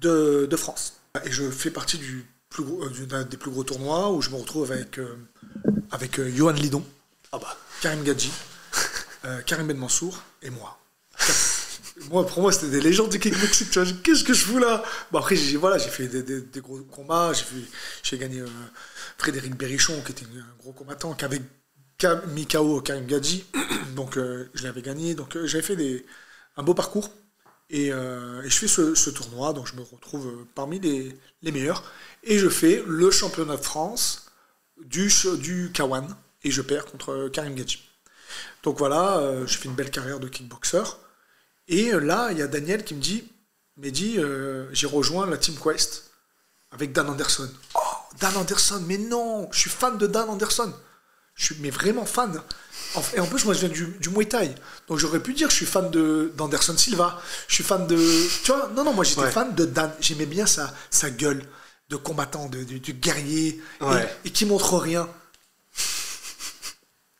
[0.00, 0.94] de, de France.
[1.24, 4.36] Et je fais partie du plus gros, euh, des plus gros tournois où je me
[4.36, 4.98] retrouve avec,
[5.90, 6.84] avec Johan Lidon,
[7.32, 7.56] ah bah.
[7.80, 8.32] Karim Gadji,
[9.46, 10.78] Karim Ben Mansour et moi
[12.10, 13.68] moi, pour moi, c'était des légendes du kickboxing.
[14.02, 14.82] Qu'est-ce que je fous là?
[15.10, 17.32] Bon, Après, j'ai voilà, fait des, gros combats.
[18.02, 18.46] J'ai gagné euh,
[19.18, 21.40] Frédéric Berrichon, qui était un gros combattant, qui avait
[22.28, 23.46] mis KO Karim Gadji.
[23.96, 25.14] Donc, euh, je l'avais gagné.
[25.14, 26.04] Donc, euh, j'avais fait des,
[26.56, 27.10] un beau parcours.
[27.70, 29.52] Et, je fais ce, tournoi.
[29.54, 31.82] Donc, je me retrouve parmi les, les, meilleurs.
[32.22, 34.26] Et je fais le championnat de France
[34.84, 36.08] du, du K1.
[36.44, 37.80] Et je perds contre Karim Gadji.
[38.62, 40.82] Donc, voilà, je fais une belle carrière de kickboxer.
[41.68, 43.24] Et euh, là, il y a Daniel qui me dit,
[43.76, 46.10] dit, euh, j'ai rejoint la Team Quest
[46.70, 47.50] avec Dan Anderson.
[47.74, 47.78] Oh,
[48.20, 50.72] Dan Anderson, mais non, je suis fan de Dan Anderson.
[51.34, 52.40] Je suis mais vraiment fan.
[53.14, 54.54] Et en plus, moi, je viens du, du Muay Thai.
[54.88, 55.90] Donc, j'aurais pu dire, je suis fan
[56.34, 57.20] d'Anderson Silva.
[57.46, 57.96] Je suis fan de.
[58.42, 59.92] Tu vois, non, non, moi, j'étais fan de Dan.
[60.00, 61.44] J'aimais bien sa, sa gueule
[61.90, 63.84] de combattant, de, guerrier, et,
[64.24, 65.08] et, qui montre rien.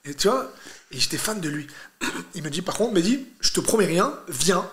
[0.04, 0.50] Et tu vois,
[0.90, 1.66] et j'étais fan de lui.
[2.34, 4.70] Il me dit, par contre, il me dit, je te promets rien, viens.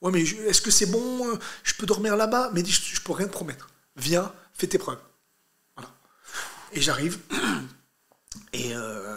[0.00, 2.50] Ouais, mais est-ce que c'est bon euh, Je peux dormir là-bas?
[2.52, 3.68] Mais dit, je, peux rien te promettre.
[3.96, 5.00] Viens, fais tes preuves.
[5.76, 5.90] Voilà.
[6.72, 7.18] Et j'arrive.
[8.52, 9.16] Et, euh,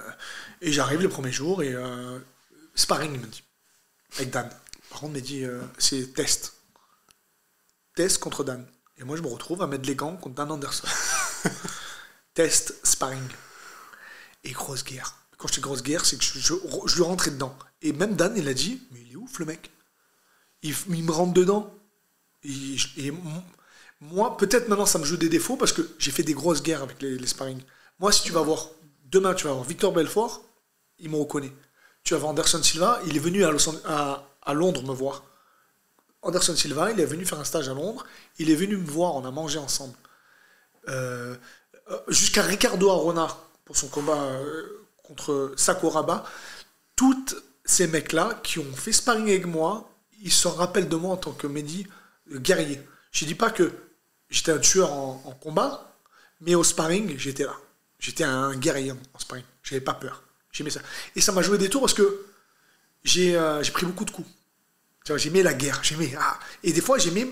[0.62, 2.20] j'arrive le premier jour et euh,
[2.76, 3.44] sparring, il me dit.
[4.18, 4.50] Avec Dan.
[4.90, 5.46] Par contre, il me dit,
[5.78, 6.56] c'est test.
[7.96, 8.66] Test contre Dan.
[8.98, 10.88] Et moi, je me retrouve à mettre les gants contre Dan Anderson.
[12.34, 13.28] test, sparring.
[14.44, 17.58] Et grosse guerre quand je dis grosse guerre, c'est que je, je, lui rentrais dedans.
[17.82, 19.72] Et même Dan, il a dit, mais il est ouf le mec.
[20.62, 21.74] Il, me rentre dedans.
[22.44, 22.78] Et,
[24.02, 26.84] moi, peut-être maintenant, ça me joue des défauts parce que j'ai fait des grosses guerres
[26.84, 27.62] avec les, sparring.
[28.00, 28.68] Moi, si tu vas voir,
[29.06, 30.44] demain, tu vas voir Victor Belfort,
[31.00, 31.54] il me reconnaît.
[32.04, 35.24] Tu vas voir Anderson Silva, il est venu à, à, Londres me voir.
[36.22, 38.06] Anderson Silva, il est venu faire un stage à Londres,
[38.40, 39.96] il est venu me voir, on a mangé ensemble.
[40.90, 41.38] Euh,
[41.92, 43.28] euh, jusqu'à Ricardo Arona
[43.64, 44.79] pour son combat euh,
[45.10, 46.24] contre Sakuraba,
[46.96, 47.36] toutes
[47.66, 49.92] ces mecs-là qui ont fait sparring avec moi,
[50.22, 51.88] ils se rappellent de moi en tant que Mehdi,
[52.32, 52.80] guerrier.
[53.12, 53.72] Je dis pas que
[54.30, 55.96] j'étais un tueur en, combat,
[56.42, 57.56] mais au sparring, j'étais là.
[57.98, 59.46] J'étais un guerrier en, sparring.
[59.64, 60.24] J'avais pas peur.
[60.52, 60.82] J'aimais ça.
[61.16, 62.26] Et ça m'a joué des tours parce que
[63.04, 64.30] j'ai euh, pris beaucoup de coups.
[65.16, 65.80] J'aimais la guerre.
[65.84, 66.14] J'aimais.
[66.20, 66.40] Ah.
[66.64, 67.28] Et des fois, j'aimais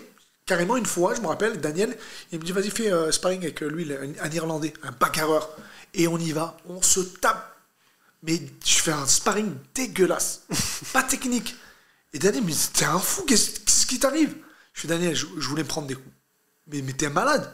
[0.46, 1.96] carrément une fois, je me rappelle, Daniel,
[2.32, 5.50] il me dit vas-y, fais euh, sparring avec lui, un Irlandais, un bagarreur.
[5.94, 6.58] Et on y va.
[6.68, 7.57] On se tape
[8.24, 10.44] mais je fais un sparring dégueulasse.
[10.94, 11.56] pas technique.
[12.14, 14.36] Et Daniel me dit, t'es un fou, qu'est-ce qui t'arrive?
[14.74, 16.16] Je fais, Daniel, je, voulais me prendre des coups.
[16.68, 17.52] Mais, mais t'es malade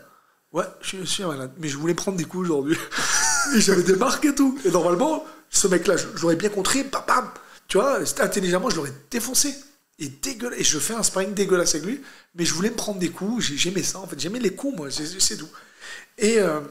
[0.52, 1.52] Ouais, je, suis malade.
[1.58, 2.78] Mais je voulais prendre des coups aujourd'hui.
[3.56, 4.60] et j'avais des marques et tout.
[4.66, 7.30] Et normalement, ce mec-là, je, l'aurais bien contré, bam,
[7.68, 9.56] Tu vois, intelligemment, je l'aurais défoncé.
[10.00, 10.60] Et, dégueulasse.
[10.60, 12.02] et je fais un sparring dégueulasse avec lui.
[12.36, 13.44] Mais je voulais me prendre des coups.
[13.56, 14.20] J'aimais ça, en fait.
[14.20, 14.90] J'aimais les coups, moi.
[14.92, 15.50] C'est tout.
[16.18, 16.62] Et, euh,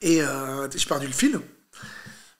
[0.00, 1.40] et euh, j'ai perdu le fil.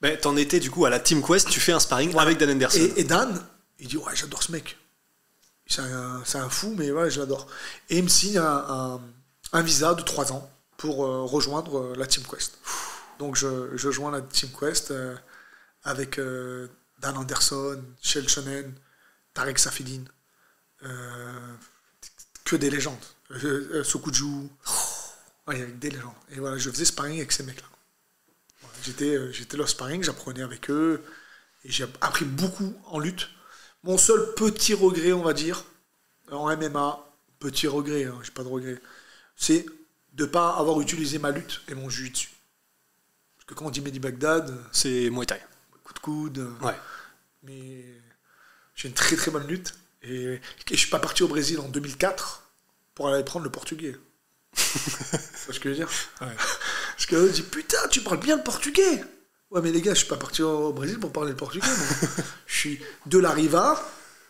[0.01, 2.49] Mais t'en étais du coup à la Team Quest, tu fais un sparring avec Dan
[2.49, 2.89] Anderson.
[2.95, 3.39] Et, Dan,
[3.79, 4.77] il dit Ouais, j'adore ce mec.
[5.67, 7.47] C'est un, fou, mais ouais, je l'adore.
[7.89, 8.99] Et il me signe un,
[9.61, 12.57] visa de 3 ans pour euh, rejoindre euh, la Team Quest.
[13.19, 15.15] Donc je, je joins la Team Quest euh,
[15.83, 18.73] avec Dan Anderson, Shell Shonen,
[19.33, 20.03] Tarek Safidin.
[22.43, 23.05] que des légendes.
[23.83, 24.49] Sokuju.
[25.47, 26.13] Ouais, des légendes.
[26.31, 27.67] Et voilà, je faisais sparring avec ces mecs-là.
[28.83, 31.03] J'étais, euh, j'étais leur sparring, j'apprenais avec eux,
[31.63, 33.29] et j'ai appris beaucoup en lutte.
[33.83, 35.65] Mon seul petit regret, on va dire,
[36.31, 36.99] en MMA,
[37.39, 38.81] petit regret, hein, j'ai pas de regret,
[39.35, 39.65] c'est
[40.13, 42.29] de pas avoir utilisé ma lutte et mon jiu-jitsu.
[43.37, 45.41] Parce que quand on dit Mehdi Bagdad, c'est Muay Thai.
[45.83, 46.49] Coup de coude.
[46.61, 46.75] Ouais.
[47.43, 47.85] Mais
[48.75, 49.73] j'ai une très très bonne lutte.
[50.03, 52.43] Et, et je suis pas parti au Brésil en 2004
[52.93, 53.95] pour aller prendre le portugais.
[54.53, 55.89] c'est ce que je veux dire?
[56.21, 56.35] Ouais.
[57.01, 59.03] Parce que je dis putain, tu parles bien le portugais.
[59.49, 61.65] Ouais, mais les gars, je suis pas parti au Brésil pour parler le portugais.
[62.45, 63.83] je suis de la Riva.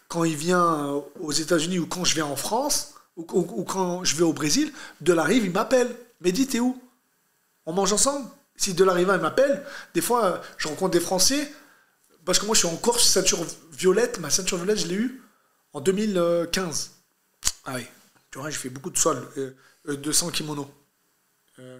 [0.07, 4.24] Quand il vient aux États-Unis ou quand je vais en France ou, quand je vais
[4.24, 5.93] au Brésil, de la Rive, il m'appelle.
[6.22, 6.82] Mais dis, t'es où?
[7.65, 8.26] On mange ensemble?
[8.55, 11.51] Si de la Riva, il m'appelle, des fois, je rencontre des Français.
[12.24, 14.19] Parce que moi, je suis en Corse, ceinture violette.
[14.19, 15.22] Ma ceinture violette, je l'ai eue
[15.74, 16.91] en 2015.
[17.65, 17.86] Ah oui.
[18.32, 19.57] Tu vois, j'ai fait beaucoup de sol, euh,
[19.89, 20.69] euh, de 200 kimonos.
[21.59, 21.78] Euh,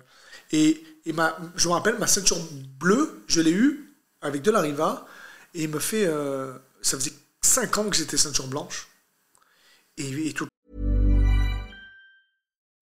[0.52, 0.84] et,
[1.14, 2.38] ma, je me rappelle, ma ceinture
[2.80, 5.06] bleue, je l'ai eue avec de la Riva.
[5.54, 6.06] Et il me fait.
[6.06, 8.88] Euh, ça faisait 5 ans que j'étais ceinture blanche.
[9.98, 10.48] Et, et tout,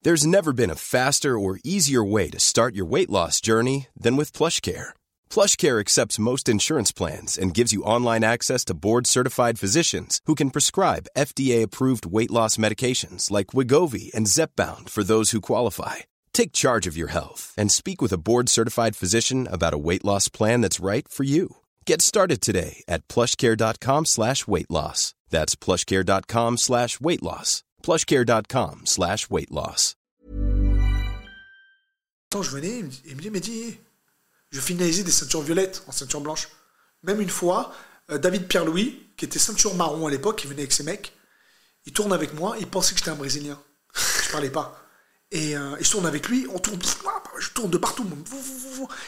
[0.01, 4.15] There's never been a faster or easier way to start your weight loss journey than
[4.15, 4.93] with PlushCare.
[5.29, 10.51] PlushCare accepts most insurance plans and gives you online access to board-certified physicians who can
[10.51, 16.08] prescribe FDA-approved weight loss medications like Wigovi and Zepbound for those who qualify.
[16.33, 20.29] Take charge of your health and speak with a board-certified physician about a weight loss
[20.29, 21.57] plan that's right for you.
[21.85, 25.13] Get started today at plushcare.com slash weight loss.
[25.29, 27.63] That's plushcare.com slash weight loss.
[27.83, 29.95] plushcare.com slash weight loss.
[32.31, 33.77] Quand je venais, il me dit-
[34.51, 36.47] je finalisais des ceintures violettes en ceinture blanche.
[37.03, 37.73] Même une fois,
[38.11, 41.13] euh, David Pierre-Louis, qui était ceinture marron à l'époque, il venait avec ses mecs,
[41.85, 43.59] il tourne avec moi, il pensait que j'étais un Brésilien.
[43.95, 44.79] Je parlais pas.
[45.31, 46.79] Et, euh, et je tourne avec lui, on tourne,
[47.39, 48.07] je tourne de partout.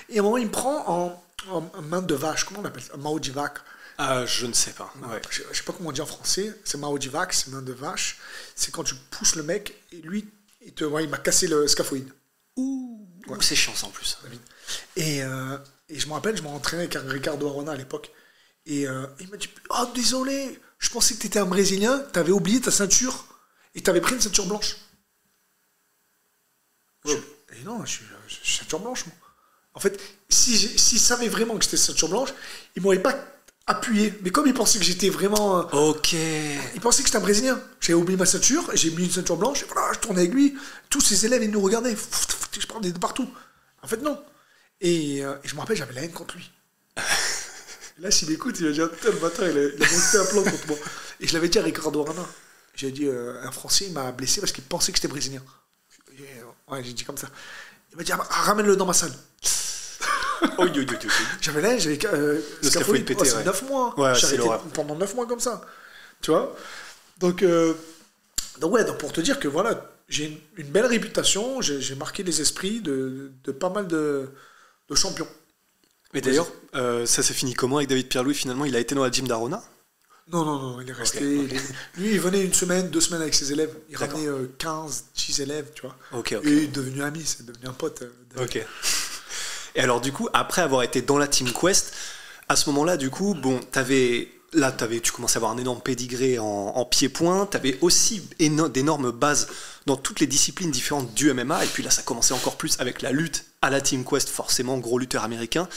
[0.10, 2.84] Et à un moment, il me prend en, en main de vache, comment on appelle
[2.84, 2.96] ça?
[2.98, 3.58] Mao de vache.
[3.98, 4.94] Ah, je ne sais pas.
[5.10, 5.22] Ouais.
[5.30, 7.62] Je, je sais pas comment on dit en français, c'est Mao de vache, c'est main
[7.62, 8.18] de vache.
[8.56, 10.28] C'est quand tu pousses le mec et lui,
[10.66, 12.10] il, te, ouais, il m'a cassé le scaphoïde.
[12.56, 13.08] Ouh,
[13.40, 14.18] c'est chiant ça en plus.
[14.96, 15.58] Et, euh,
[15.90, 18.12] et je me rappelle, je m'entraînais avec Ricardo Arona à l'époque.
[18.66, 22.20] Et euh, il m'a dit Oh, désolé, je pensais que tu étais un Brésilien, tu
[22.20, 23.26] avais oublié ta ceinture
[23.74, 24.76] et tu avais pris une ceinture blanche.
[27.06, 27.14] Je-
[27.60, 29.16] et non, je suis, je suis ceinture blanche, moi.
[29.74, 30.00] En fait,
[30.30, 32.30] si j'ai- s'il savait vraiment que j'étais ceinture blanche,
[32.76, 33.16] il m'aurait pas
[33.68, 34.14] appuyé.
[34.22, 35.60] Mais comme il pensait que j'étais vraiment.
[35.60, 36.14] euh, Ok.
[36.14, 37.62] il pensait que j'étais un Brésilien.
[37.80, 40.58] J'avais oublié ma ceinture, j'ai mis une ceinture blanche, et voilà, je tournais avec lui.
[40.90, 41.96] Tous ses élèves, ils nous regardaient.
[42.60, 43.30] Je parlais de partout.
[43.82, 44.22] En fait, non.
[44.82, 46.52] Et, euh, et je me rappelle, j'avais la haine contre lui.
[48.00, 50.26] Là, s'il m'écoute, il va dire Putain, le bâtard, il a, il a monté un
[50.26, 50.78] plan contre moi.
[51.20, 52.26] Et je l'avais dit à Ricardo Arana.
[52.76, 55.44] J'ai dit euh, Un Français, il m'a blessé parce qu'il pensait que j'étais Brésilien.
[56.18, 57.28] Et, euh, ouais, j'ai dit comme ça.
[57.92, 59.14] Il m'a dit Ah, Ramène-le dans ma salle.
[60.58, 61.10] Oh, yo, yo, yo, yo.
[61.40, 63.44] J'avais là, j'avais euh, Le scaphoïde, scaphoïde pété, oh, c'est ouais.
[63.44, 64.00] 9 mois.
[64.00, 65.62] Ouais, J'ai arrêté pendant 9 mois comme ça.
[66.22, 66.56] Tu vois?
[67.20, 67.74] Donc, euh,
[68.60, 71.96] donc ouais, donc pour te dire que voilà, j'ai une, une belle réputation, j'ai j'ai
[71.96, 74.30] marqué les esprits de, de pas mal de,
[74.90, 75.28] de champions.
[76.14, 79.04] Mais d'ailleurs, euh, ça s'est fini comment avec David Pierre-Louis Finalement, il a été dans
[79.04, 79.64] la gym d'Arona?
[80.32, 81.18] Non, non, non, il est resté.
[81.20, 81.62] Ok, il est-
[81.98, 83.74] lui, il venait une semaine, deux semaines avec ses élèves.
[83.90, 85.96] Il ramenait euh, 15, 10 élèves, tu vois.
[86.44, 88.02] Et il est devenu ami, c'est devenu un pote.
[88.04, 88.66] euh, Ok.
[89.76, 91.94] Et alors, du coup, après avoir été dans la Team Quest,
[92.50, 94.30] à ce moment-là, du coup, bon, t'avais.
[94.54, 97.48] Là, avais, tu commençais à avoir un énorme pédigré en, en pied-point.
[97.50, 99.48] Tu avais aussi éno- d'énormes bases
[99.86, 101.64] dans toutes les disciplines différentes du MMA.
[101.64, 104.78] Et puis là, ça commençait encore plus avec la lutte à la Team Quest, forcément,
[104.78, 105.70] gros lutteur américain.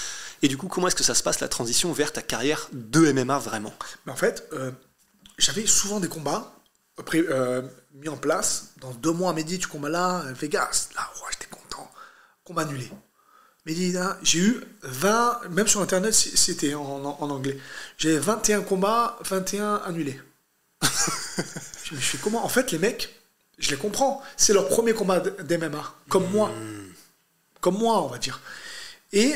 [0.44, 3.10] Et du coup, comment est-ce que ça se passe, la transition vers ta carrière de
[3.12, 3.72] MMA vraiment?
[4.04, 4.70] Mais en fait, euh,
[5.38, 6.54] j'avais souvent des combats
[7.06, 7.62] pré- euh,
[7.94, 8.74] mis en place.
[8.76, 10.90] Dans deux mois, Mehdi, tu combats là, euh, Vegas.
[10.96, 11.90] Là, ouais, j'étais content.
[12.44, 12.90] Combat annulé.
[13.64, 17.58] Mehdi, là, j'ai eu 20, même sur Internet, c'était en, en- en anglais.
[17.96, 20.20] J'ai 21 combats, 21 annulés.
[21.84, 22.44] je me suis dit, comment?
[22.44, 23.14] En fait, les mecs,
[23.56, 24.20] je les comprends.
[24.36, 26.50] C'est leur premier combat d'MMA, comme moi.
[27.62, 28.42] Comme moi, on va dire.
[29.14, 29.34] Et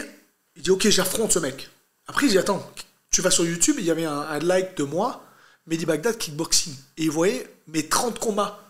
[0.58, 1.70] il dit, ok, j'affronte ce mec.
[2.06, 2.68] Après, il dit, attends,
[3.10, 5.24] tu vas sur YouTube, il y avait un, un like de moi,
[5.66, 6.74] Mehdi Bagdad kickboxing.
[6.98, 8.60] Et il voyait mes 30 combats.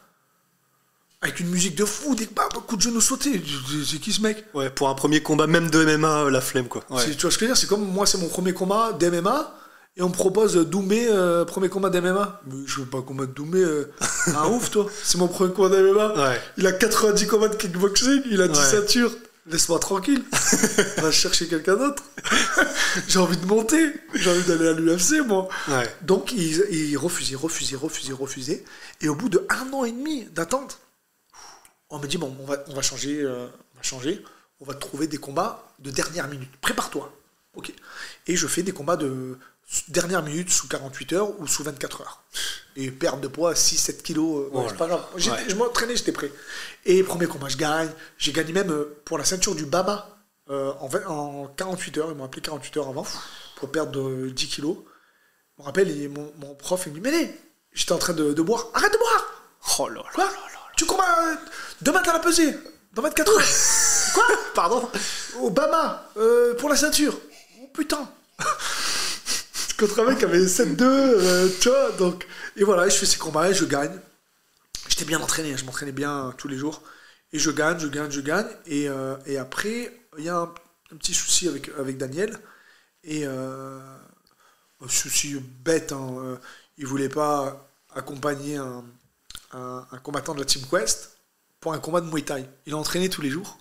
[1.20, 3.42] Avec une musique de fou, des bah, coups de genoux sautés.
[3.84, 4.44] C'est qui ce mec?
[4.54, 6.84] Ouais, pour un premier combat, même de MMA, euh, la flemme, quoi.
[6.90, 7.10] Ouais.
[7.10, 7.56] Tu vois ce que je veux dire?
[7.56, 9.52] C'est comme moi, c'est mon premier combat d'MMA.
[9.96, 12.40] Et on me propose Doumbé, euh, premier combat d'MMA.
[12.46, 13.58] Mais je veux pas combattre Doumbé.
[13.60, 13.90] Euh,
[14.28, 14.86] un ouf, toi.
[15.02, 16.14] C'est mon premier combat d'MMA.
[16.30, 16.40] Ouais.
[16.56, 18.64] Il a 90 combats de kickboxing, il a 10 Ouais.
[18.64, 19.10] ceintures.
[19.50, 20.22] Laisse-moi tranquille.
[20.98, 22.04] Va chercher quelqu'un d'autre.
[23.08, 23.92] J'ai envie de monter.
[24.14, 25.48] J'ai envie d'aller à l'UFC, moi.
[25.68, 25.88] Ouais.
[26.02, 28.64] Donc, il, il refusait, refusait, refusait, refusait.
[29.00, 30.78] Et au bout de un an et demi d'attente,
[31.88, 34.22] on me dit bon, on va, on va changer, euh, on va changer.
[34.60, 36.50] On va trouver des combats de dernière minute.
[36.60, 37.12] Prépare-toi.
[37.54, 37.72] Ok.
[38.26, 39.38] Et je fais des combats de
[39.88, 42.22] dernière minute sous 48 heures ou sous 24 heures.
[42.76, 45.04] Et perte de poids 6-7 kilos, euh, Oh c'est pas grave.
[45.14, 45.20] Ouais.
[45.48, 46.30] Je m'entraînais, j'étais prêt.
[46.84, 47.90] Et premier combat, je gagne.
[48.18, 50.08] J'ai gagné même euh, pour la ceinture du Baba
[50.50, 52.08] euh, en, 20 en 48 heures.
[52.10, 53.06] Ils m'ont appelé 48 heures avant
[53.56, 54.76] pour perdre de 10 kilos.
[55.56, 57.34] Je me rappelle, mon, mon prof, il me dit Mais les,
[57.72, 58.66] j'étais en train de, de boire.
[58.74, 59.24] Arrête de boire
[59.78, 60.24] Oh là là Quoi?
[60.24, 60.58] là là.
[60.76, 61.34] Tu combats euh,
[61.82, 62.56] demain t'as la pesée
[62.94, 63.46] Dans 24 heures
[64.14, 64.24] Quoi?
[64.54, 64.88] Pardon
[65.40, 65.52] Au
[66.16, 67.18] euh, Pour la ceinture
[67.60, 68.08] Oh putain
[69.78, 72.26] Contre un mec qui avait 7-2, euh, tu vois, donc...
[72.56, 73.96] Et voilà, je fais ces combats et je gagne.
[74.88, 76.82] J'étais bien entraîné, je m'entraînais bien tous les jours.
[77.32, 78.48] Et je gagne, je gagne, je gagne.
[78.66, 80.52] Et, euh, et après, il y a un,
[80.96, 82.36] petit souci avec, avec Daniel.
[83.04, 83.78] Et euh,
[84.80, 86.40] un souci bête, hein,
[86.76, 88.84] il voulait pas accompagner un,
[90.02, 91.18] combattant de la Team Quest
[91.60, 92.44] pour un combat de Muay Thai.
[92.66, 93.58] Il a entraîné tous les jours.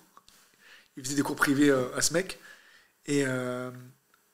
[0.96, 2.40] Il faisait des cours privés à ce mec.
[3.06, 3.24] Et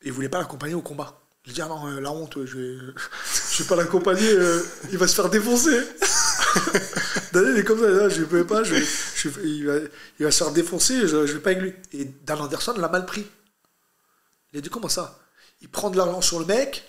[0.03, 1.21] il voulait pas l'accompagner au combat.
[1.47, 2.79] Il dit, ah non, euh, la honte, je vais,
[3.53, 5.79] je vais pas l'accompagner, euh, il va se faire défoncer.
[7.33, 9.75] Daniel est comme ça, je ne peux pas, je, je, il, va,
[10.19, 11.75] il va se faire défoncer, je ne vais pas avec lui.
[11.93, 13.27] Et Dan Anderson l'a mal pris.
[14.53, 15.19] Il a dit comment ça?
[15.61, 16.85] Il prend de l'argent sur le mec,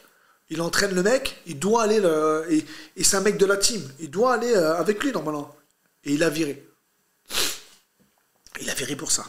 [0.49, 3.57] il entraîne le mec, il doit aller, le, et, et c'est un mec de la
[3.57, 5.53] team, il doit aller euh, avec lui normalement.
[6.05, 6.65] Et il a viré.
[8.61, 9.25] Il a viré pour ça.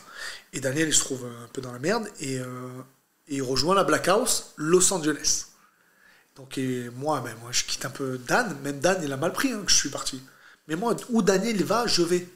[0.52, 2.38] Et Daniel, il se trouve un peu dans la merde, et,
[3.28, 5.46] et il rejoint la Black House, Los Angeles.
[6.36, 8.56] Donc et moi, ben, moi, je quitte un peu Dan.
[8.62, 10.22] Même Dan, il a mal pris hein, que je suis parti.
[10.68, 12.28] Mais moi, où Daniel va, je vais.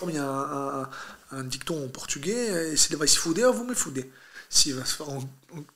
[0.00, 0.90] Comme il y a un, un-
[1.32, 4.10] un dicton en portugais, s'il va se fouder, vous me foudez.
[4.50, 5.08] S'il va se faire...
[5.08, 5.22] en-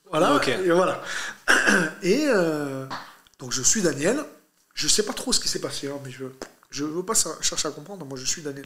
[0.09, 0.49] Voilà, Ok.
[0.49, 1.01] et voilà.
[2.03, 2.85] Et euh,
[3.39, 4.23] donc je suis Daniel.
[4.73, 6.25] Je sais pas trop ce qui s'est passé, hein, mais je
[6.69, 8.05] je veux pas chercher à comprendre.
[8.05, 8.65] Moi, je suis Daniel.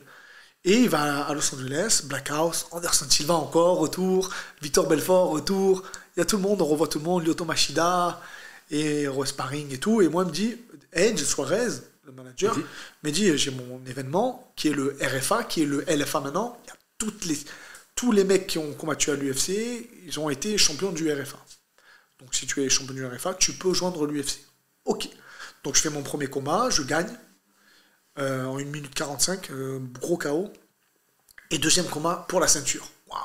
[0.64, 4.30] Et il va à Los Angeles, Black House, Anderson Silva encore, retour,
[4.62, 5.84] Victor Belfort, retour.
[6.16, 8.22] Il y a tout le monde, on revoit tout le monde, Lyoto Machida,
[8.70, 10.01] et Rose Sparring et tout.
[10.01, 10.55] Et moi, il me dit,
[10.93, 12.55] Edge Suarez, le manager,
[13.03, 16.59] me dit, j'ai mon événement, qui est le RFA, qui est le LFA maintenant.
[16.64, 17.39] Il y a toutes les,
[17.95, 21.38] tous les mecs qui ont combattu à l'UFC, ils ont été champions du RFA.
[22.20, 24.45] Donc si tu es champion du RFA, tu peux joindre l'UFC.
[24.86, 25.09] Ok.
[25.64, 27.09] Donc je fais mon premier combat, je gagne.
[28.20, 30.51] Euh, en 1 minute 45, euh, gros KO.
[31.49, 32.89] Et deuxième combat pour la ceinture.
[33.07, 33.20] Waouh.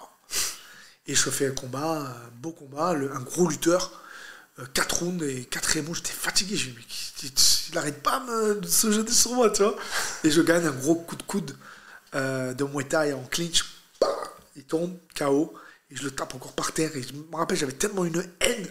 [1.06, 4.02] Et je fais un combat, un beau combat, un gros lutteur.
[4.72, 6.56] 4 rounds et quatrième round, j'étais fatigué.
[6.74, 6.82] Mais
[7.22, 9.76] il- n'arrête pas me- de se jeter sur moi, tu vois.
[10.24, 11.56] Et je gagne un gros coup de coude
[12.14, 13.64] euh, de Muay Thai en clinch.
[14.00, 14.08] Bah,
[14.56, 15.52] il tombe, KO.
[15.90, 16.96] Et je le tape encore par terre.
[16.96, 18.66] Et je me rappelle, j'avais tellement une haine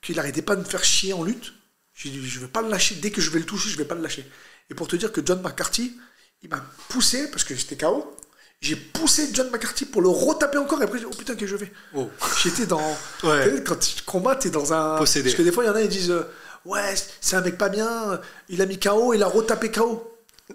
[0.00, 1.52] qu'il n'arrêtait pas de me faire chier en lutte.
[1.94, 2.94] J'ai dit, je ne vais pas le lâcher.
[2.96, 4.30] Dès que je vais le toucher, je ne vais pas le lâcher.
[4.70, 5.96] Et pour te dire que John McCarthy,
[6.42, 8.16] il m'a poussé, parce que j'étais KO,
[8.60, 10.80] j'ai poussé John McCarthy pour le retaper encore.
[10.80, 11.72] Et après, j'ai dit, oh putain, que je vais.
[11.94, 12.08] Oh.
[12.42, 12.96] J'étais dans.
[13.22, 13.62] Ouais.
[13.66, 14.98] Quand tu combats, t'es dans un.
[14.98, 15.24] Possédé.
[15.30, 16.22] Parce que des fois, il y en a, ils disent euh,
[16.64, 20.10] Ouais, c'est un mec pas bien, il a mis KO, il a retapé KO.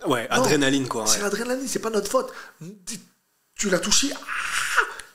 [0.07, 1.05] Ouais, Non, adrénaline quoi.
[1.07, 1.23] C'est ouais.
[1.23, 2.31] l'adrénaline, c'est pas notre faute.
[3.55, 4.19] Tu- l'as touché, ah,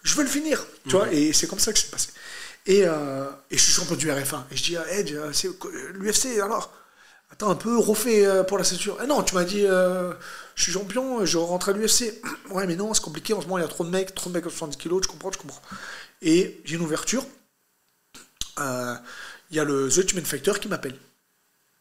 [0.02, 0.64] je veux le finir.
[0.86, 1.02] Tu Mhm.
[1.02, 2.10] vois, et c'est comme ça que c'est passé.
[2.66, 4.44] Et, euh, et je suis champion du RF1.
[4.50, 5.48] Et je dis à Edge, euh, c'est
[5.94, 6.72] l'UFC alors?
[7.34, 8.96] Attends un peu, refais euh, pour la ceinture.
[9.02, 10.12] Eh non, tu m'as dit, euh,
[10.54, 12.22] je suis champion, je rentre à l'UFC.
[12.50, 13.32] Ouais, mais non, c'est compliqué.
[13.34, 15.02] En ce moment, il y a trop de mecs, trop de mecs à 70 kilos,
[15.02, 15.60] je comprends, je comprends.
[16.22, 17.26] Et j'ai une ouverture.
[18.60, 18.94] Euh,
[19.50, 20.94] Il y a le The Ultimate Fighter qui m'appelle.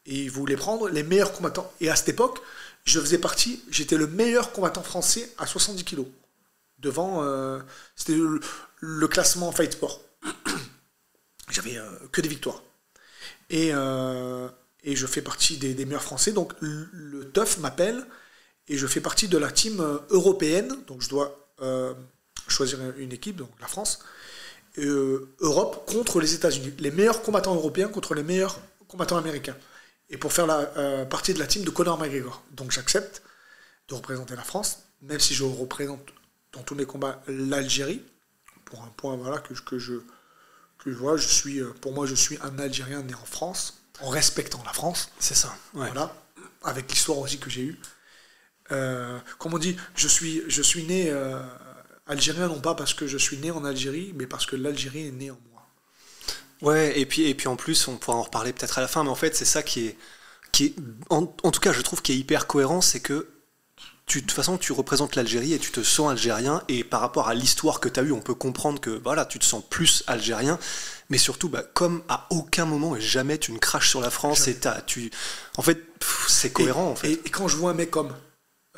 [0.06, 1.72] Et il voulait prendre les meilleurs combattants.
[1.80, 2.40] Et à cette époque,
[2.84, 6.06] je faisais partie, j'étais le meilleur combattant français à 70 kilos.
[6.80, 7.22] Devant,
[7.94, 8.40] c'était le,
[8.80, 10.00] le classement Fight Sport.
[11.48, 11.78] J'avais
[12.10, 12.60] que des victoires.
[13.50, 13.72] Et,
[14.84, 16.32] et je fais partie des, meilleurs français.
[16.32, 18.04] Donc le, TUF m'appelle
[18.68, 20.76] et je fais partie de la team euh, européenne.
[20.86, 21.94] Donc je dois euh,
[22.48, 24.00] choisir une équipe, donc la France.
[24.78, 26.74] Euh, Europe contre les États-Unis.
[26.78, 29.56] Les meilleurs combattants européens contre les meilleurs combattants américains.
[30.10, 32.42] Et pour faire la partie de la team de Conor McGregor.
[32.52, 33.22] Donc j'accepte
[33.88, 36.06] de représenter la France, même si je représente
[36.52, 38.02] dans tous mes combats l'Algérie,
[38.66, 39.94] pour un point voilà, que, je- que je
[40.78, 44.62] que vois, je suis, pour moi je suis un Algérien né en France, en respectant
[44.64, 45.10] la France.
[45.18, 45.54] C'est ça.
[45.74, 45.86] Ouais.
[45.86, 46.14] Voilà,
[46.62, 47.78] avec l'histoire aussi que j'ai eue.
[48.72, 51.42] Euh, comme on dit, je suis, je suis né euh,
[52.06, 55.12] algérien non pas parce que je suis né en Algérie, mais parce que l'Algérie est
[55.12, 55.68] née en moi.
[56.62, 59.04] Ouais, et puis, et puis en plus, on pourra en reparler peut-être à la fin,
[59.04, 59.98] mais en fait, c'est ça qui est,
[60.52, 60.74] qui est
[61.10, 63.28] en, en tout cas, je trouve qui est hyper cohérent, c'est que
[64.06, 67.28] tu, de toute façon, tu représentes l'Algérie et tu te sens algérien, et par rapport
[67.28, 70.04] à l'histoire que tu as eue, on peut comprendre que voilà, tu te sens plus
[70.06, 70.58] algérien,
[71.10, 74.48] mais surtout, bah, comme à aucun moment et jamais tu ne craches sur la France,
[74.48, 75.10] et tu,
[75.56, 75.78] en fait,
[76.28, 77.08] c'est cohérent, et, en fait.
[77.12, 78.12] et- et quand je vois un mec comme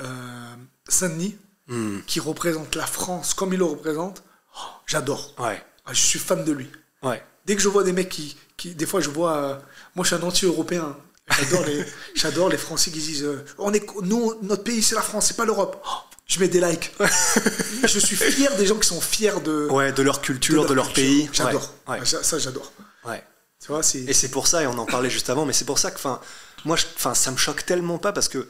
[0.00, 0.54] euh,
[0.88, 1.36] Saint-Denis,
[1.68, 1.98] Hmm.
[2.06, 4.22] qui représente la France comme il le représente,
[4.56, 5.34] oh, j'adore.
[5.40, 6.70] Ouais, Ah, Je suis fan de lui.
[7.02, 7.20] ouais.
[7.44, 8.36] Dès que je vois des mecs qui.
[8.56, 9.36] qui des fois, je vois.
[9.36, 9.56] euh,
[9.96, 10.96] moi, je suis un anti-européen.
[11.28, 11.84] J'adore les,
[12.52, 15.44] les Français qui disent euh, on est, nous, notre pays, c'est la France, c'est pas
[15.44, 15.82] l'Europe.
[15.84, 16.92] Oh, je mets des likes.
[17.84, 20.92] je suis fier des gens qui sont fiers de, Ouais, de leur culture, de leur,
[20.92, 21.28] pays.
[21.32, 21.72] J'adore.
[21.88, 22.04] Ouais.
[22.04, 22.72] Ça, ça, j'adore.
[23.06, 23.22] ouais.
[23.60, 24.00] Tu vois, c'est.
[24.00, 25.96] Et c'est pour ça, et on en parlait juste avant, mais c'est pour ça que,
[25.96, 26.20] enfin,
[26.64, 28.48] moi, enfin, ça me choque tellement pas parce que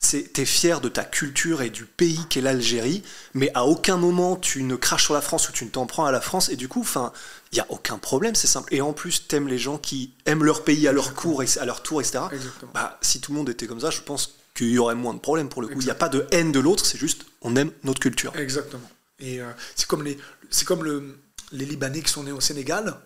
[0.00, 3.02] t'es fier de ta culture et du pays qu'est l'Algérie,
[3.34, 6.04] mais à aucun moment tu ne craches sur la France ou tu ne t'en prends
[6.04, 7.12] à la France, et du coup, enfin,
[7.52, 8.72] il y a aucun problème, c'est simple.
[8.74, 11.64] Et en plus, t'aimes les gens qui aiment leur pays à leur cours et à
[11.64, 12.20] leur tour, etc.
[12.32, 12.72] Exactement.
[12.74, 15.20] Bah, si tout le monde était comme ça, je pense qu'il y aurait moins de
[15.20, 15.80] problèmes pour le coup.
[15.80, 18.34] Il n'y a pas de haine de l'autre, c'est juste on aime notre culture.
[18.36, 18.88] Exactement.
[19.20, 20.18] Et euh, c'est comme, les,
[20.50, 21.18] c'est comme le,
[21.52, 22.96] les Libanais qui sont nés au Sénégal.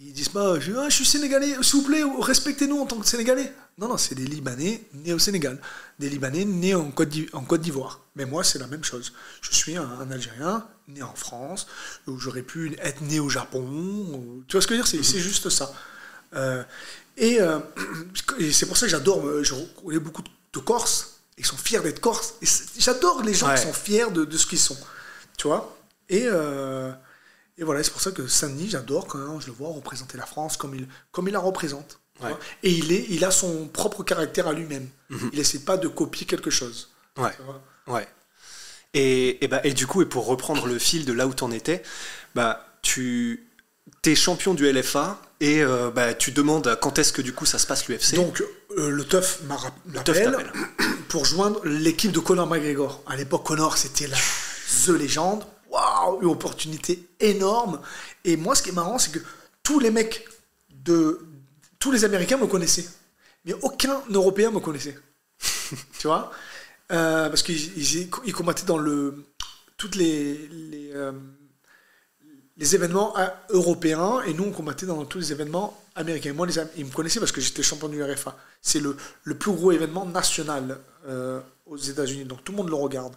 [0.00, 3.06] Ils disent pas, je, ah, je suis sénégalais, s'il vous plaît, respectez-nous en tant que
[3.06, 3.52] sénégalais.
[3.78, 5.60] Non, non, c'est des Libanais nés au Sénégal.
[5.98, 8.00] Des Libanais nés en Côte d'I- en Côte d'Ivoire.
[8.14, 9.12] Mais moi, c'est la même chose.
[9.42, 11.66] Je suis un, un Algérien né en France,
[12.06, 13.60] où j'aurais pu être né au Japon.
[13.62, 15.02] ou- tu vois ce que je veux dire?
[15.02, 15.72] C'est, c'est juste ça.
[16.34, 16.62] Euh,
[17.16, 17.58] et, euh,
[18.38, 19.42] et c'est pour ça que j'adore.
[19.42, 19.54] Je
[19.84, 20.28] connais beaucoup de
[20.60, 21.20] Corses.
[21.36, 22.34] Ils sont fiers d'être corse.
[22.78, 23.54] J'adore les gens Ouais.
[23.54, 24.76] qui sont fiers de, de ce qu'ils sont.
[25.36, 25.76] Tu vois
[26.08, 26.90] et, euh,
[27.58, 30.56] et voilà, c'est pour ça que Saint-Denis, j'adore quand je le vois représenter la France
[30.56, 32.00] comme il, comme il la représente.
[32.20, 32.30] Ouais.
[32.64, 34.88] Et il, est, il a son propre caractère à lui-même.
[35.32, 36.90] Il essaie pas de copier quelque chose.
[37.16, 37.30] Ouais.
[37.86, 38.08] Ouais.
[38.94, 41.44] Et, et, bah, et du coup, et pour reprendre le fil de là où tu
[41.44, 41.82] en étais,
[42.34, 43.46] bah, tu
[44.04, 47.58] es champion du LFA et euh, bah, tu demandes quand est-ce que du coup ça
[47.58, 48.14] se passe l'UFC.
[48.14, 48.42] Donc,
[48.78, 50.36] euh, le Teuf m'appelle
[51.08, 53.02] pour joindre l'équipe de Conor McGregor.
[53.06, 54.16] À l'époque, Conor, c'était la
[54.84, 55.44] The légende.
[55.70, 57.80] Waouh, une opportunité énorme.
[58.24, 59.18] Et moi, ce qui est marrant, c'est que
[59.62, 60.26] tous les mecs
[60.70, 61.20] de.
[61.78, 62.88] Tous les Américains me connaissaient.
[63.44, 64.98] Mais aucun Européen me connaissait.
[65.98, 66.30] tu vois?
[66.90, 69.26] Euh, Parce qu'ils ils, ils combattaient dans le.
[69.76, 70.48] Toutes les.
[70.48, 71.12] les euh,
[72.58, 76.32] les événements euh, européens et nous on combattait dans tous les événements américains.
[76.32, 78.36] Moi, les, ils me connaissaient parce que j'étais champion du RFA.
[78.60, 82.74] C'est le, le plus gros événement national euh, aux États-Unis, donc tout le monde le
[82.74, 83.14] regarde.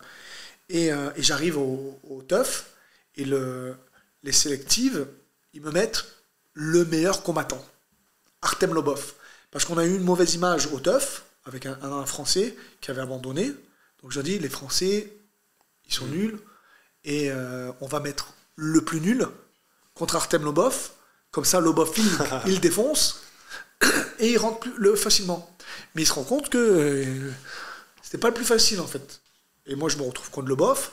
[0.69, 2.67] Et, euh, et j'arrive au, au TUF
[3.15, 3.75] et le,
[4.23, 5.07] les sélectives,
[5.53, 6.05] ils me mettent
[6.53, 7.63] le meilleur combattant,
[8.41, 9.13] Artem Lobov.
[9.49, 13.01] Parce qu'on a eu une mauvaise image au TUF avec un, un Français qui avait
[13.01, 13.51] abandonné.
[14.01, 15.11] Donc je dis, les Français,
[15.87, 16.39] ils sont nuls
[17.03, 19.27] et euh, on va mettre le plus nul
[19.95, 20.91] contre Artem Lobov.
[21.31, 22.09] Comme ça, Lobov, il,
[22.53, 23.21] il défonce
[24.19, 25.49] et il rentre plus, le, facilement.
[25.95, 27.31] Mais il se rend compte que euh,
[28.03, 29.21] c'était pas le plus facile en fait.
[29.65, 30.91] Et moi, je me retrouve contre Lobov.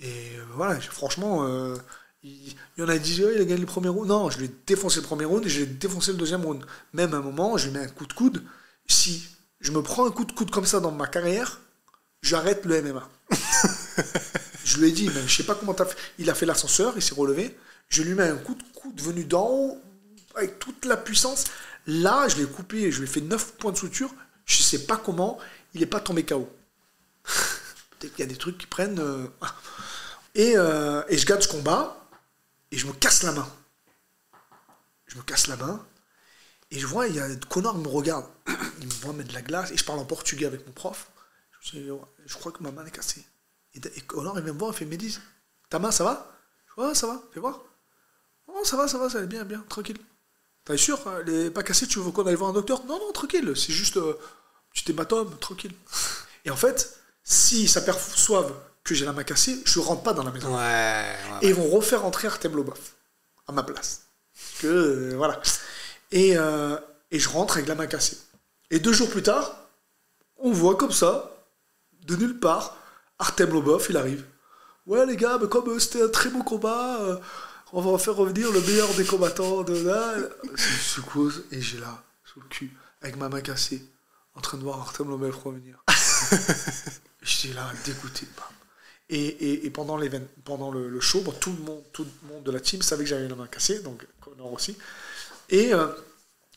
[0.00, 1.76] Et euh, voilà, franchement, euh,
[2.22, 4.08] il, il y en a disent, Oh, il a gagné le premier round.
[4.08, 6.44] Non, je lui ai défoncé le premier round et je lui ai défoncé le deuxième
[6.44, 6.64] round.
[6.92, 8.44] Même à un moment, je lui mets un coup de coude.
[8.86, 9.28] Si
[9.60, 11.60] je me prends un coup de coude comme ça dans ma carrière,
[12.22, 13.08] j'arrête le MMA.
[14.64, 15.96] je lui ai dit, même, je sais pas comment t'as fait.
[16.18, 17.56] Il a fait l'ascenseur, il s'est relevé.
[17.88, 19.82] Je lui mets un coup de coude venu d'en haut,
[20.34, 21.44] avec toute la puissance.
[21.86, 24.14] Là, je l'ai coupé, je lui ai fait 9 points de suture.
[24.46, 25.38] Je sais pas comment,
[25.74, 26.50] il n'est pas tombé KO.
[27.24, 28.98] Peut-être qu'il y a des trucs qui prennent.
[28.98, 29.26] euh.
[30.34, 32.08] Et, euh, et je gagne ce combat,
[32.72, 33.48] et je me casse la main.
[35.06, 35.84] Je me casse la main,
[36.70, 38.26] et je vois, il y a Connor me regarde.
[38.80, 41.10] Il me voit mettre de la glace, et je parle en portugais avec mon prof.
[41.72, 43.24] Je crois que ma main est cassée.
[43.74, 45.18] Et, et Connor, il vient me voir, il fait Médis,
[45.68, 46.30] ta main, ça va?
[46.76, 47.60] Je Ouais, ça va, fais voir.
[48.46, 49.98] Oh, ça va, ça va, ça va bien, bien, tranquille.
[50.64, 52.84] T'es sûr Elle est pas cassée, tu veux qu'on aille voir un docteur?
[52.86, 54.18] Non, non, tranquille, c'est juste euh,
[54.72, 55.72] petit hématome, tranquille.
[56.44, 60.30] Et en fait, s'ils s'aperçoivent que j'ai la main cassée, je rentre pas dans la
[60.30, 60.54] maison.
[60.54, 62.78] Ouais, ouais, Et ils vont refaire rentrer Artem Lobov
[63.46, 64.06] à ma place.
[64.34, 65.40] Parce que, euh, voilà.
[66.10, 66.78] Et, euh,
[67.10, 68.18] et je rentre avec la main cassée.
[68.70, 69.68] Et deux jours plus tard,
[70.36, 71.30] on voit comme ça,
[72.06, 72.76] de nulle part,
[73.18, 74.24] Artem Lobov, il arrive.
[74.86, 77.16] Ouais, les gars, mais comme euh, c'était un très beau combat, euh,
[77.72, 80.14] on va faire revenir le meilleur des combattants de là.
[80.56, 83.82] C'est une et j'ai là, sous le cul, avec ma main cassée,
[84.34, 85.82] en train de voir Artem Lobov revenir.
[87.22, 88.26] J'étais là, dégoûté.
[89.08, 92.28] Et, et, et pendant, l'événement- pendant le, le show, bon, tout, le monde, tout le
[92.28, 94.76] monde de la team savait que j'avais la main cassée, donc Connor aussi.
[95.50, 95.88] Et, euh,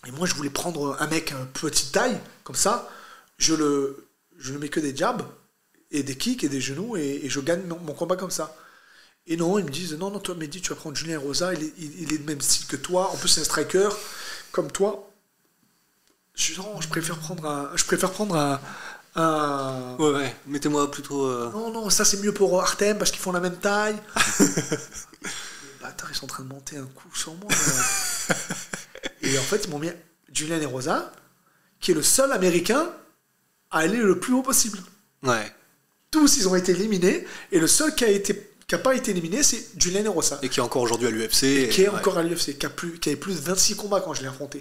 [0.05, 2.89] et moi, je voulais prendre un mec un petite taille, comme ça,
[3.37, 5.23] je le, je ne mets que des jabs,
[5.91, 8.55] et des kicks, et des genoux, et, et je gagne mon, mon combat comme ça.
[9.25, 11.63] Et non, ils me disent, non, non, toi, Mehdi, tu vas prendre Julien Rosa, il
[11.63, 13.89] est, il, il est de même style que toi, en plus, c'est un striker,
[14.51, 15.09] comme toi.
[16.35, 17.71] Je dis, non, je préfère prendre un...
[17.75, 18.61] Je préfère prendre un...
[19.15, 20.35] un- Ouais, ouais.
[20.45, 21.25] Mettez-moi plutôt.
[21.25, 23.97] euh, non, non, ça c'est mieux pour Artem parce qu'ils font la même taille.
[24.39, 25.27] les
[25.81, 27.49] bâtards, ils sont en train de monter un coup sur moi.
[29.23, 29.89] et en fait, ils m'ont mis
[30.31, 31.11] Julian et Rosa,
[31.79, 32.89] qui est le seul américain
[33.71, 34.79] à aller le plus haut possible.
[35.23, 35.51] Ouais.
[36.11, 39.11] Tous, ils ont été éliminés, et le seul qui a été qui a pas été
[39.11, 41.69] éliminé, c'est Julian et Rosa, Et qui est encore aujourd'hui à l'UFC.
[41.69, 41.95] qui est ouais.
[41.95, 44.27] encore à l'UFC, qui, a plus- qui avait plus de 26 combats quand je l'ai
[44.27, 44.59] affronté.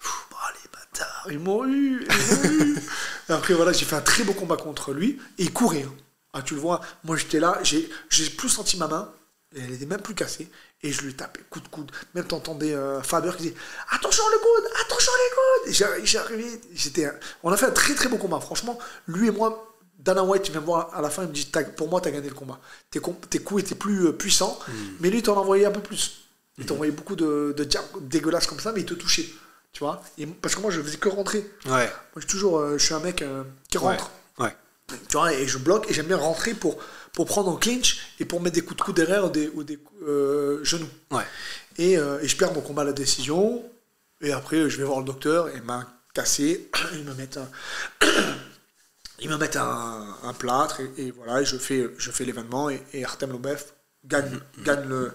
[0.00, 2.76] Pfff, bah, les bâtards, ils m'ont eu, ils eu.
[3.28, 5.82] Et Après, voilà, j'ai fait un très beau combat contre lui, et il courait.
[5.82, 5.92] hein.
[6.32, 9.12] Ah, tu le vois, moi j'étais là, j'ai j'ai plus senti ma main,
[9.54, 10.48] et elle était même plus cassée,
[10.82, 11.92] et je lui tapais coup de coude.
[12.14, 13.54] Même t'entendais euh, Faber qui disait
[13.90, 17.10] Attention le coude, attention les coudes Et j'ai- J'ai arrivé, j'étais.
[17.42, 18.78] On a fait un très très beau combat, franchement.
[19.06, 19.63] Lui et moi,
[20.04, 22.28] Dana White, vient me voir à la fin, il me dit Pour moi, t'as gagné
[22.28, 22.60] le combat.
[22.90, 24.58] Tes, com- tes coups étaient plus euh, puissants,
[25.00, 26.20] mais lui, il t'en envoyait un peu plus.
[26.58, 29.26] Il t'envoyait beaucoup de, de jabs dégueulasses comme ça, mais il te touchait.
[29.72, 31.38] Tu vois Et- Parce que moi, je faisais que rentrer.
[31.66, 31.86] Ouais.
[31.86, 32.58] Moi, je suis toujours.
[32.58, 34.10] euh, je suis un mec euh, qui rentre.
[34.38, 34.54] Ouais.
[35.08, 36.78] Tu vois, et je bloque et j'aime bien rentrer pour,
[37.14, 39.64] pour prendre en clinch et pour mettre des coups de coude derrière ou des, ou
[39.64, 40.00] des coups,
[40.62, 40.88] genoux.
[41.10, 41.24] Ouais.
[41.78, 43.64] Et, et je perds mon combat à la décision.
[44.20, 46.70] Et après, je vais voir le docteur et main cassée.
[46.92, 47.48] Ils me mettent un,
[49.24, 52.70] ils me mettent un, un plâtre et, et voilà, et je fais, je fais l'événement
[52.70, 53.64] et, et Artem Lobov
[54.04, 55.12] gagne, gagne le,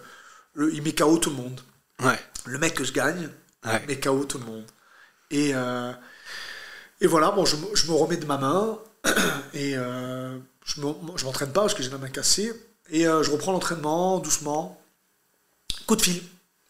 [0.53, 0.73] le.
[0.73, 1.61] Il met KO tout le monde.
[2.03, 2.19] Ouais.
[2.45, 3.29] Le mec que je gagne
[3.65, 3.85] Ouais.
[3.87, 4.65] met KO tout le monde.
[5.31, 5.91] Et, euh,
[7.01, 8.79] et voilà, bon, je, me- je me remets de ma main
[9.53, 12.51] Et euh, je m'en- je m'entraîne pas parce que j'ai la main cassée.
[12.89, 14.81] Et euh, je reprends l'entraînement doucement.
[15.87, 16.21] Coup de fil.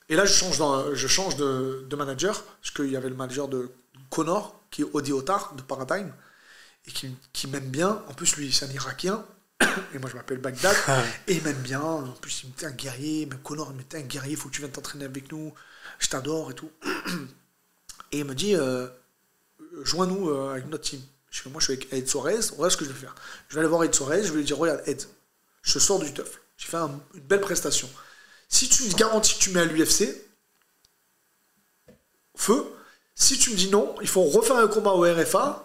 [0.09, 2.43] Et là, je change, dans- je change de, de manager.
[2.43, 3.69] Parce qu'il y avait le manager de
[4.09, 6.11] Connor, qui est Odi Otar, de Paradigm.
[6.89, 8.03] Et qui, qui m'aime bien.
[8.07, 9.23] En plus, lui, c'est un Irakien.
[9.93, 10.75] Et moi, je m'appelle Bagdad.
[11.27, 11.81] et il m'aime bien.
[11.81, 13.25] En plus, il me dit un guerrier.
[13.27, 14.31] Même Connor, il me dit un guerrier.
[14.33, 15.53] Il faut que tu viennes t'entraîner avec nous.
[15.99, 16.71] Je t'adore et tout.
[18.11, 18.87] Et il me dit, euh,
[19.83, 20.99] joins-nous euh, avec notre team.
[21.29, 23.13] Je fais, moi, je suis avec Ed Suarez, voilà ce que je vais faire.
[23.49, 25.03] Je vais aller voir Ed Suarez, je vais lui dire, regarde, Ed,
[25.61, 26.39] je sors du teuf.
[26.57, 27.87] J'ai fait un- une belle prestation.
[28.47, 30.09] Si tu me garantis que tu mets à l'UFC,
[32.35, 32.65] feu.
[33.13, 35.63] Si tu me dis non, il faut refaire un combat au RFA,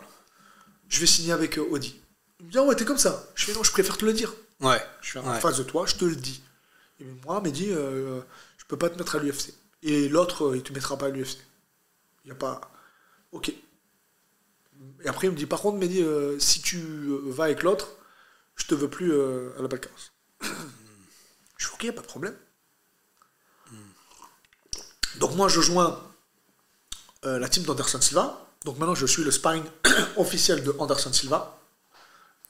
[0.94, 2.00] je vais signer avec euh, Audi.
[2.40, 3.26] Il me dit, ah ouais, t'es comme ça.
[3.34, 4.32] Je fais, non, je préfère te le dire.
[4.60, 4.80] Ouais.
[5.02, 5.40] Je suis en Ouais.
[5.40, 6.40] face de toi, je te le dis.
[7.00, 8.20] Et moi, Mehdi, euh,
[8.58, 9.52] je peux pas te mettre à l'UFC.
[9.82, 11.38] Et l'autre, euh, il te mettra pas à l'UFC.
[12.24, 12.60] Il n'y a pas.
[13.32, 13.48] Ok.
[15.02, 17.88] Et après, il me dit, par contre, Mehdi, euh, si tu euh, vas avec l'autre,
[18.54, 19.90] je te veux plus euh, à la Balkans.
[21.58, 22.36] je fais, ok, pas de problème.
[25.16, 26.00] Donc moi, je joins
[27.24, 28.43] euh, la team d'Anderson Silva.
[28.64, 29.64] Donc maintenant, je suis le sparring
[30.16, 31.58] officiel de Anderson Silva.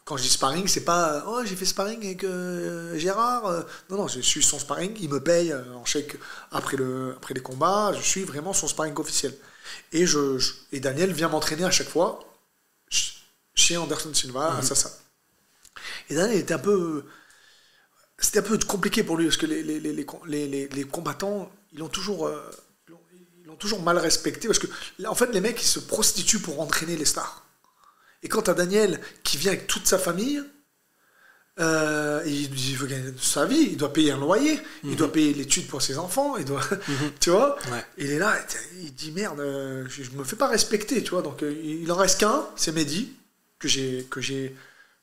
[0.05, 3.47] Quand je dis sparring, c'est pas oh j'ai fait sparring avec euh, Gérard.
[3.47, 3.63] euh.
[3.89, 4.95] Non non, je suis son sparring.
[5.01, 6.19] Il me paye euh, en chèque
[6.53, 7.93] après le après les combats.
[7.97, 9.35] Je suis vraiment son sparring officiel.
[9.93, 12.21] Et je, je- et Daniel vient m'entraîner à chaque fois
[12.91, 13.25] ch-
[13.55, 14.91] chez Anderson Silva à Sassa.
[16.11, 17.05] Et Daniel était un peu
[18.19, 20.85] c'était un peu compliqué pour lui parce que les, les, les, les, les- les- les
[20.85, 22.43] combattants ils ont toujours euh,
[23.59, 24.67] toujours mal respecté parce que
[25.07, 27.45] en fait les mecs ils se prostituent pour entraîner les stars.
[28.23, 30.43] Et quand t'as Daniel qui vient avec toute sa famille,
[31.61, 35.33] euh, il, il veut gagner sa vie, il doit payer un loyer, il doit payer
[35.35, 36.63] l'étude pour ses enfants, il doit,
[37.21, 37.57] tu vois.
[37.71, 37.85] Ouais.
[37.99, 38.37] Il est là,
[38.83, 41.23] il dit merde, euh, je, je me fais pas respecter, tu vois.
[41.23, 43.13] Donc euh, il en reste qu'un, c'est Mehdi
[43.61, 44.57] que j'ai que j'ai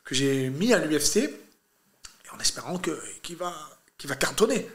[0.04, 1.30] que j'ai mis à l'UFC,
[2.34, 3.54] en espérant que qu'il va
[3.98, 4.68] qu'il va cartonner.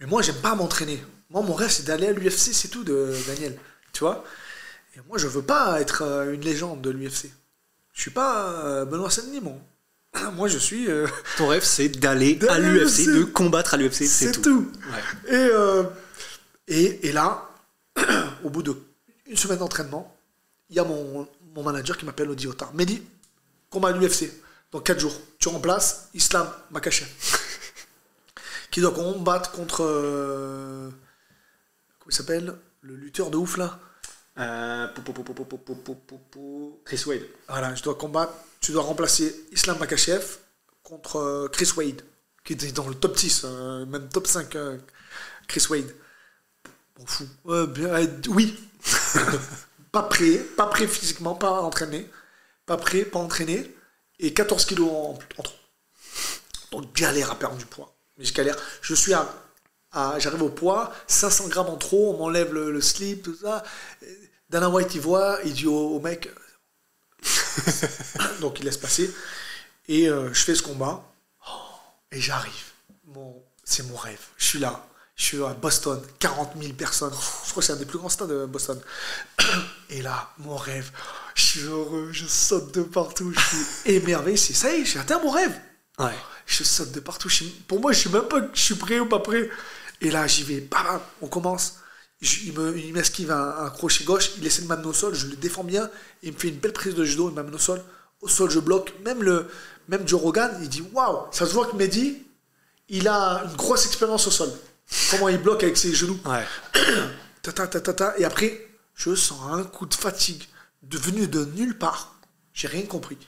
[0.00, 1.02] Mais moi j'aime pas m'entraîner.
[1.30, 3.58] Moi mon rêve c'est d'aller à l'UFC, c'est tout de Daniel,
[3.92, 4.24] tu vois.
[4.96, 7.30] Et moi je veux pas être euh, une légende de l'UFC.
[7.92, 9.54] Je suis pas euh, Benoît Saint-Denis, moi.
[10.34, 10.88] Moi, je suis.
[10.88, 14.42] euh, Ton rêve, c'est d'aller à l'UFC, de combattre à l'UFC, c'est tout.
[14.42, 14.72] tout.
[14.92, 15.32] Ouais.
[15.34, 15.82] Et, euh,
[16.68, 17.48] et, et là,
[18.44, 18.76] au bout de
[19.26, 20.16] une semaine d'entraînement,
[20.70, 21.26] il y a mon,
[21.56, 22.72] mon manager qui m'appelle Odi Otar.
[22.74, 23.02] Mehdi,
[23.70, 24.30] combat à l'UFC
[24.70, 25.20] dans 4 jours.
[25.40, 27.08] Tu remplaces Islam Makachev.
[28.70, 29.82] qui doit combattre contre.
[29.84, 30.90] euh,
[32.06, 33.78] il s'appelle Le lutteur de ouf là
[36.84, 37.22] Chris Wade.
[37.48, 38.32] Voilà, je dois combattre.
[38.60, 40.38] Tu dois remplacer Islam Makachev
[40.82, 42.02] contre euh, Chris Wade,
[42.44, 44.78] qui était dans le top 6, euh, même top 5, euh,
[45.46, 45.94] Chris Wade.
[46.96, 47.26] Bon fou.
[48.28, 48.58] oui.
[49.92, 52.10] pas prêt, pas prêt physiquement, pas entraîné.
[52.66, 53.72] Pas prêt, pas entraîné.
[54.18, 55.54] Et 14 kilos en, en trop.
[56.72, 57.94] Donc galère à perdre du poids.
[58.18, 58.56] Mais je galère.
[58.80, 59.28] Je suis à
[60.18, 63.62] J'arrive au poids, 500 grammes en trop, on m'enlève le, le slip, tout ça.
[64.50, 66.28] Dana White, il voit, il dit au, au mec,
[68.40, 69.12] donc il laisse passer.
[69.88, 71.02] Et euh, je fais ce combat.
[72.12, 72.52] Et j'arrive.
[73.64, 74.20] C'est mon rêve.
[74.36, 74.86] Je suis là.
[75.16, 76.00] Je suis à Boston.
[76.18, 77.12] 40 000 personnes.
[77.12, 78.80] Je crois que c'est un des plus grands stades de Boston.
[79.90, 80.90] Et là, mon rêve.
[81.34, 82.10] Je suis heureux.
[82.12, 83.32] Je saute de partout.
[83.32, 83.66] Je suis
[83.96, 84.36] émerveillé.
[84.36, 85.58] C'est ça y est, j'ai atteint mon rêve.
[85.98, 86.14] Ouais.
[86.46, 87.28] Je saute de partout.
[87.28, 89.48] Je suis- pour moi, je suis même pas je suis prêt ou pas prêt.
[90.04, 90.60] Et là, j'y vais.
[90.60, 91.78] Bam, on commence.
[92.20, 94.32] Je- il me- m'esquive un, un crochet gauche.
[94.38, 95.14] Il essaie de m'amener au sol.
[95.14, 95.90] Je le défends bien.
[96.22, 97.28] Il me fait une belle prise de judo.
[97.30, 97.82] Il m'amène au sol.
[98.20, 98.92] Au sol, je bloque.
[99.04, 99.48] Même, le,
[99.88, 102.22] même Joe Rogan, il dit Waouh Ça se voit que Mehdi,
[102.88, 104.50] il a une grosse expérience au sol.
[105.10, 106.18] Comment il bloque avec ses genoux.
[106.26, 106.44] Ouais.
[107.42, 108.18] Ta, ta, ta, ta, ta.
[108.18, 110.44] Et après, je sens un coup de fatigue
[110.82, 112.14] devenu de nulle part.
[112.54, 113.18] J'ai rien compris.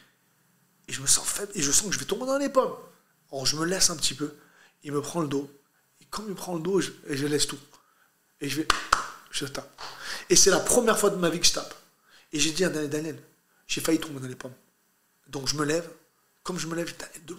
[0.88, 2.72] Et je me sens faible et je sens que je vais tomber dans les pommes.
[3.32, 4.32] Alors je me laisse un petit peu.
[4.84, 5.50] Il me prend le dos.
[6.16, 7.58] Comme il me prend le dos, je, et je laisse tout.
[8.40, 8.68] Et je vais.
[9.30, 9.70] Je tape.
[10.30, 11.74] Et c'est la première fois de ma vie que je tape.
[12.32, 13.22] Et j'ai dit à Daniel, Daniel,
[13.66, 14.54] j'ai failli tomber dans les pommes.
[15.28, 15.86] Donc je me lève.
[16.42, 17.38] Comme je me lève, je dis, de l'eau,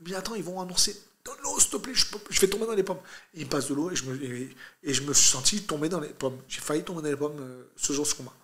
[0.00, 1.00] dit, attends, ils vont annoncer.
[1.24, 3.00] Donne l'eau, s'il te plaît, je, je vais tomber dans les pommes.
[3.32, 4.54] Et il me passe de l'eau et je, me, et,
[4.84, 6.38] je me suis senti tomber dans les pommes.
[6.46, 8.34] J'ai failli tomber dans les pommes euh, ce jour ce combat.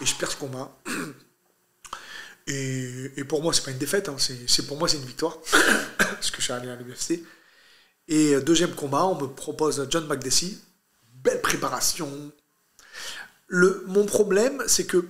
[0.00, 0.76] Et je perds ce combat.
[2.48, 5.38] Et, pour moi, c'est pas une défaite, hein, c'est- pour moi, c'est une victoire.
[5.98, 7.22] parce que je suis allé à l'UFC.
[8.08, 10.60] Et euh, deuxième combat, on me propose John McDessie.
[11.14, 12.32] Belle préparation.
[13.46, 15.06] Le, mon problème, c'est que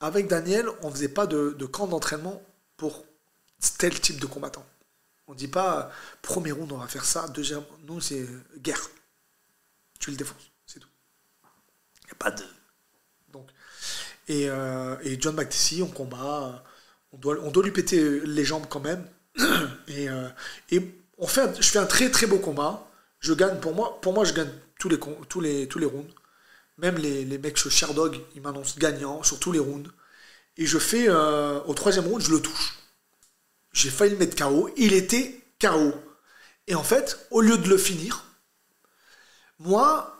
[0.00, 2.42] avec Daniel, on faisait pas de, camp d'entraînement
[2.76, 3.04] pour
[3.78, 4.66] tel type de combattant.
[5.26, 5.92] On dit pas
[6.22, 7.28] premier round, on va faire ça.
[7.28, 8.26] Deuxième, nous, c'est
[8.58, 8.90] guerre.
[10.00, 10.88] Tu le défonces, c'est tout.
[12.02, 12.42] Il n'y a pas de.
[13.28, 13.46] Donc.
[14.26, 16.64] Et, euh, et John McTessie, on combat.
[17.12, 19.06] On doit, on doit lui péter les jambes quand même.
[19.88, 20.28] Et, euh,
[20.70, 20.80] et
[21.20, 22.86] on je fais un très très beau combat.
[23.20, 26.12] Je gagne, pour moi, pour moi je gagne tous les, tous rounds.
[26.78, 29.90] Même les, les mecs chez Sherdog, ils m'annoncent gagnant sur tous les rounds.
[30.56, 32.78] Et je fais, euh, au troisième round, je le touche.
[33.72, 34.70] J'ai failli le mettre KO.
[34.76, 35.92] Il était KO.
[36.66, 38.24] Et en fait, au lieu de le finir,
[39.58, 40.16] moi,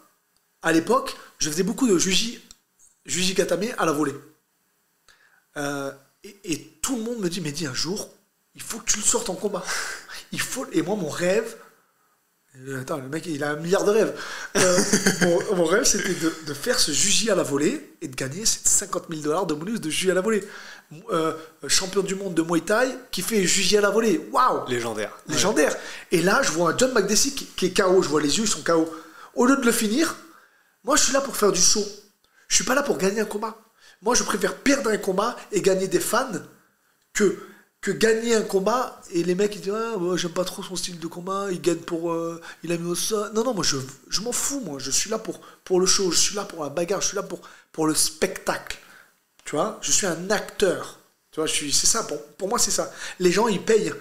[0.62, 2.40] à l'époque, je faisais beaucoup de Juji,
[3.06, 4.14] Juji Katame à la volée.
[5.56, 5.90] Euh,
[6.22, 8.10] et tout le monde me dit, mais dis un jour,
[8.54, 9.64] il faut que tu le sortes en combat.
[10.32, 10.66] Il faut.
[10.72, 11.56] Et moi, mon rêve.
[12.68, 14.14] euh, Attends, le mec, il a un milliard de rêves.
[14.56, 14.78] Euh,
[15.22, 18.44] mon, mon rêve, c'était de, de faire ce Juji à la volée et de gagner
[18.44, 20.44] ces 50 000 dollars de bonus de Juji à la volée.
[21.12, 21.34] Euh,
[21.68, 24.28] champion du monde de Muay Thai qui fait Juji à la volée.
[24.32, 24.66] Waouh!
[24.68, 25.16] Légendaire.
[25.28, 25.34] Ouais.
[25.34, 25.76] légendaire.
[26.10, 28.44] Et là, je vois un John McDessie qui, qui est KO, je vois les yeux,
[28.44, 28.92] ils sont KO.
[29.34, 30.16] Au lieu de le finir,
[30.82, 31.84] moi, je suis là pour faire du show.
[32.48, 33.56] Je suis pas là pour gagner un combat.
[34.02, 36.32] Moi, je préfère perdre un combat et gagner des fans
[37.12, 37.38] que,
[37.80, 40.76] que gagner un combat et les mecs ils disent ah, ouais, j'aime pas trop son
[40.76, 42.76] style de combat, il gagne pour euh, il a.
[42.76, 46.36] Non non, moi je, m'en fous moi, je suis là pour le show, je suis
[46.36, 47.24] là pour la bagarre, je suis là
[47.72, 48.78] pour le spectacle.
[49.44, 50.98] Tu vois, je suis un acteur.
[51.32, 52.92] Tu vois, c'est ça pour, pour moi c'est ça.
[53.18, 53.92] Les gens ils payent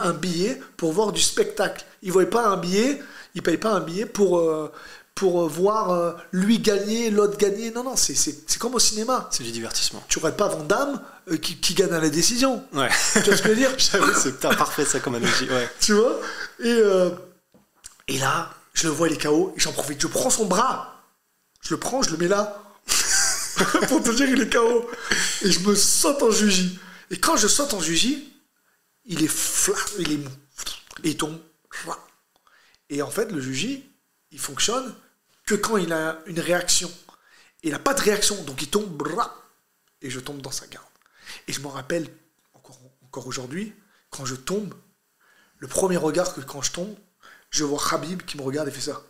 [0.00, 1.84] un billet pour voir du spectacle.
[2.02, 3.00] Ils voient pas un billet,
[3.34, 4.72] ils payent pas un billet pour euh,
[5.16, 7.72] pour euh, voir euh, lui gagner, l'autre gagner.
[7.72, 9.28] Non non, c'est comme au cinéma.
[9.32, 10.04] C'est du divertissement.
[10.08, 12.62] Tu regardes pas Van Damme euh, qui, qui gagne à la décision.
[12.74, 12.90] Ouais.
[13.14, 15.48] Tu vois ce que je veux dire J'avoue, c'est parfait ça comme analogie.
[15.48, 15.68] Ouais.
[15.80, 16.20] tu vois?
[16.60, 17.10] Et, euh,
[18.08, 20.00] et là, je le vois, il est KO, et j'en profite.
[20.00, 21.02] Je prends son bras,
[21.62, 22.62] je le prends, je le mets là,
[23.88, 24.88] pour te dire il est KO.
[25.42, 26.78] Et je me saute en juji.
[27.10, 28.30] Et quand je saute en juji,
[29.06, 30.30] il est flat, il est mou.
[31.04, 31.38] Et il tombe.
[32.90, 33.82] Et en fait, le juji,
[34.30, 34.94] il fonctionne
[35.46, 36.90] que quand il a une réaction.
[37.62, 39.02] Il n'a pas de réaction, donc il tombe,
[40.02, 40.84] et je tombe dans sa garde.
[41.48, 42.06] Et je m'en rappelle
[42.54, 43.74] encore, encore aujourd'hui,
[44.10, 44.74] quand je tombe,
[45.58, 46.94] le premier regard que quand je tombe,
[47.50, 49.02] je vois Khabib qui me regarde et fait ça.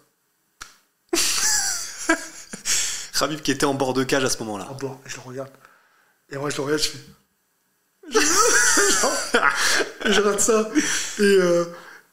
[3.18, 4.70] Khabib qui était en bord de cage à ce moment-là.
[4.70, 5.50] En blanc, et je le regarde.
[6.30, 6.98] Et moi je le regarde, je fais.
[10.10, 10.70] je regarde ça.
[11.18, 11.64] Et, euh,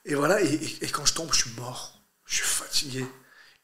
[0.06, 2.00] et voilà, et, et- et quand je tombe, je suis mort.
[2.26, 3.06] Je suis fatigué.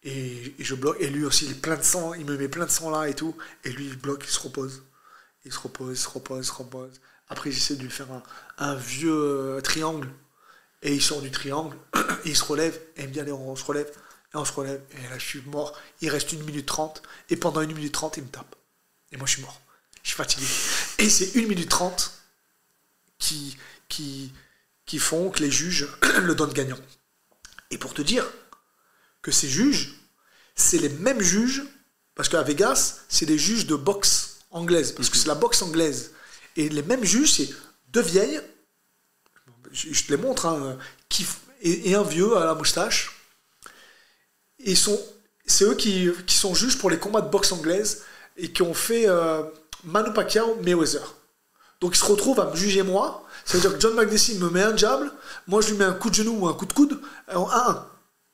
[0.04, 0.98] Et, je bloque.
[1.00, 2.14] Et lui aussi, il est plein de sang.
[2.14, 3.36] Il me met plein de sang là et tout.
[3.64, 4.84] Et lui, il bloque, il se repose.
[5.46, 7.02] Il se repose, il se repose, il se repose.
[7.28, 8.24] Après, j'essaie de lui faire un,
[8.58, 10.10] un vieux euh, triangle.
[10.82, 11.76] Et il sort du triangle.
[11.96, 12.00] et
[12.30, 12.80] il se relève.
[12.96, 13.90] Et il me dit, allez, on se relève.
[14.34, 14.82] Et on se relève.
[14.92, 15.78] Et là, je suis mort.
[16.02, 17.02] Il reste une minute trente.
[17.30, 18.56] Et pendant une minute trente, il me tape.
[19.12, 19.62] Et moi, je suis mort.
[20.04, 20.46] Je suis fatigué.
[20.98, 22.14] Et c'est une minute trente
[23.18, 23.58] qui,
[23.90, 24.34] qui,
[24.86, 25.88] qui font que les juges
[26.22, 26.80] le donnent gagnant.
[27.70, 28.26] Et pour te dire
[29.22, 29.96] que ces juges,
[30.56, 31.64] c'est les mêmes juges,
[32.16, 36.12] parce qu'à Vegas, c'est des juges de boxe anglaise, parce que c'est la boxe anglaise.
[36.56, 37.50] Et les mêmes juges, c'est
[37.90, 38.42] deux vieilles,
[39.72, 40.78] je, te les montre, hein,
[41.10, 41.26] qui,
[41.62, 43.16] et, et un vieux à la moustache.
[44.60, 45.00] Et sont,
[45.46, 48.04] c'est eux qui, qui sont juges pour les combats de boxe anglaise
[48.38, 49.44] et qui ont fait euh,
[49.84, 51.16] Manu Pacquiao Mayweather.
[51.82, 53.24] Donc ils se retrouvent à me juger moi.
[53.46, 55.10] Ça veut dire que John McDessie me met un jab,
[55.48, 57.02] moi je lui mets un coup de genou ou un coup de coude
[57.34, 57.84] en 1-1.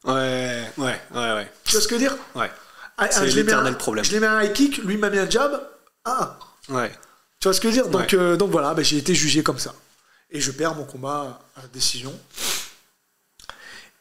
[0.05, 1.51] Ouais, ouais, ouais, ouais.
[1.63, 2.51] Tu vois ce que je veux dire Ouais.
[2.97, 4.05] Ah, C'est ah, mets l'éternel problème.
[4.05, 5.59] Je lui mets un high kick, lui m'a mis un jab,
[6.05, 6.29] 1-1.
[6.69, 6.91] Ouais.
[7.39, 8.17] Tu vois ce que je veux dire donc, Ouais.
[8.17, 9.73] euh, donc voilà, ben, j'ai été jugé comme ça.
[10.29, 12.17] Et je perds mon combat à la décision.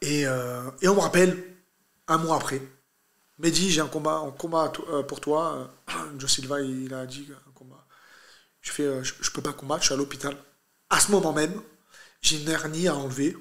[0.01, 1.43] Et, euh, et on me rappelle,
[2.07, 2.61] un mois après,
[3.39, 5.73] Mehdi, j'ai un combat, un combat euh, pour toi.
[6.17, 7.85] Joe Silva, il, a dit un combat.
[8.61, 10.37] Je fais, je, je peux pas combattre, je suis à l'hôpital.
[10.89, 11.61] À ce moment même,
[12.21, 13.35] j'ai une hernie à enlever.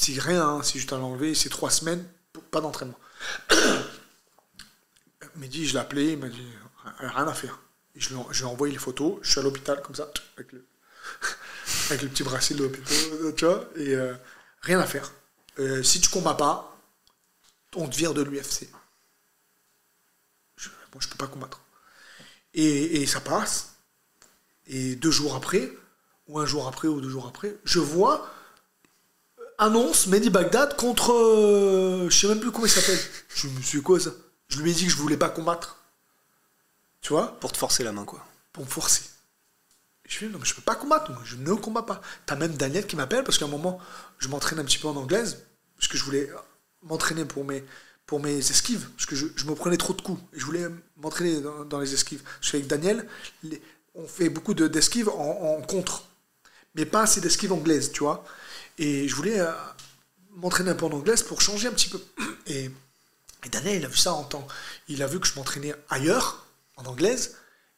[0.00, 1.34] C'est rien, hein, c'est juste à l'enlever.
[1.34, 2.08] C'est trois semaines,
[2.52, 2.98] pas d'entraînement.
[5.34, 6.46] Mehdi, je l'ai appelé, il m'a dit
[7.00, 7.58] rien à faire.
[7.96, 10.64] Je lui, je ai envoyé les photos, je suis à l'hôpital comme ça, avec le,
[11.90, 14.14] avec le petit bracelet de l'hôpital, tu vois, et euh,
[14.60, 15.10] rien à faire.
[15.58, 16.78] Euh, si tu combats pas,
[17.74, 18.70] on te vire de l'UFC.
[20.54, 21.60] Je, bon, je peux pas combattre.
[22.54, 23.74] Et, et ça passe.
[24.68, 25.72] Et deux jours après,
[26.28, 28.37] ou un jour après, ou deux jours après, je vois euh,
[29.58, 31.12] annonce Mehdi Bagdad contre.
[31.12, 32.98] euh, je sais même plus comment il s'appelle.
[33.34, 34.10] Je me suis quoi ça?
[34.48, 35.76] Je lui ai dit que je voulais pas combattre.
[37.00, 37.38] Tu vois?
[37.40, 38.24] Pour te forcer la main, quoi.
[38.52, 39.02] Pour me forcer.
[40.06, 42.00] Je fais, non, mais je peux pas combattre, moi, je ne combats pas.
[42.24, 43.78] T'as même Daniel qui m'appelle parce qu'à un moment,
[44.18, 45.44] je m'entraîne un petit peu en anglaise,
[45.76, 46.30] parce que je voulais
[46.82, 47.62] m'entraîner pour mes,
[48.06, 50.66] pour mes esquives, parce que je, je me prenais trop de coups, et je voulais
[50.96, 52.22] m'entraîner dans, dans les esquives.
[52.40, 53.06] Je suis avec Daniel,
[53.42, 53.60] les-
[53.94, 56.04] on fait beaucoup de- d'esquives en, en contre,
[56.74, 58.24] mais pas assez d'esquives anglaises, tu vois.
[58.78, 59.50] Et je voulais euh,
[60.36, 62.00] m'entraîner un peu en anglaise pour changer un petit peu.
[62.46, 62.70] Et,
[63.44, 64.46] et Daniel, il a vu ça en temps.
[64.88, 66.46] Il a vu que je m'entraînais ailleurs,
[66.76, 67.36] en anglaise,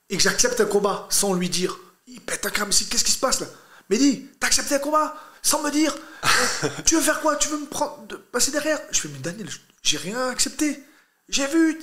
[0.09, 3.19] et que j'accepte un combat sans lui dire, il pète un câble, qu'est-ce qui se
[3.19, 3.47] passe là?
[3.91, 5.95] Mehdi, t'as accepté un combat sans me dire,
[6.25, 7.37] euh, tu veux faire quoi?
[7.37, 8.79] Tu veux me prendre, de passer derrière?
[8.91, 9.49] Je fais, mais Daniel,
[9.83, 10.83] j'ai rien accepté.
[11.29, 11.79] J'ai vu.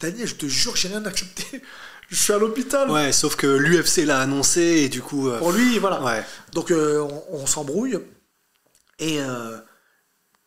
[0.00, 1.62] Daniel, je te jure, j'ai rien accepté.
[2.08, 2.90] Je suis à l'hôpital.
[2.90, 5.28] Ouais, sauf que l'UFC l'a annoncé et du coup.
[5.28, 6.02] euh, Pour lui, voilà.
[6.02, 6.24] Ouais.
[6.52, 7.98] Donc euh, on, on s'embrouille.
[9.00, 9.58] Et, euh,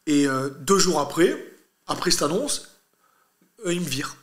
[0.06, 1.36] et euh, deux jours après,
[1.88, 2.84] après cette annonce,
[3.66, 4.16] euh, il me vire.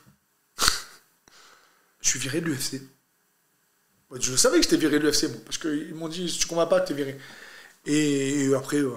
[2.01, 2.81] Je suis viré de l'UFC.
[4.19, 6.65] Je savais que j'étais viré de l'UFC, moi, parce qu'ils m'ont dit si tu combats
[6.65, 7.17] pas, t'es viré.
[7.85, 8.91] Et, et après, euh,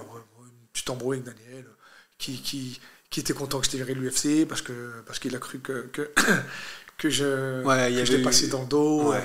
[0.72, 1.66] petite embrouille avec Daniel,
[2.18, 2.80] qui, qui,
[3.10, 5.86] qui était content que j'étais viré de l'UFC, parce que parce qu'il a cru que,
[5.92, 6.10] que,
[6.98, 9.10] que je, Ouais, que l'ai passé dans le dos.
[9.10, 9.22] Ouais.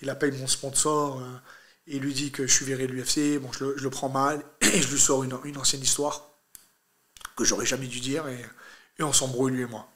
[0.00, 1.22] il appelle mon sponsor.
[1.92, 3.38] Et il lui dit que je suis viré de l'UFC.
[3.38, 4.42] Bon, je le, je le prends mal.
[4.62, 6.30] Et je lui sors une, une ancienne histoire
[7.36, 8.26] que j'aurais jamais dû dire.
[8.28, 8.40] Et,
[8.98, 9.86] et on s'embrouille, lui et moi.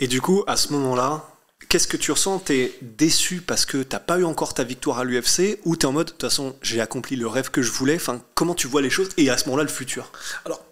[0.00, 1.24] Et du coup, à ce moment-là,
[1.68, 2.40] qu'est-ce que tu ressens?
[2.40, 5.92] T'es déçu parce que t'as pas eu encore ta victoire à l'UFC ou t'es en
[5.92, 8.82] mode, de toute façon, j'ai accompli le rêve que je voulais Enfin, comment tu vois
[8.82, 10.10] les choses Et à ce moment-là, le futur?
[10.44, 10.64] Alors,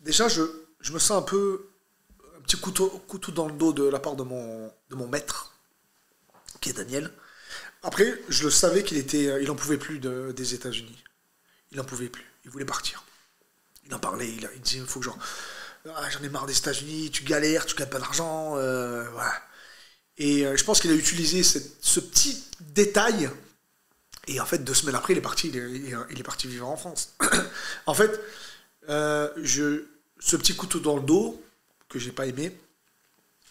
[0.00, 0.42] déjà, je,
[0.80, 1.70] je me sens un peu
[2.36, 5.54] un petit couteau, couteau dans le dos de la part de mon, de mon maître,
[6.60, 7.10] qui est Daniel.
[7.82, 11.02] Après, je le savais qu'il était, il en pouvait plus de- des États-Unis.
[11.72, 12.24] Il en pouvait plus.
[12.44, 13.04] Il voulait partir.
[13.86, 14.28] Il en parlait.
[14.28, 15.18] Il, disait, il faut que j'en,
[15.96, 17.10] Ah, j'en ai marre des États-Unis.
[17.10, 18.54] Tu galères, tu gagnes pas d'argent.
[18.56, 19.04] euh.
[20.18, 23.30] Et euh, je pense qu'il a utilisé ce petit détail.
[24.28, 25.48] Et en fait, deux semaines après, il est parti.
[25.48, 27.14] Il est, parti vivre en France.
[27.86, 28.20] en fait,
[28.88, 29.28] euh,
[30.20, 31.42] ce petit couteau dans le dos
[31.88, 32.56] que j'ai pas aimé,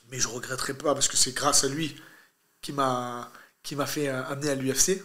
[0.09, 1.95] mais je regretterai pas parce que c'est grâce à lui
[2.61, 3.31] qui m'a
[3.63, 5.01] qui m'a fait euh, amener à l'UFC.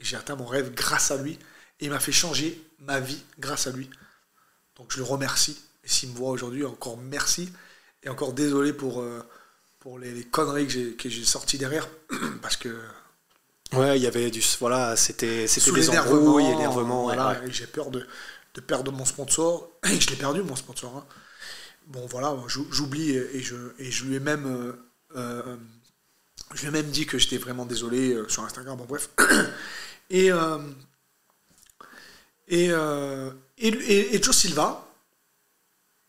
[0.00, 1.32] J'ai atteint mon rêve grâce à lui
[1.80, 3.90] et il m'a fait changer ma vie grâce à lui.
[4.76, 5.60] Donc je le remercie.
[5.84, 7.52] Et s'il me voit aujourd'hui, encore merci
[8.02, 9.22] et encore désolé pour euh,
[9.80, 10.66] pour les, les conneries
[10.96, 11.88] que j'ai sorties derrière
[12.42, 12.76] parce que
[13.72, 14.42] Ouais, il y avait du.
[14.58, 17.04] Voilà, c'était des embrouilles, énervement.
[17.04, 17.52] voilà, ouais.
[17.52, 18.04] j'ai peur de,
[18.54, 19.70] de perdre mon sponsor.
[19.84, 20.96] Et je l'ai perdu, mon sponsor.
[20.96, 21.06] hein.
[21.86, 24.46] Bon, voilà, j'ou- j'oublie et et je, et je lui ai même.
[24.46, 24.72] euh,
[25.16, 25.56] euh,
[26.54, 29.10] je lui ai même dit que j'étais vraiment désolé euh, sur Instagram, bon, bref.
[30.10, 30.30] Et.
[30.32, 30.58] euh,
[32.48, 34.84] et, euh, et, et- et Joe Silva,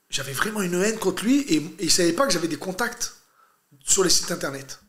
[0.10, 3.14] j'avais vraiment une haine contre lui et, et il savait pas que j'avais des contacts
[3.84, 4.80] sur les sites internet.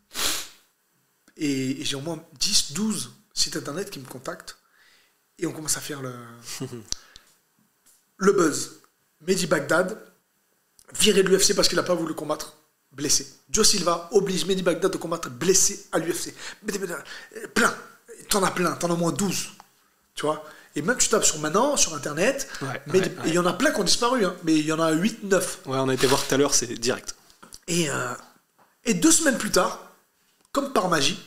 [1.37, 4.57] Et, et j'ai au moins 10, 12 sites internet qui me contactent.
[5.39, 6.15] Et on commence à faire le,
[8.17, 8.81] le buzz.
[9.21, 10.03] Mehdi Bagdad,
[10.95, 12.57] viré de l'UFC parce qu'il n'a pas voulu combattre,
[12.93, 13.27] blessé.
[13.51, 16.35] Joe Silva oblige Mehdi Bagdad de combattre blessé à l'UFC.
[17.55, 17.75] Plein.
[18.29, 19.51] T'en as plein, t'en as au moins 12.
[20.15, 20.45] Tu vois?
[20.75, 23.45] Et même tu tapes sur maintenant, sur internet, Ouais, Mehdi- ouais, et il y en
[23.47, 25.61] a plein qui ont disparu, hein, mais il y en a 8, 9.
[25.67, 27.15] Ouais, on a été voir tout à l'heure, c'est direct.
[27.69, 28.15] Et, euh,
[28.85, 29.93] et deux semaines plus tard,
[30.51, 31.21] comme par magie,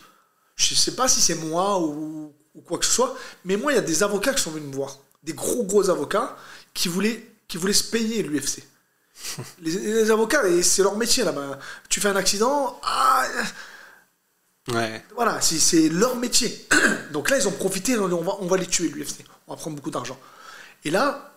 [0.55, 3.71] je ne sais pas si c'est moi ou, ou quoi que ce soit, mais moi,
[3.71, 4.97] il y a des avocats qui sont venus me voir.
[5.23, 6.35] Des gros, gros avocats
[6.73, 8.63] qui voulaient, qui voulaient se payer l'UFC.
[9.61, 11.59] les, les avocats, c'est leur métier là-bas.
[11.89, 13.25] Tu fais un accident, ah,
[14.71, 15.03] Ouais.
[15.13, 16.67] voilà, c'est- leur métier.
[17.11, 19.23] Donc là, ils ont profité, on va, on va les tuer, l'UFC.
[19.47, 20.19] On va prendre beaucoup d'argent.
[20.83, 21.33] Et là,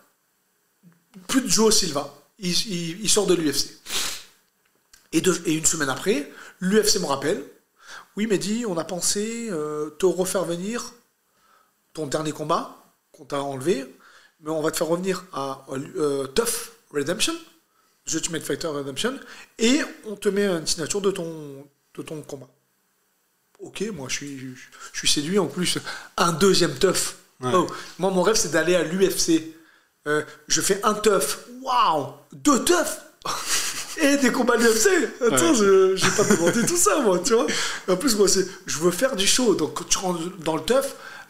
[1.27, 2.13] plus de Joe Silva.
[2.39, 3.69] Il, il- il sort de l'UFC.
[5.11, 7.43] Et, une semaine après, l'UFC me rappelle
[8.15, 10.93] Oui, Mehdi, on a pensé euh, te refaire venir
[11.93, 12.75] ton dernier combat
[13.11, 13.85] qu'on t'a enlevé,
[14.41, 17.33] mais on va te faire revenir à euh, Tough Redemption,
[18.13, 19.19] Ultimate Fighter Redemption,
[19.57, 21.65] et on te met une signature de ton,
[21.95, 22.47] de ton combat.
[23.59, 24.39] Ok, moi je suis,
[24.93, 25.77] je suis séduit en plus.
[26.17, 27.15] Un deuxième Tough.
[27.41, 27.51] Ouais.
[27.53, 27.67] Oh,
[27.99, 29.53] moi, mon rêve, c'est d'aller à l'UFC.
[30.07, 31.37] Euh, je fais un Tough.
[31.61, 32.87] Waouh Deux Tough
[34.01, 34.87] Et des combats à l'UFC
[35.21, 35.55] Attends, Ouais.
[35.57, 37.47] je j'ai pas demandé tout ça, moi, tu vois.
[37.89, 39.55] En plus, moi, c'est, je veux faire du show.
[39.55, 40.85] Donc, quand tu rentres dans le Tough,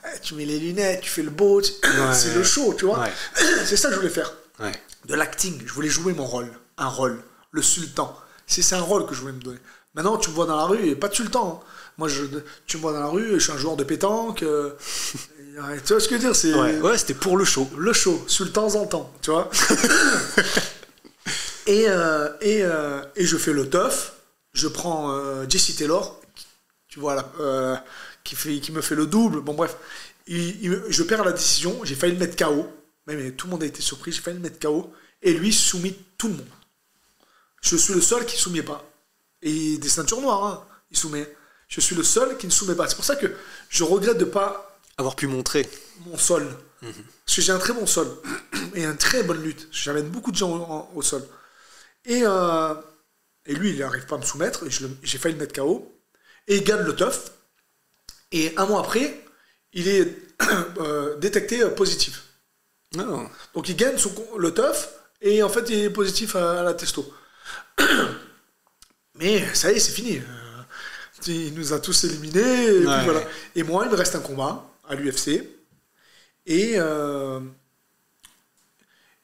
[0.06, 1.61] eh, tu mets les lunettes, tu fais le beau.
[1.61, 1.72] tu-
[2.14, 2.99] c'est le show, tu vois.
[2.99, 3.11] Ouais.
[3.65, 4.72] C'est ça que je voulais faire Ouais.
[5.06, 5.60] de l'acting.
[5.65, 6.51] Je voulais jouer mon rôle.
[6.80, 7.22] Un rôle.
[7.51, 8.18] Le sultan.
[8.47, 9.60] C'est c'est un rôle que je voulais me donner.
[9.95, 11.61] Maintenant, tu me vois dans la rue, et pas de sultan.
[11.64, 11.68] hein.
[11.97, 12.23] Moi, je,
[12.68, 14.43] tu me vois dans la rue, je suis un joueur de pétanque.
[14.43, 14.72] euh,
[15.76, 17.68] et, tu vois ce que je veux dire C'est Ouais, ouais c'était pour le show.
[17.77, 19.49] le show, le temps en temps, tu vois.
[21.68, 24.14] et, euh, et, euh, et je fais le tough.
[24.53, 25.15] Je prends
[25.47, 26.19] Jesse Taylor,
[26.88, 27.84] tu vois, là,
[28.23, 29.41] qui, fait, qui me fait le double.
[29.41, 29.77] Bon, bref,
[30.27, 31.80] Il- je perds la décision.
[31.84, 32.68] J'ai failli le mettre KO.
[33.07, 34.11] Mais, mais tout le monde a été surpris.
[34.11, 34.91] J'ai failli le mettre KO.
[35.22, 36.45] Et lui soumet tout le monde.
[37.61, 38.84] Je suis le seul qui ne soumet pas.
[39.41, 41.36] Et des ceintures noires, hein, il soumet.
[41.68, 42.88] Je suis le seul qui ne soumet pas.
[42.88, 43.27] C'est pour ça que
[43.69, 45.69] je regrette de pas Avoir pu montrer.
[46.06, 46.45] mon sol.
[46.81, 48.07] Parce que j'ai un très bon sol.
[48.76, 49.68] Et une très bonne lutte.
[49.72, 51.26] J'amène beaucoup de gens au, sol.
[52.06, 52.73] Et, euh,
[53.45, 54.65] et lui, il n'arrive pas à me soumettre.
[54.65, 54.69] Et
[55.03, 56.02] j'ai failli le mettre KO.
[56.48, 57.31] Et il gagne le teuf.
[58.31, 59.23] Et un mois après,
[59.73, 60.18] il est
[60.80, 62.23] euh, détecté euh, positif.
[62.95, 63.30] Non.
[63.53, 64.90] Donc il gagne son, le teuf
[65.22, 67.14] et en fait il est positif à, à la testo.
[69.15, 70.17] Mais ça y est, c'est fini.
[70.17, 70.23] Euh,
[71.27, 72.65] il nous a tous éliminés.
[72.65, 73.03] Et, puis Ouais.
[73.03, 73.23] voilà.
[73.55, 75.43] et moi, il me reste un combat à l'UFC.
[76.45, 77.39] Et, euh,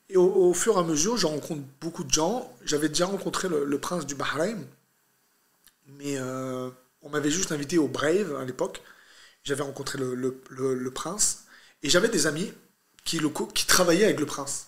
[0.10, 2.52] et au, au fur et à mesure, je rencontre beaucoup de gens.
[2.65, 4.65] J'avais déjà rencontré le, le prince du Bahreïn.
[5.88, 6.69] Mais euh,
[7.02, 8.81] on m'avait juste invité au Brave à l'époque.
[9.43, 11.45] J'avais rencontré le, le- prince.
[11.84, 12.52] Et j'avais des amis
[13.06, 13.19] qui,
[13.53, 14.68] qui travaillaient avec le prince.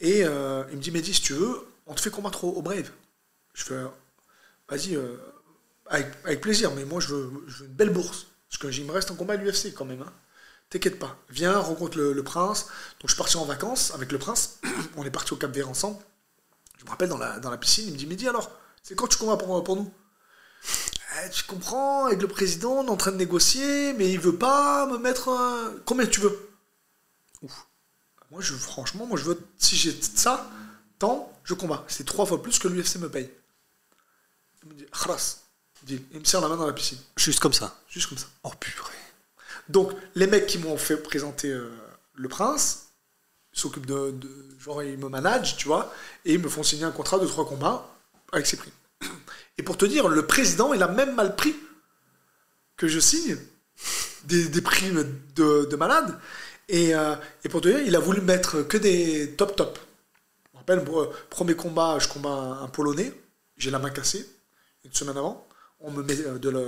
[0.00, 1.60] Et euh, il me dit, Mehdi, si tu veux,
[1.90, 2.90] on te fait combattre au, Brave.
[3.52, 3.82] Je fais,
[4.68, 5.16] vas-y, euh,
[5.86, 8.28] avec, plaisir, mais moi je veux, une belle bourse.
[8.48, 10.02] Parce que il me reste un combat à l'UFC quand même.
[10.02, 10.12] hein.
[10.70, 11.18] T'inquiète pas.
[11.30, 12.66] Viens, rencontre le, prince.
[13.00, 14.60] Donc je suis parti en vacances avec le prince.
[14.96, 15.98] on est parti au Cap Vert ensemble.
[16.78, 18.50] Je me rappelle dans la, piscine, il me dit, Mehdi, alors,
[18.82, 19.92] c'est quand tu combats pour, nous?
[20.64, 24.36] Eh, Tu comprends, avec le président, on est en train de négocier, mais il veut
[24.36, 25.28] pas me mettre...
[25.84, 26.50] Combien tu veux?
[28.30, 30.48] Moi, je, franchement, moi, je veux, si j'ai ça,
[30.98, 31.84] tant, je combats.
[31.88, 33.30] C'est trois fois plus que l'UFC me paye.
[34.62, 34.86] Il me dit.
[35.84, 36.02] Deal.
[36.12, 36.98] Il me serre la main dans la piscine.
[37.16, 37.78] Juste comme ça.
[37.88, 38.26] Juste comme ça.
[38.42, 38.92] Oh purée.
[39.68, 41.70] Donc, les mecs qui m'ont fait présenter euh,
[42.14, 42.88] le prince
[43.52, 45.92] s'occupent de, de- Genre, ils me managent, tu vois,
[46.26, 47.88] et ils me font signer un contrat de trois combats
[48.32, 48.72] avec ses prix.
[49.58, 51.56] Et pour te dire, le président, il a même mal pris
[52.76, 53.38] que je signe
[54.24, 54.60] des, de,
[55.64, 56.18] de malade.
[56.68, 59.78] Et, euh, et pour te dire, il a voulu mettre que des top top.
[60.70, 63.12] Rappelle, pour, euh, premier combat, je combats un, un Polonais.
[63.56, 64.26] J'ai la main cassée,
[64.84, 65.46] une semaine avant.
[65.80, 66.60] On me met euh, de la,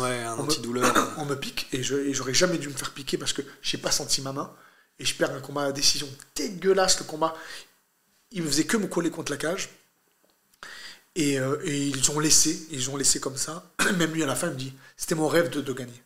[0.00, 0.82] Ouais, un on me-
[1.18, 4.20] on me pique et j'aurais jamais dû me faire piquer parce que j'ai pas senti
[4.20, 4.52] ma main
[4.98, 7.34] et je perds un combat à décision dégueulasse le combat
[8.32, 9.70] il me faisait que me coller contre la cage
[11.14, 14.34] et, euh, et ils ont laissé ils ont laissé comme ça même lui à la
[14.34, 16.02] fin il me dit c'était mon rêve de, de gagner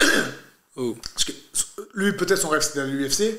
[0.76, 0.94] Oh.
[1.14, 1.32] parce que
[1.94, 3.34] lui peut-être son rêve c'était l'UFC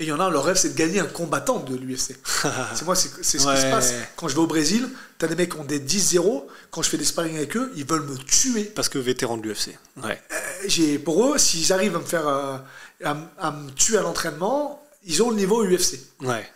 [0.00, 2.16] et il y en a leur rêve c'est de gagner un combattant de l'UFC
[2.74, 4.88] c'est moi c'est ce qui se passe quand je vais au Brésil
[5.18, 7.86] t'as des mecs qui ont des 10-0 quand je fais des sparring avec eux ils
[7.86, 9.78] veulent me tuer Parce que vétéran de l'UFC.
[10.02, 10.20] Ouais.
[10.66, 12.58] j'ai pour eux, s'ils arrivent à me faire euh,
[13.02, 15.98] à, me tuer à l'entraînement, ils ont le niveau UFC.
[16.20, 16.50] Ouais.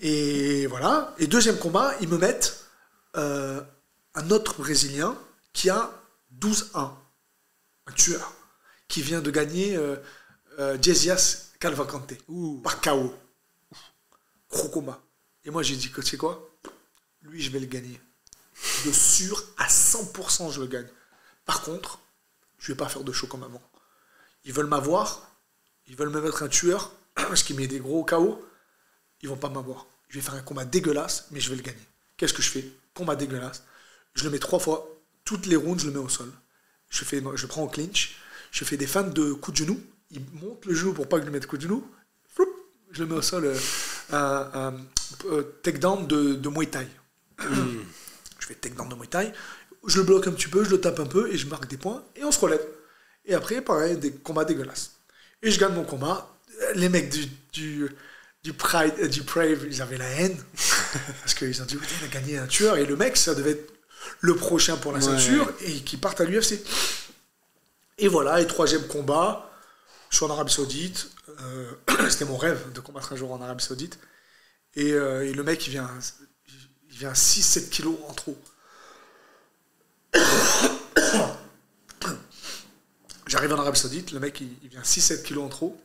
[0.00, 1.14] Et voilà.
[1.18, 2.64] Et deuxième combat, ils me mettent
[3.16, 3.60] euh,
[4.14, 5.16] un autre Brésilien
[5.52, 5.90] qui a
[6.40, 8.32] 12-1, un tueur,
[8.88, 9.96] qui vient de gagner euh,
[11.64, 12.14] Jesias Calvacante
[12.62, 13.14] par KO.
[14.50, 15.00] Gros combat.
[15.44, 16.50] Et moi j'ai dit que tu sais quoi?
[17.22, 18.00] Lui je vais le gagner.
[18.84, 20.88] De sûr à 100% je le gagne.
[21.46, 21.98] Par contre,
[22.58, 23.62] je vais pas faire de show comme avant.
[24.44, 25.30] Ils veulent m'avoir,
[25.86, 28.44] ils veulent me mettre un tueur, parce qu'il met des gros KO,
[29.22, 29.86] ils vont pas m'avoir.
[30.08, 31.86] Je vais faire un combat dégueulasse, mais je vais le gagner.
[32.16, 32.70] Qu'est-ce que je fais?
[32.94, 33.64] Combat dégueulasse.
[34.14, 34.88] Je le mets trois fois,
[35.24, 36.30] toutes les rounds, je le mets au sol.
[36.90, 38.16] Je, fais, je prends en clinch,
[38.52, 39.80] je fais des feintes de coups de genou,
[40.14, 41.86] il monte le genou pour pas que je le mette coup de genou,
[42.34, 42.48] Floup
[42.92, 43.56] je le mets au sol, euh,
[44.12, 44.74] un, un,
[45.26, 46.86] euh, takedown de, de Muay Thai.
[47.40, 49.32] je fais takedown de Muay Thai,
[49.86, 51.76] je le bloque un petit peu, je le tape un peu, et je marque des
[51.76, 52.64] points, et on se relève.
[53.26, 54.92] Et après, pareil, des combats dégueulasses.
[55.42, 56.30] Et je gagne mon combat.
[56.74, 57.88] Les mecs du, du,
[58.42, 60.36] du Pride, euh, du Brave, ils avaient la haine.
[61.20, 62.76] parce qu'ils ont dit, il a gagné un tueur.
[62.76, 63.72] Et le mec, ça devait être
[64.20, 65.04] le prochain pour la Ouais.
[65.04, 66.60] ceinture, et qui partent à l'UFC.
[67.98, 69.50] Et voilà, et troisième combat,
[70.14, 71.10] je suis en Arabie Saoudite.
[71.40, 71.72] euh,
[72.08, 73.98] C'était mon rêve de combattre un jour en Arabie Saoudite.
[74.76, 75.90] Et, euh, le mec, il vient,
[76.88, 78.38] il vient 6-7 kilos en trop.
[83.26, 85.76] J'arrive en Arabie Saoudite, le mec, il, vient 6-7 kilos en trop.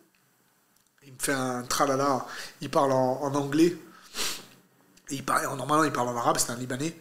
[1.07, 2.27] Il me fait un tralala,
[2.61, 3.75] il parle en, anglais.
[5.09, 6.95] Il parle, normalement, il parle en arabe, c'est un Libanais.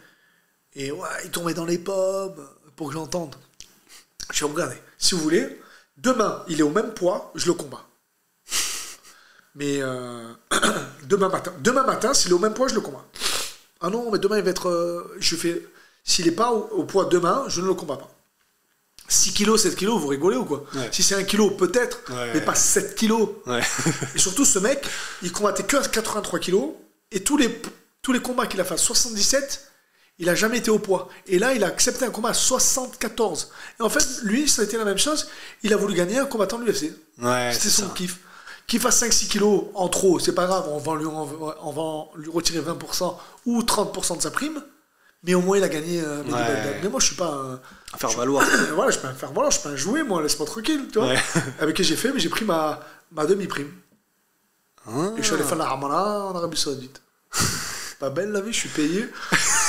[0.73, 2.43] Et ouais, il tombait dans les pommes
[2.75, 3.35] pour que j'entende.
[4.33, 4.77] Je vais regarder.
[4.97, 5.59] Si vous voulez,
[6.01, 7.85] demain, il est au même poids, je le combats.
[9.55, 10.31] Mais euh,
[11.03, 13.05] demain matin, demain matin, s'il est au même poids, je le combats.
[13.81, 14.69] Ah non, mais demain, il va être.
[14.69, 15.65] euh, je fais.
[16.03, 18.09] S'il n'est pas au, au poids demain, je ne le combats pas.
[19.07, 20.65] 6 kilos, 7 kilos, vous rigolez ou quoi?
[20.75, 20.89] Ouais.
[20.91, 22.31] Si c'est 1 kilo, peut-être, Ouais.
[22.33, 23.29] mais pas 7 kilos.
[24.15, 24.85] Et surtout, ce mec,
[25.23, 26.69] il combattait que à 83 kilos.
[27.11, 27.59] Et tous les,
[28.03, 29.68] tous les combats qu'il a fait à 77,
[30.19, 31.09] il a jamais été au poids.
[31.27, 33.51] Et là, il a accepté un combat à 74.
[33.79, 35.27] Et en fait, lui, ça a été la même chose.
[35.63, 36.91] Il a voulu gagner un combattant de l'UFC.
[37.21, 37.93] Ouais, C'était c'est son ça.
[37.95, 38.17] kiff.
[38.67, 42.29] Qu'il fasse 5-6 kilos en trop, c'est pas grave, on va, lui, on va lui
[42.29, 43.15] retirer 20%
[43.47, 44.61] ou 30% de sa prime.
[45.23, 46.01] Mais au moins, il a gagné.
[46.01, 46.79] euh, mais, Ouais.
[46.83, 47.59] mais moi, je suis pas un.
[47.93, 48.45] À faire valoir.
[48.75, 50.99] Voilà, je peux pas me faire voilà, je peux pas jouer, moi, laisse-moi tranquille, tu
[50.99, 51.07] vois.
[51.09, 51.19] Ouais.
[51.59, 52.79] Avec qui j'ai fait, mais j'ai pris ma,
[53.11, 53.71] ma demi-prime.
[54.87, 57.01] Et je suis allé faire la Ramana en Arabie Saoudite.
[57.99, 59.07] pas belle la vie, je suis payé.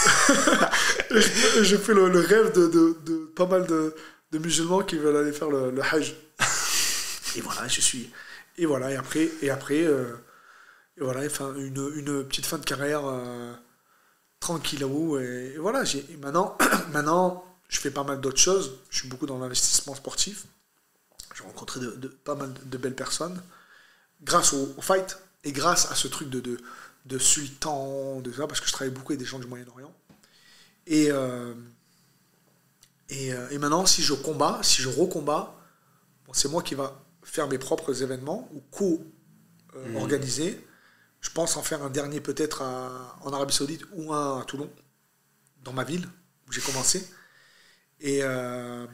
[1.62, 3.94] J'ai fait le, rêve de, pas mal de,
[4.38, 6.14] musulmans qui veulent aller faire le, Hajj.
[7.36, 8.10] Et voilà, je suis.
[8.58, 10.12] Et voilà, et après, et après euh,
[11.00, 13.54] et voilà, enfin, une, une, petite fin de carrière euh,
[14.38, 15.84] tranquille Et, et voilà,
[16.20, 16.58] maintenant,
[16.92, 18.78] maintenant, je fais pas mal d'autres choses.
[18.90, 20.44] Je suis beaucoup dans l'investissement sportif.
[21.34, 23.40] J'ai rencontré de, pas mal de, belles personnes.
[24.22, 26.58] Grâce au, fight et grâce à ce truc de, de,
[27.18, 29.92] sultan, de ça, parce que je travaille beaucoup avec des gens du Moyen-Orient.
[30.86, 31.54] Et, euh,
[33.08, 35.54] et, et, maintenant, si je combats, si je recombats,
[36.26, 40.52] bon, c'est moi qui va faire mes propres événements ou co-organiser.
[40.52, 40.64] Mmh.
[41.20, 44.70] Je pense en faire un dernier peut-être en Arabie Saoudite ou un à Toulon,
[45.62, 46.08] dans ma ville
[46.48, 47.06] où j'ai commencé.
[48.00, 48.86] Et, euh,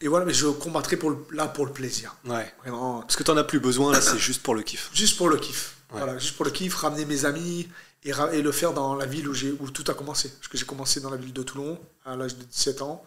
[0.00, 2.16] et voilà, mais je combattrai pour là pour le plaisir.
[2.24, 2.52] Ouais.
[2.60, 3.00] Vraiment.
[3.00, 4.90] Parce que tu n'en as plus besoin, là, c'est juste pour le kiff.
[4.94, 5.75] Juste pour le kiff.
[5.90, 7.68] Voilà, juste pour le kiff, ramener mes amis
[8.04, 10.30] et, et le faire dans la ville où, où tout a commencé.
[10.30, 13.04] Parce que j'ai commencé dans la ville de Toulon à l'âge de 17 ans.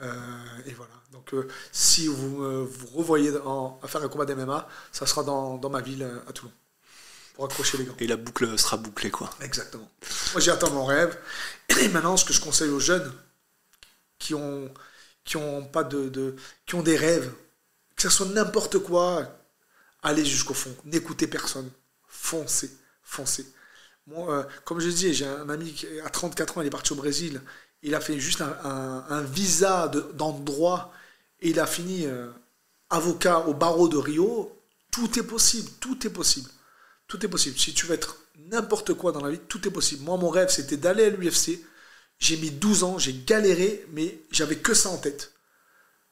[0.00, 0.12] Euh,
[0.66, 0.92] et voilà.
[1.12, 5.70] Donc, euh, si vous vous revoyez à faire un combat d'MMA, ça sera dans, dans,
[5.70, 6.52] ma ville à Toulon.
[7.34, 7.94] Pour accrocher les gants.
[7.98, 9.30] Et la boucle sera bouclée, quoi.
[9.40, 9.88] Exactement.
[10.32, 11.18] Moi, j'ai atteint mon rêve.
[11.80, 13.12] Et maintenant, ce que je conseille aux jeunes
[14.18, 14.72] qui ont,
[15.24, 16.36] qui ont, pas de,
[16.66, 17.32] qui ont des rêves,
[17.96, 19.26] que ce soit n'importe quoi,
[20.02, 20.74] allez jusqu'au fond.
[20.84, 21.70] N'écoutez personne.
[22.10, 22.70] Foncez.
[23.02, 23.46] Foncez.
[24.12, 26.96] Euh, comme je dis, j'ai un ami qui, à 34 ans, il est parti au
[26.96, 27.40] Brésil.
[27.82, 30.92] Il a fait juste un, visa d'endroit
[31.40, 32.30] et il a fini euh,
[32.90, 34.56] avocat au barreau de Rio.
[34.90, 36.50] Tout est possible, tout est possible.
[37.06, 37.58] Tout est possible.
[37.58, 38.18] Si tu veux être
[38.50, 40.04] n'importe quoi dans la vie, tout est possible.
[40.04, 41.60] Moi, mon rêve, c'était d'aller à l'UFC.
[42.18, 45.32] J'ai mis 12 ans, j'ai galéré, mais j'avais que ça en tête.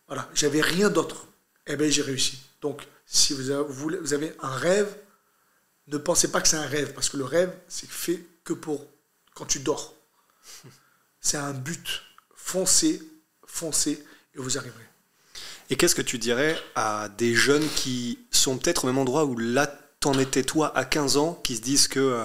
[0.07, 1.27] Voilà, j'avais rien d'autre.
[1.67, 2.39] Eh bien, j'ai réussi.
[2.63, 4.89] Donc, si vous avez un rêve,
[5.91, 8.85] ne pensez pas que c'est un rêve, parce que le rêve, c'est fait que pour
[9.35, 9.95] quand tu dors.
[11.21, 12.03] C'est un but.
[12.35, 13.03] Foncez,
[13.47, 14.05] foncez,
[14.35, 14.85] et vous arriverez.
[15.71, 19.37] Et qu'est-ce que tu dirais à des jeunes qui sont peut-être au même endroit où
[19.37, 19.67] là,
[20.01, 22.25] t'en étais toi à 15 ans, qui se disent que euh,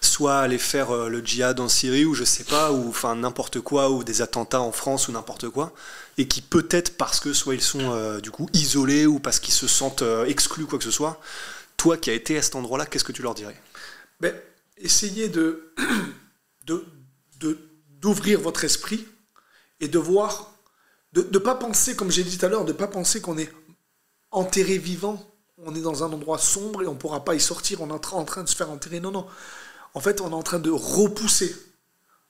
[0.00, 3.60] soit aller faire euh, le djihad en Syrie ou je sais pas, ou enfin n'importe
[3.60, 5.74] quoi, ou des attentats en France ou n'importe quoi,
[6.16, 9.54] et qui peut-être parce que soit ils sont euh, du coup isolés ou parce qu'ils
[9.54, 11.20] se sentent exclus, quoi que ce soit,
[11.76, 13.60] toi qui as été à cet endroit-là, qu'est-ce que tu leur dirais?
[14.20, 14.34] Ben,
[14.76, 15.72] Essayez de,
[16.66, 16.84] de
[18.02, 19.06] d'ouvrir votre esprit
[19.80, 20.52] et de voir,
[21.12, 23.38] de ne pas penser, comme j'ai dit tout à l'heure, de ne pas penser qu'on
[23.38, 23.50] est
[24.32, 25.24] enterré vivant,
[25.58, 27.92] on est dans un endroit sombre et on ne pourra pas y sortir, on est
[27.92, 28.98] en train de se faire enterrer.
[28.98, 29.26] Non, non.
[29.94, 31.54] En fait, on est en train de repousser.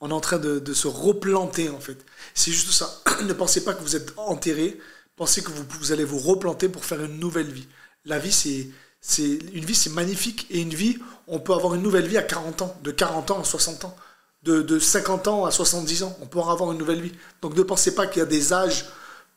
[0.01, 2.05] On est en train de, se replanter, en fait.
[2.35, 3.03] C'est juste ça.
[3.23, 4.79] ne pensez pas que vous êtes enterré.
[5.17, 7.69] Pensez que vous, vous allez vous replanter pour faire une nouvelle vie.
[8.05, 8.69] La vie, c'est
[9.03, 10.97] c'est une vie c'est magnifique et une vie
[11.27, 13.97] on peut avoir une nouvelle vie à 40 ans de 40 ans à 60 ans
[14.43, 16.17] de, 50 ans à 70 ans.
[16.21, 17.13] On pourra avoir une nouvelle vie.
[17.41, 18.87] Donc ne pensez pas qu'il y a des âges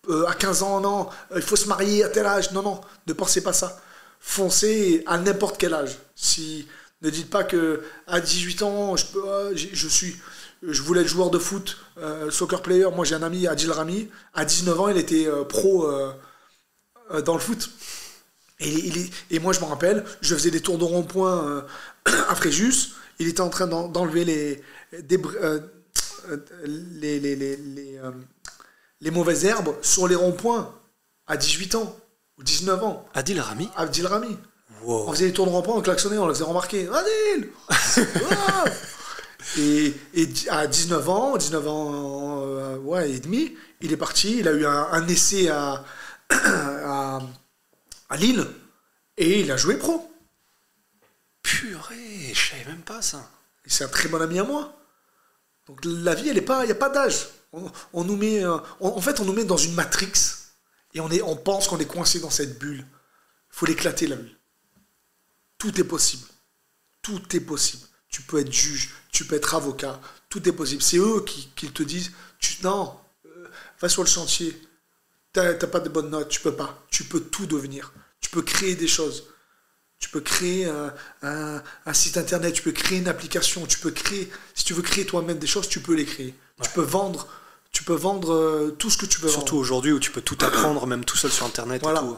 [0.10, 2.52] euh, à 15 ans, non, euh, il faut se marier à tel âge.
[2.52, 3.80] Non, non, ne pensez pas ça.
[4.20, 5.98] Foncez à n'importe quel âge.
[6.16, 6.68] Si,
[7.02, 10.16] ne dites pas que à 18 ans, euh, je, suis,
[10.64, 11.78] je voulais être joueur de foot,
[12.30, 12.88] soccer player.
[12.96, 14.10] Moi, j'ai un ami, Adil Rami.
[14.34, 15.88] À 19 ans, il était pro
[17.26, 17.70] dans le foot.
[18.60, 21.66] Et, et, moi, je me rappelle, je faisais des tours de rond-point
[22.06, 22.94] à Fréjus.
[23.20, 24.62] Il était en train d'enlever les,
[24.94, 25.60] euh,
[26.30, 28.12] euh, les, les, les, euh,
[29.02, 30.74] les, mauvaises herbes sur les ronds-points
[31.28, 31.96] à 18 ans
[32.38, 33.06] ou 19 ans.
[33.14, 33.70] Adil Rami?
[33.76, 34.38] Adil Rami.
[34.86, 36.88] On faisait des tours de rond-point, on klaxonnait, on le faisait remarquer.
[36.88, 37.50] Adil
[39.58, 44.52] et, et, à 19 ans, 19 ans ouais, et demi, il est parti, il a
[44.52, 45.84] eu un, essai à,
[46.30, 47.20] à,
[48.10, 48.46] à, Lille
[49.18, 50.12] et il a joué pro.
[51.42, 53.30] Purée, je savais même pas ça.
[53.66, 54.76] C'est un très bon ami à moi.
[55.68, 57.28] Donc la vie, elle est pas, il n'y a pas d'âge.
[57.94, 60.12] On, nous met, euh, en fait, on nous met dans une matrix
[60.94, 62.80] et on, est, on pense qu'on est coincé dans cette bulle.
[62.80, 64.36] Il faut l'éclater la vie.
[65.58, 66.28] Tout est possible.
[67.02, 67.86] Tout est possible.
[68.10, 70.00] Tu peux être juge, tu peux être avocat,
[70.30, 70.82] tout est possible.
[70.82, 73.48] C'est eux qui, te disent, tu, non, euh,
[73.80, 74.58] va sur le chantier.
[75.36, 76.84] Tu n'as pas de bonnes notes, tu peux pas.
[76.90, 77.92] Tu peux tout devenir.
[78.22, 79.26] Tu peux créer des choses.
[80.00, 80.70] Tu peux créer
[81.22, 81.62] un,
[81.94, 85.40] site internet, tu peux créer une application, tu peux créer, si tu veux créer toi-même
[85.40, 86.36] des choses, tu peux les créer.
[86.62, 87.28] Tu peux vendre,
[87.76, 90.38] tu peux vendre euh, tout ce que tu veux Surtout aujourd'hui où tu peux tout
[90.40, 91.82] apprendre, même tout seul sur internet.
[91.82, 92.00] Voilà.
[92.00, 92.18] tout.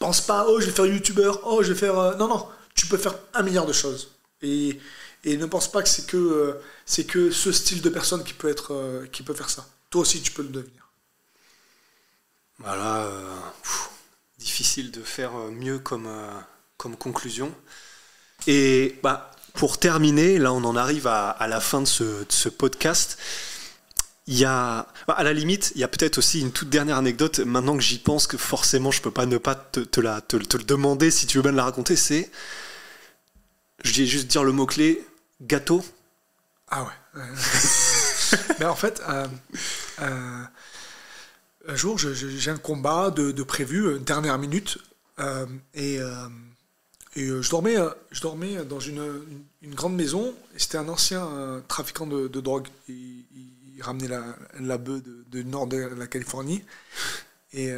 [0.00, 1.96] Pense pas, oh je vais faire youtubeur, oh je vais faire.
[1.96, 4.10] Euh, non, non, tu peux faire un milliard de choses.
[4.42, 4.80] Et,
[5.22, 8.32] et ne pense pas que c'est que, euh, c'est que ce style de personne qui
[8.32, 9.68] peut, être, qui peut faire ça.
[9.90, 10.82] Toi aussi, tu peux le devenir.
[12.62, 13.08] Voilà.
[14.38, 16.08] difficile de faire mieux comme
[16.76, 17.54] comme conclusion.
[18.46, 23.18] Et bah, pour terminer, là on en arrive à, la fin de ce, podcast.
[24.26, 26.96] Il y a, bah, à la limite, il y a peut-être aussi une toute dernière
[26.96, 27.40] anecdote.
[27.40, 30.56] Maintenant que j'y pense, que forcément, je peux pas ne pas te, la, te, te
[30.56, 31.96] le demander si tu veux bien la raconter.
[31.96, 32.30] C'est,
[33.84, 35.06] je vais juste dire le mot clé,
[35.40, 35.84] gâteau.
[36.68, 37.22] Ah ouais.
[38.58, 39.26] Mais en fait, euh,
[40.00, 40.44] euh,
[41.68, 44.78] un jour, j'ai un combat de, prévu, dernière minute,
[45.18, 46.28] euh, et, euh,
[47.18, 47.76] euh, je, dormais,
[48.10, 49.02] je dormais dans une,
[49.64, 50.34] grande maison.
[50.56, 52.68] C'était un ancien trafiquant de, drogue.
[52.88, 53.24] Il,
[53.80, 54.08] ramenait
[54.60, 56.62] la, bœuf de, nord de la Californie.
[57.52, 57.72] Et,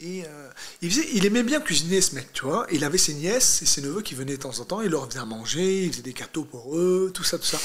[0.00, 2.66] il, aimait bien cuisiner, ce mec, tu vois.
[2.72, 4.80] Il avait ses nièces et ses neveux qui venaient de temps en temps.
[4.80, 7.58] Il leur faisait manger, il faisait des gâteaux pour eux, tout ça, tout ça.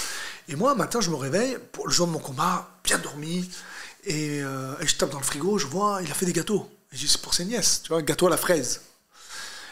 [0.48, 3.50] Et moi, un matin, je me réveille, pour le jour de mon combat, bien dormi.
[4.06, 6.70] Et, euh, et je tape dans le frigo, je vois, il a fait des gâteaux.
[6.92, 8.82] Et je dis, c'est pour ses nièces, tu vois, gâteau à la fraise.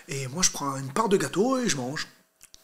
[0.08, 2.08] Et moi, je prends une part de gâteau et je mange.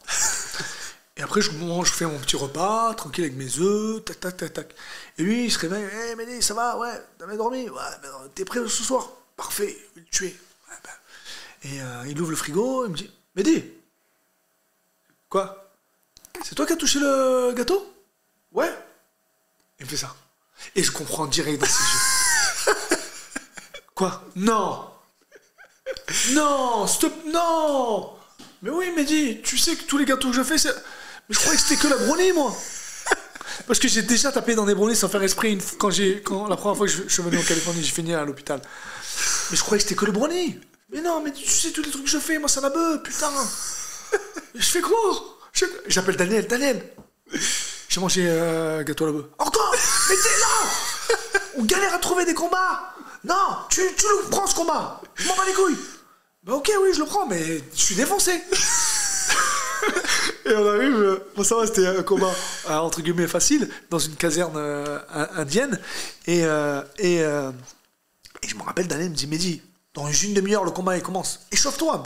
[1.17, 4.37] Et après, je mange, je fais mon petit repas, tranquille avec mes œufs, tac, tac,
[4.37, 4.75] tac, tac.
[5.17, 7.69] Et lui, il se réveille, hé, Médé, ça va, ouais, t'as bien dormi?
[7.69, 9.09] Ouais, ben, t'es prêt ce soir?
[9.35, 10.39] Parfait, je vais le tuer.
[10.69, 11.69] Ouais, ben.
[11.69, 13.81] Et euh, il ouvre le frigo, il me dit, Médé
[15.27, 15.73] Quoi?
[16.41, 17.93] C'est toi qui as touché le gâteau?
[18.53, 18.73] Ouais?
[19.77, 20.15] Il me fait ça.
[20.75, 21.83] Et je comprends direct dans ses
[22.71, 22.75] yeux.
[23.95, 24.23] Quoi?
[24.35, 24.85] Non
[26.31, 28.13] Non Stop Non
[28.61, 30.73] Mais oui, Mehdi, tu sais que tous les gâteaux que je fais, c'est.
[31.27, 32.55] Mais je croyais que c'était que la brownie, moi
[33.67, 36.21] Parce que j'ai déjà tapé dans des brownies sans faire esprit une quand j'ai.
[36.21, 38.61] Quand la première fois que je, suis venu en Californie, j'ai fini à l'hôpital.
[39.51, 40.59] Mais je croyais que c'était que le brownie
[40.91, 43.01] Mais non, mais tu sais tous les trucs que je fais, moi ça la beuh,
[43.03, 43.31] putain
[44.55, 44.97] Je fais quoi?
[45.87, 46.81] J'appelle Daniel, Daniel
[47.89, 49.25] J'ai mangé euh, gâteau à la bœuf.
[49.37, 49.75] Encore?
[50.09, 54.55] Mais t'es là On galère à trouver des combats Non Tu, tu le prends ce
[54.55, 55.77] combat Je m'en bats les couilles
[56.43, 58.41] Bah ok, oui, je le prends, mais je suis défoncé
[60.45, 62.33] Et on arrive, euh, bon ça va, c'était un combat
[62.69, 65.79] euh, entre guillemets facile, dans une caserne euh, in- indienne.
[66.25, 69.61] Et, euh, et, et je me rappelle, Daniel me dit, Mehdi,
[69.93, 71.41] dans une demi-heure, le combat il commence.
[71.51, 72.03] Échauffe-toi.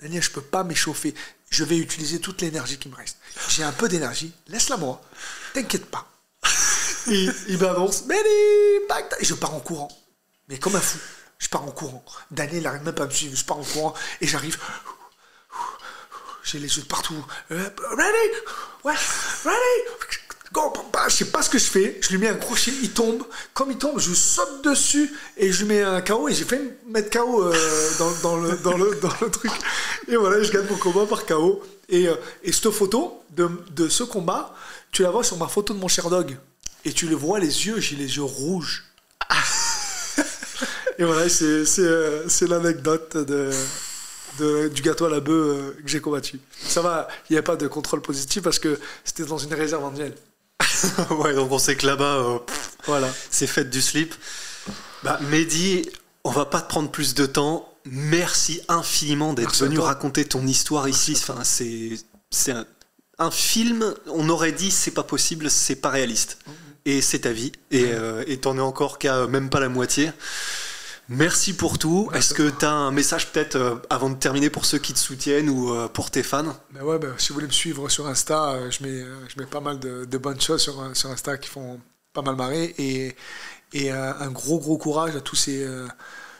[0.00, 1.14] Daniel, je peux pas m'échauffer.
[1.50, 3.18] Je vais utiliser toute l'énergie qui me reste.
[3.48, 5.00] J'ai un peu d'énergie, laisse-la moi.
[5.54, 6.06] T'inquiète pas.
[7.08, 9.18] Il, il m'annonce, Mehdi, Bagdad.
[9.20, 9.88] Et je pars en courant.
[10.48, 10.98] Mais comme un fou.
[11.38, 12.04] Je pars en courant.
[12.30, 13.36] Daniel n'arrive même pas à me suivre.
[13.36, 14.58] Je pars en courant et j'arrive.
[16.44, 17.24] J'ai les yeux partout.
[17.50, 18.36] Ready?
[18.84, 18.94] Ouais,
[19.44, 20.16] ready?
[20.52, 20.72] Go,
[21.08, 21.98] je sais pas ce que je fais.
[22.00, 23.24] Je lui mets un crochet, il tombe.
[23.52, 26.28] Comme il tombe, je saute dessus et je lui mets un KO.
[26.28, 27.52] Et j'ai fait mettre KO euh,
[28.22, 29.50] dans, le, dans, le, dans le truc.
[30.08, 31.62] Et voilà, je gagne mon combat par KO.
[31.88, 34.54] Et, euh, et cette photo de, de ce combat,
[34.92, 36.36] tu la vois sur ma photo de mon Sherdog.
[36.86, 38.84] Et tu le vois, les yeux, j'ai les yeux rouges.
[40.98, 43.50] Et voilà, c'est euh, c'est l'anecdote de,
[44.38, 46.40] de- du gâteau à la bœuf euh, que j'ai combattu.
[46.66, 49.84] Ça va, il n'y a pas de contrôle positif parce que c'était dans une réserve
[49.84, 50.14] indienne.
[51.10, 52.38] ouais, donc on sait que là-bas, euh,
[52.86, 53.12] Voilà.
[53.30, 54.14] c'est fête du slip.
[55.02, 55.86] Bah, Mehdi,
[56.24, 57.70] on va pas te prendre plus de temps.
[57.84, 61.12] Merci infiniment d'être venu raconter ton histoire ici.
[61.16, 61.90] Enfin, c'est
[62.30, 62.64] c'est un,
[63.18, 63.94] un film.
[64.06, 66.38] On aurait dit c'est pas possible, c'est pas réaliste.
[66.86, 67.52] Et c'est ta vie.
[67.70, 70.10] Et euh, t'en es encore qu'à euh, même pas la moitié.
[71.08, 72.10] Merci pour tout.
[72.14, 74.98] Est-ce que tu as un message peut-être euh, avant de terminer pour ceux qui te
[74.98, 76.56] soutiennent ou euh, pour tes fans?
[76.72, 79.46] Ben ouais, ben, si vous voulez me suivre sur Insta, euh, je mets, je mets
[79.46, 81.80] pas mal de, de bonnes choses sur, sur Insta qui font
[82.12, 82.74] pas mal marrer.
[82.78, 83.14] Et,
[83.72, 85.66] et un gros, gros courage à tous ces,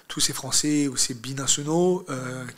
[0.08, 2.06] tous ces Français ou ces binationaux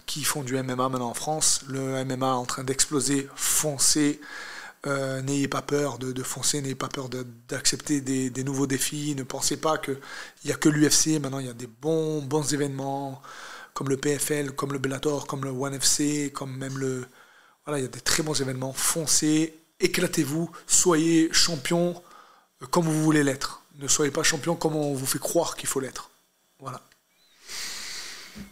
[0.06, 1.62] qui font du MMA maintenant en France.
[1.68, 3.28] Le MMA est en train d'exploser.
[3.34, 4.20] Foncez.
[4.86, 8.66] Euh, n'ayez pas peur de, de foncer, n'ayez pas peur de- d'accepter des, des nouveaux
[8.66, 9.14] défis.
[9.16, 9.98] Ne pensez pas qu'il
[10.44, 11.20] n'y a que l'UFC.
[11.20, 13.20] Maintenant, il y a des bons, bons événements
[13.74, 17.06] comme le PFL, comme le Bellator, comme le ONE FC, comme même le.
[17.66, 18.72] Voilà, il y a des très bons événements.
[18.72, 22.00] Foncez, éclatez-vous, soyez champion
[22.62, 23.62] euh, comme vous voulez l'être.
[23.80, 26.10] Ne soyez pas champion comme on vous fait croire qu'il faut l'être.
[26.60, 26.80] Voilà.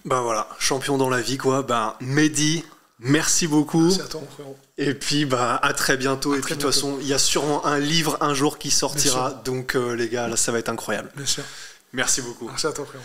[0.05, 1.62] Bah voilà, champion dans la vie quoi.
[1.62, 2.65] Bah Mehdi,
[2.98, 3.82] merci beaucoup.
[3.82, 4.57] Merci à toi, mon frérot.
[4.78, 6.35] Et puis bah à très bientôt.
[6.35, 8.59] À et très puis de toute façon, il y a sûrement un livre un jour
[8.59, 9.31] qui sortira.
[9.44, 11.11] Donc euh, les gars, là ça va être incroyable.
[11.16, 11.44] Bien sûr.
[11.93, 12.47] Merci beaucoup.
[12.47, 13.05] Merci à toi, frérot.